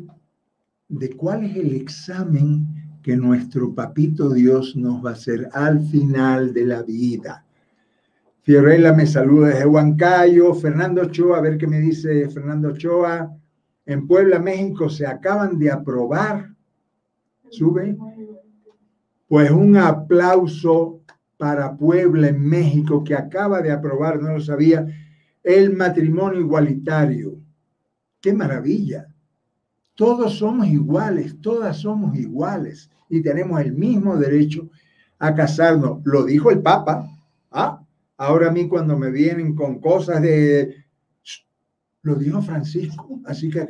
de 0.86 1.16
cuál 1.16 1.42
es 1.42 1.56
el 1.56 1.74
examen 1.74 2.68
que 3.02 3.16
nuestro 3.16 3.74
papito 3.74 4.30
Dios 4.30 4.76
nos 4.76 5.04
va 5.04 5.10
a 5.10 5.14
hacer 5.14 5.48
al 5.52 5.80
final 5.80 6.54
de 6.54 6.66
la 6.66 6.84
vida. 6.84 7.44
Fiorella 8.42 8.92
me 8.92 9.08
saluda 9.08 9.48
desde 9.48 9.66
Huancayo. 9.66 10.54
Fernando 10.54 11.02
Ochoa, 11.02 11.38
a 11.38 11.40
ver 11.40 11.58
qué 11.58 11.66
me 11.66 11.80
dice 11.80 12.30
Fernando 12.30 12.68
Ochoa. 12.68 13.36
En 13.86 14.06
Puebla, 14.06 14.38
México, 14.38 14.88
se 14.88 15.04
acaban 15.04 15.58
de 15.58 15.72
aprobar. 15.72 16.49
Sube. 17.50 17.96
Pues 19.28 19.50
un 19.50 19.76
aplauso 19.76 21.00
para 21.36 21.76
Puebla 21.76 22.28
en 22.28 22.42
México 22.42 23.02
que 23.02 23.14
acaba 23.14 23.62
de 23.62 23.72
aprobar, 23.72 24.20
no 24.20 24.32
lo 24.34 24.40
sabía, 24.40 24.86
el 25.42 25.74
matrimonio 25.74 26.40
igualitario. 26.40 27.38
¡Qué 28.20 28.32
maravilla! 28.32 29.06
Todos 29.94 30.38
somos 30.38 30.66
iguales, 30.66 31.40
todas 31.40 31.78
somos 31.78 32.16
iguales 32.16 32.90
y 33.08 33.22
tenemos 33.22 33.60
el 33.60 33.72
mismo 33.72 34.16
derecho 34.16 34.70
a 35.18 35.34
casarnos. 35.34 36.00
Lo 36.04 36.24
dijo 36.24 36.50
el 36.50 36.62
Papa. 36.62 37.06
¿ah? 37.50 37.82
Ahora 38.16 38.48
a 38.48 38.52
mí 38.52 38.68
cuando 38.68 38.96
me 38.98 39.10
vienen 39.10 39.54
con 39.54 39.80
cosas 39.80 40.22
de... 40.22 40.74
Lo 42.02 42.14
dijo 42.14 42.40
Francisco. 42.40 43.20
Así 43.26 43.50
que 43.50 43.66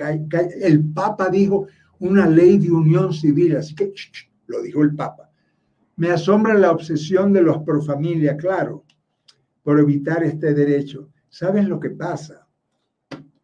el 0.61 0.85
Papa 0.93 1.28
dijo 1.28 1.66
una 2.01 2.27
ley 2.27 2.59
de 2.59 2.70
unión 2.70 3.12
civil. 3.12 3.56
Así 3.56 3.74
que 3.74 3.93
lo 4.47 4.60
dijo 4.62 4.82
el 4.82 4.94
Papa. 4.94 5.31
Me 5.97 6.10
asombra 6.10 6.55
la 6.55 6.72
obsesión 6.72 7.32
de 7.32 7.43
los 7.43 7.59
pro 7.62 7.81
familia, 7.81 8.36
claro, 8.36 8.85
por 9.62 9.78
evitar 9.78 10.24
este 10.24 10.52
derecho. 10.55 11.10
¿Sabes 11.28 11.68
lo 11.68 11.78
que 11.78 11.90
pasa? 11.90 12.48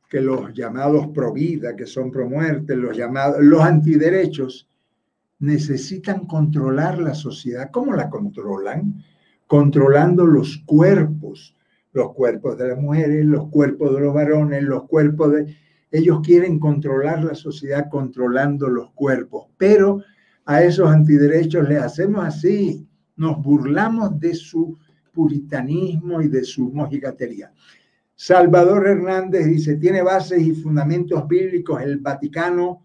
que 0.09 0.21
los 0.21 0.53
llamados 0.55 1.09
pro 1.09 1.33
vida, 1.33 1.75
que 1.75 1.87
son 1.87 2.11
pro 2.11 2.29
muerte, 2.29 2.77
los 2.77 2.97
llamados, 2.97 3.39
los 3.41 3.61
antiderechos, 3.61 4.69
necesitan 5.41 6.27
controlar 6.27 6.99
la 6.99 7.15
sociedad. 7.15 7.71
¿Cómo 7.71 7.95
la 7.95 8.09
controlan? 8.09 9.05
Controlando 9.47 10.25
los 10.25 10.63
cuerpos, 10.65 11.57
los 11.93 12.13
cuerpos 12.15 12.57
de 12.57 12.69
las 12.69 12.79
mujeres, 12.79 13.25
los 13.25 13.49
cuerpos 13.49 13.95
de 13.95 14.01
los 14.01 14.15
varones, 14.15 14.63
los 14.63 14.85
cuerpos 14.85 15.33
de... 15.33 15.57
Ellos 15.97 16.21
quieren 16.23 16.59
controlar 16.59 17.25
la 17.25 17.35
sociedad 17.35 17.89
controlando 17.91 18.69
los 18.69 18.91
cuerpos, 18.91 19.47
pero 19.57 20.03
a 20.45 20.63
esos 20.63 20.91
antiderechos 20.91 21.67
le 21.67 21.79
hacemos 21.79 22.23
así, 22.23 22.87
nos 23.17 23.43
burlamos 23.43 24.21
de 24.21 24.35
su 24.35 24.77
puritanismo 25.11 26.21
y 26.21 26.29
de 26.29 26.45
su 26.45 26.71
mojigatería. 26.71 27.51
Salvador 28.15 28.87
Hernández 28.87 29.47
dice, 29.47 29.77
tiene 29.77 30.03
bases 30.03 30.43
y 30.43 30.53
fundamentos 30.53 31.27
bíblicos 31.27 31.81
el 31.81 31.97
Vaticano 31.97 32.83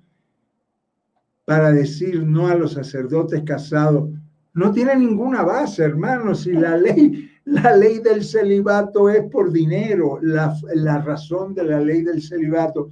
para 1.44 1.74
decir 1.74 2.24
no 2.24 2.48
a 2.48 2.56
los 2.56 2.72
sacerdotes 2.74 3.44
casados. 3.44 4.10
No 4.54 4.72
tiene 4.72 4.96
ninguna 4.96 5.44
base, 5.44 5.84
hermano. 5.84 6.34
Si 6.34 6.54
la 6.54 6.78
ley, 6.78 7.30
la 7.44 7.76
ley 7.76 8.00
del 8.00 8.24
celibato 8.24 9.10
es 9.10 9.24
por 9.30 9.52
dinero, 9.52 10.18
la 10.22 11.02
razón 11.02 11.54
de 11.54 11.66
la 11.66 11.82
ley 11.82 12.04
del 12.04 12.22
celibato 12.22 12.90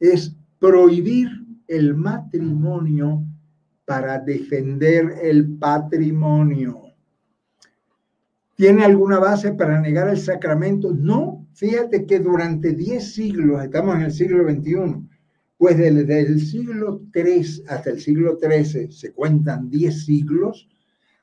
es 0.00 0.34
prohibir 0.58 1.28
el 1.66 1.94
matrimonio 1.94 3.24
para 3.84 4.18
defender 4.18 5.14
el 5.22 5.56
patrimonio. 5.58 6.82
¿Tiene 8.56 8.84
alguna 8.84 9.18
base 9.18 9.52
para 9.52 9.80
negar 9.80 10.08
el 10.08 10.18
sacramento? 10.18 10.92
No, 10.92 11.38
Fíjate 11.58 12.06
que 12.06 12.20
durante 12.20 12.72
10 12.72 13.14
siglos, 13.14 13.64
estamos 13.64 13.96
en 13.96 14.02
el 14.02 14.12
siglo 14.12 14.48
XXI, 14.48 15.08
pues 15.56 15.76
desde 15.76 16.20
el 16.20 16.40
siglo 16.40 17.02
III 17.12 17.64
hasta 17.66 17.90
el 17.90 17.98
siglo 17.98 18.38
XIII 18.40 18.92
se 18.92 19.12
cuentan 19.12 19.68
10 19.68 20.04
siglos 20.04 20.68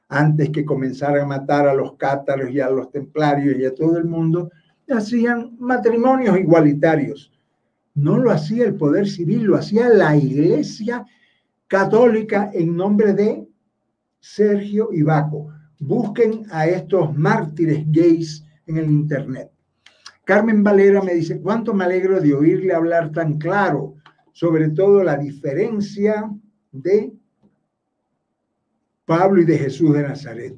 antes 0.09 0.49
que 0.49 0.65
comenzaran 0.65 1.21
a 1.21 1.25
matar 1.25 1.69
a 1.69 1.73
los 1.73 1.95
cátaros 1.95 2.51
y 2.51 2.59
a 2.59 2.69
los 2.69 2.91
templarios 2.91 3.57
y 3.57 3.63
a 3.63 3.73
todo 3.73 3.97
el 3.97 4.03
mundo, 4.03 4.51
hacían 4.89 5.55
matrimonios 5.57 6.37
igualitarios. 6.37 7.31
No 7.95 8.17
lo 8.17 8.31
hacía 8.31 8.65
el 8.65 8.75
poder 8.75 9.07
civil, 9.07 9.43
lo 9.43 9.55
hacía 9.55 9.87
la 9.89 10.15
iglesia 10.17 11.05
católica 11.67 12.51
en 12.53 12.75
nombre 12.75 13.13
de 13.13 13.47
Sergio 14.19 14.89
y 14.91 15.01
Baco. 15.01 15.47
Busquen 15.79 16.45
a 16.51 16.67
estos 16.67 17.17
mártires 17.17 17.83
gays 17.87 18.45
en 18.67 18.77
el 18.77 18.91
Internet. 18.91 19.49
Carmen 20.25 20.63
Valera 20.63 21.01
me 21.01 21.13
dice, 21.13 21.39
¿cuánto 21.39 21.73
me 21.73 21.85
alegro 21.85 22.19
de 22.19 22.33
oírle 22.33 22.73
hablar 22.73 23.11
tan 23.11 23.37
claro? 23.37 23.95
Sobre 24.33 24.69
todo 24.69 25.03
la 25.03 25.17
diferencia 25.17 26.29
de 26.71 27.13
Pablo 29.05 29.41
y 29.41 29.45
de 29.45 29.57
Jesús 29.57 29.93
de 29.93 30.01
Nazaret. 30.01 30.55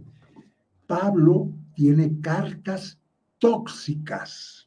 Pablo 0.88 1.52
tiene 1.76 2.20
cartas 2.22 3.00
tóxicas 3.38 4.67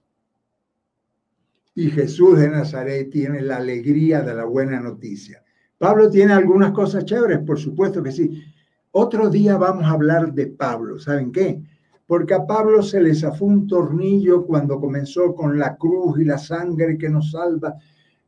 y 1.81 1.91
Jesús 1.91 2.39
de 2.39 2.49
Nazaret 2.49 3.11
tiene 3.11 3.41
la 3.41 3.57
alegría 3.57 4.23
de 4.23 4.35
la 4.35 4.45
buena 4.45 4.81
noticia. 4.81 5.43
Pablo 5.79 6.11
tiene 6.11 6.33
algunas 6.33 6.73
cosas 6.73 7.05
chéveres, 7.05 7.39
por 7.39 7.59
supuesto 7.59 8.03
que 8.03 8.13
sí. 8.13 8.43
Otro 8.91 9.31
día 9.31 9.57
vamos 9.57 9.85
a 9.85 9.91
hablar 9.91 10.33
de 10.33 10.47
Pablo. 10.49 10.99
¿Saben 10.99 11.33
qué? 11.33 11.63
porque 12.11 12.35
a 12.35 12.45
Pablo 12.45 12.83
se 12.83 13.01
le 13.01 13.15
zafó 13.15 13.45
un 13.45 13.69
tornillo 13.69 14.45
cuando 14.45 14.81
comenzó 14.81 15.33
con 15.33 15.61
la 15.61 15.77
cruz 15.77 16.19
y 16.19 16.25
la 16.25 16.39
sangre 16.39 16.99
que 16.99 17.09
nos 17.09 17.31
salva. 17.31 17.77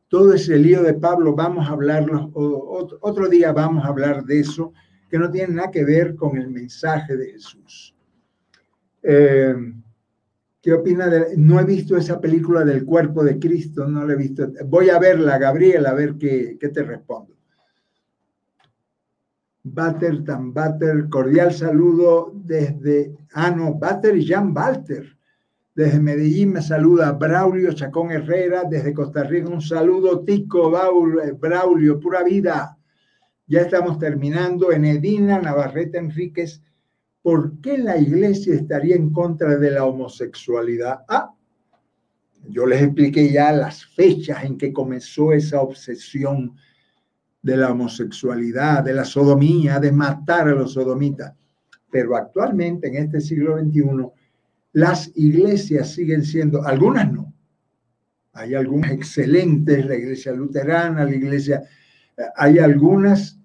Todo 0.07 0.35
ese 0.35 0.57
lío 0.57 0.81
de 0.83 0.93
Pablo, 0.93 1.35
vamos 1.35 1.67
a 1.67 1.73
hablarlo, 1.73 2.31
otro 2.33 3.27
día 3.27 3.51
vamos 3.51 3.83
a 3.83 3.89
hablar 3.89 4.23
de 4.23 4.39
eso, 4.39 4.71
que 5.09 5.19
no 5.19 5.29
tiene 5.29 5.55
nada 5.55 5.69
que 5.69 5.83
ver 5.83 6.15
con 6.15 6.37
el 6.37 6.49
mensaje 6.49 7.17
de 7.17 7.31
Jesús. 7.31 7.93
Eh, 9.01 9.53
¿Qué 10.63 10.71
opina 10.71 11.07
de.? 11.07 11.35
No 11.35 11.59
he 11.59 11.65
visto 11.65 11.97
esa 11.97 12.21
película 12.21 12.63
del 12.63 12.85
cuerpo 12.85 13.21
de 13.21 13.37
Cristo, 13.37 13.85
no 13.85 14.07
la 14.07 14.13
he 14.13 14.15
visto. 14.15 14.47
Voy 14.65 14.89
a 14.89 14.97
verla, 14.97 15.37
Gabriel, 15.37 15.85
a 15.85 15.93
ver 15.93 16.15
qué, 16.17 16.57
qué 16.57 16.69
te 16.69 16.83
respondo. 16.83 17.35
Bater 19.61 20.23
tan 20.23 20.53
Bater, 20.53 21.09
cordial 21.09 21.53
saludo 21.53 22.31
desde, 22.33 23.13
ah 23.33 23.51
no, 23.51 23.73
Bater 23.73 24.15
y 24.15 24.25
Jan 24.25 24.55
Walter. 24.55 25.17
Desde 25.75 25.99
Medellín 25.99 26.53
me 26.53 26.61
saluda 26.61 27.11
Braulio 27.11 27.73
Chacón 27.73 28.11
Herrera, 28.11 28.63
desde 28.63 28.93
Costa 28.93 29.23
Rica 29.23 29.49
un 29.49 29.61
saludo, 29.61 30.23
Tico 30.23 30.71
eh, 31.19 31.31
Braulio, 31.31 31.99
pura 31.99 32.23
vida. 32.23 32.77
Ya 33.47 33.61
estamos 33.61 33.99
terminando 33.99 34.71
en 34.71 34.85
Edina 34.85 35.39
Navarrete 35.39 35.97
Enríquez. 35.97 36.61
¿Por 37.23 37.61
qué 37.61 37.77
la 37.77 37.97
iglesia 37.97 38.53
estaría 38.53 38.95
en 38.95 39.09
contra 39.11 39.55
de 39.57 39.71
la 39.71 39.85
homosexualidad? 39.85 40.99
Ah, 41.07 41.33
yo 42.49 42.67
les 42.67 42.81
expliqué 42.81 43.31
ya 43.31 43.53
las 43.53 43.85
fechas 43.85 44.43
en 44.43 44.57
que 44.57 44.73
comenzó 44.73 45.31
esa 45.31 45.61
obsesión 45.61 46.55
de 47.41 47.57
la 47.57 47.71
homosexualidad, 47.71 48.83
de 48.83 48.93
la 48.93 49.05
sodomía, 49.05 49.79
de 49.79 49.93
matar 49.93 50.49
a 50.49 50.51
los 50.53 50.73
sodomitas. 50.73 51.33
Pero 51.89 52.17
actualmente, 52.17 52.89
en 52.89 52.95
este 52.95 53.21
siglo 53.21 53.57
XXI, 53.57 53.83
las 54.73 55.09
iglesias 55.15 55.93
siguen 55.93 56.23
siendo, 56.23 56.65
algunas 56.65 57.09
no, 57.09 57.33
hay 58.33 58.55
algunas 58.55 58.91
excelentes, 58.91 59.85
la 59.85 59.95
iglesia 59.95 60.33
luterana, 60.33 61.05
la 61.05 61.15
iglesia, 61.15 61.63
hay 62.35 62.59
algunas 62.59 63.39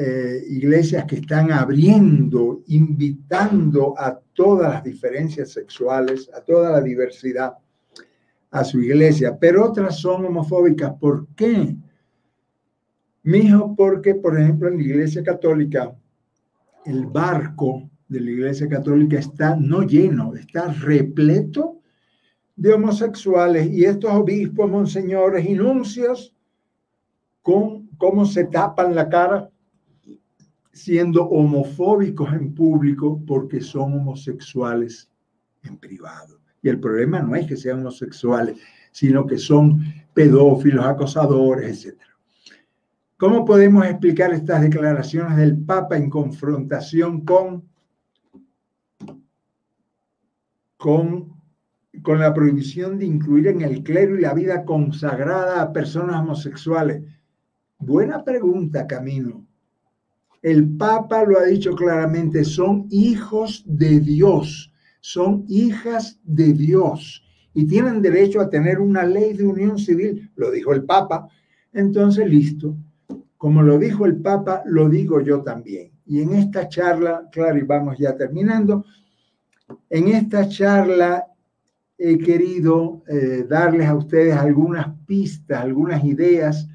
eh, 0.00 0.44
iglesias 0.46 1.06
que 1.06 1.16
están 1.16 1.50
abriendo, 1.50 2.62
invitando 2.68 3.98
a 3.98 4.16
todas 4.32 4.74
las 4.74 4.84
diferencias 4.84 5.50
sexuales, 5.50 6.30
a 6.32 6.40
toda 6.40 6.70
la 6.70 6.80
diversidad 6.80 7.54
a 8.52 8.62
su 8.62 8.80
iglesia, 8.80 9.36
pero 9.36 9.64
otras 9.64 9.98
son 9.98 10.24
homofóbicas. 10.24 10.92
¿Por 11.00 11.26
qué? 11.34 11.74
Mijo, 13.24 13.74
porque, 13.74 14.14
por 14.14 14.38
ejemplo, 14.38 14.68
en 14.68 14.76
la 14.76 14.84
iglesia 14.84 15.24
católica, 15.24 15.92
el 16.86 17.06
barco 17.06 17.90
de 18.06 18.20
la 18.20 18.30
iglesia 18.30 18.68
católica 18.68 19.18
está 19.18 19.56
no 19.56 19.82
lleno, 19.82 20.32
está 20.36 20.72
repleto 20.74 21.80
de 22.54 22.72
homosexuales 22.72 23.68
y 23.72 23.84
estos 23.84 24.12
obispos, 24.12 24.70
monseñores 24.70 25.44
y 25.44 25.54
nuncios, 25.54 26.36
con 27.42 27.88
cómo 27.98 28.24
se 28.26 28.44
tapan 28.44 28.94
la 28.94 29.08
cara 29.08 29.50
siendo 30.78 31.24
homofóbicos 31.24 32.32
en 32.32 32.54
público 32.54 33.20
porque 33.26 33.60
son 33.60 33.94
homosexuales 33.94 35.10
en 35.64 35.76
privado. 35.76 36.38
Y 36.62 36.68
el 36.68 36.78
problema 36.78 37.20
no 37.20 37.34
es 37.34 37.46
que 37.46 37.56
sean 37.56 37.80
homosexuales, 37.80 38.58
sino 38.92 39.26
que 39.26 39.38
son 39.38 39.80
pedófilos, 40.14 40.84
acosadores, 40.84 41.84
etc. 41.84 41.98
¿Cómo 43.16 43.44
podemos 43.44 43.84
explicar 43.86 44.32
estas 44.32 44.62
declaraciones 44.62 45.36
del 45.36 45.58
Papa 45.58 45.96
en 45.96 46.08
confrontación 46.08 47.24
con, 47.24 47.64
con, 50.76 51.32
con 52.02 52.20
la 52.20 52.32
prohibición 52.32 52.98
de 52.98 53.06
incluir 53.06 53.48
en 53.48 53.62
el 53.62 53.82
clero 53.82 54.16
y 54.16 54.20
la 54.20 54.32
vida 54.32 54.64
consagrada 54.64 55.60
a 55.60 55.72
personas 55.72 56.20
homosexuales? 56.20 57.02
Buena 57.78 58.22
pregunta, 58.22 58.86
Camino. 58.86 59.47
El 60.42 60.76
Papa 60.76 61.24
lo 61.24 61.38
ha 61.38 61.44
dicho 61.44 61.74
claramente, 61.74 62.44
son 62.44 62.86
hijos 62.90 63.64
de 63.66 64.00
Dios, 64.00 64.72
son 65.00 65.44
hijas 65.48 66.20
de 66.24 66.52
Dios 66.52 67.24
y 67.54 67.66
tienen 67.66 68.00
derecho 68.00 68.40
a 68.40 68.48
tener 68.48 68.78
una 68.78 69.04
ley 69.04 69.32
de 69.32 69.44
unión 69.44 69.78
civil, 69.78 70.30
lo 70.36 70.50
dijo 70.50 70.72
el 70.72 70.84
Papa. 70.84 71.28
Entonces, 71.72 72.28
listo. 72.28 72.76
Como 73.36 73.62
lo 73.62 73.78
dijo 73.78 74.06
el 74.06 74.16
Papa, 74.16 74.62
lo 74.66 74.88
digo 74.88 75.20
yo 75.20 75.42
también. 75.42 75.92
Y 76.06 76.22
en 76.22 76.34
esta 76.34 76.68
charla, 76.68 77.28
claro, 77.32 77.58
y 77.58 77.62
vamos 77.62 77.98
ya 77.98 78.16
terminando, 78.16 78.84
en 79.90 80.08
esta 80.08 80.48
charla 80.48 81.26
he 81.96 82.16
querido 82.18 83.02
eh, 83.08 83.44
darles 83.48 83.88
a 83.88 83.96
ustedes 83.96 84.34
algunas 84.34 84.88
pistas, 85.04 85.60
algunas 85.60 86.04
ideas 86.04 86.68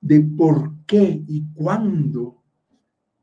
de 0.00 0.20
por 0.20 0.72
qué 0.86 1.22
y 1.26 1.44
cuándo 1.54 2.37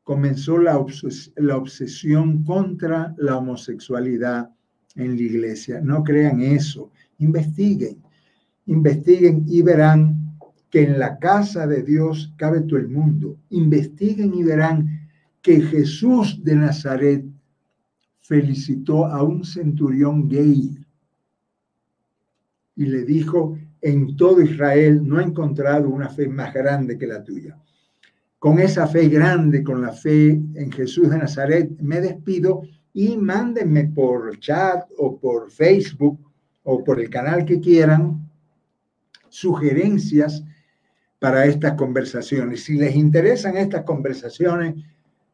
comenzó 0.06 0.58
la, 0.58 0.78
obsesión 0.78 2.44
contra 2.44 3.12
la 3.18 3.38
homosexualidad 3.38 4.48
en 4.94 5.16
la 5.16 5.22
iglesia. 5.22 5.80
No 5.80 6.04
crean 6.04 6.40
eso, 6.40 6.92
investiguen, 7.18 8.00
investiguen 8.66 9.44
y 9.48 9.62
verán 9.62 10.38
que 10.70 10.84
en 10.84 11.00
la 11.00 11.18
casa 11.18 11.66
de 11.66 11.82
Dios 11.82 12.32
cabe 12.36 12.60
todo 12.60 12.78
el 12.78 12.86
mundo. 12.86 13.36
Investiguen 13.50 14.32
y 14.34 14.44
verán 14.44 15.08
que 15.42 15.60
Jesús 15.60 16.40
de 16.44 16.54
Nazaret 16.54 17.24
felicitó 18.20 19.06
a 19.06 19.24
un 19.24 19.44
centurión 19.44 20.28
gay 20.28 20.70
y 22.76 22.86
le 22.86 23.04
dijo, 23.04 23.58
en 23.80 24.16
todo 24.16 24.40
Israel 24.40 25.00
no 25.04 25.18
he 25.18 25.24
encontrado 25.24 25.88
una 25.88 26.08
fe 26.08 26.28
más 26.28 26.54
grande 26.54 26.96
que 26.96 27.08
la 27.08 27.24
tuya 27.24 27.58
con 28.46 28.60
esa 28.60 28.86
fe 28.86 29.08
grande, 29.08 29.64
con 29.64 29.82
la 29.82 29.90
fe 29.90 30.28
en 30.28 30.70
Jesús 30.70 31.10
de 31.10 31.18
Nazaret, 31.18 31.68
me 31.80 32.00
despido 32.00 32.62
y 32.92 33.16
mándenme 33.16 33.86
por 33.86 34.38
chat 34.38 34.84
o 34.98 35.18
por 35.18 35.50
Facebook 35.50 36.20
o 36.62 36.84
por 36.84 37.00
el 37.00 37.10
canal 37.10 37.44
que 37.44 37.58
quieran 37.58 38.30
sugerencias 39.30 40.44
para 41.18 41.44
estas 41.46 41.72
conversaciones. 41.72 42.62
Si 42.62 42.74
les 42.78 42.94
interesan 42.94 43.56
estas 43.56 43.82
conversaciones, 43.82 44.76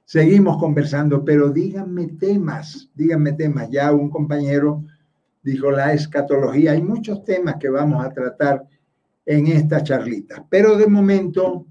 seguimos 0.07 0.57
conversando, 0.57 1.23
pero 1.23 1.51
díganme 1.51 2.07
temas, 2.19 2.89
díganme 2.95 3.35
temas. 3.35 3.69
Ya 3.71 3.93
un 3.93 4.09
compañero 4.09 4.87
dijo 5.43 5.71
la 5.71 5.93
escatología. 5.93 6.73
Hay 6.73 6.81
muchos 6.81 7.23
temas 7.25 7.57
que 7.61 7.69
vamos 7.69 8.03
a 8.03 8.09
tratar 8.09 8.67
en 9.27 9.49
esta 9.49 9.83
charlita, 9.83 10.47
pero 10.49 10.79
de 10.79 10.87
momento 10.87 11.67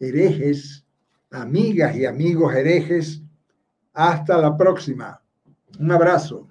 herejes, 0.00 0.84
amigas 1.30 1.94
y 1.94 2.06
amigos 2.06 2.54
herejes. 2.54 3.22
Hasta 3.92 4.38
la 4.38 4.56
próxima. 4.56 5.22
Un 5.78 5.92
abrazo. 5.92 6.49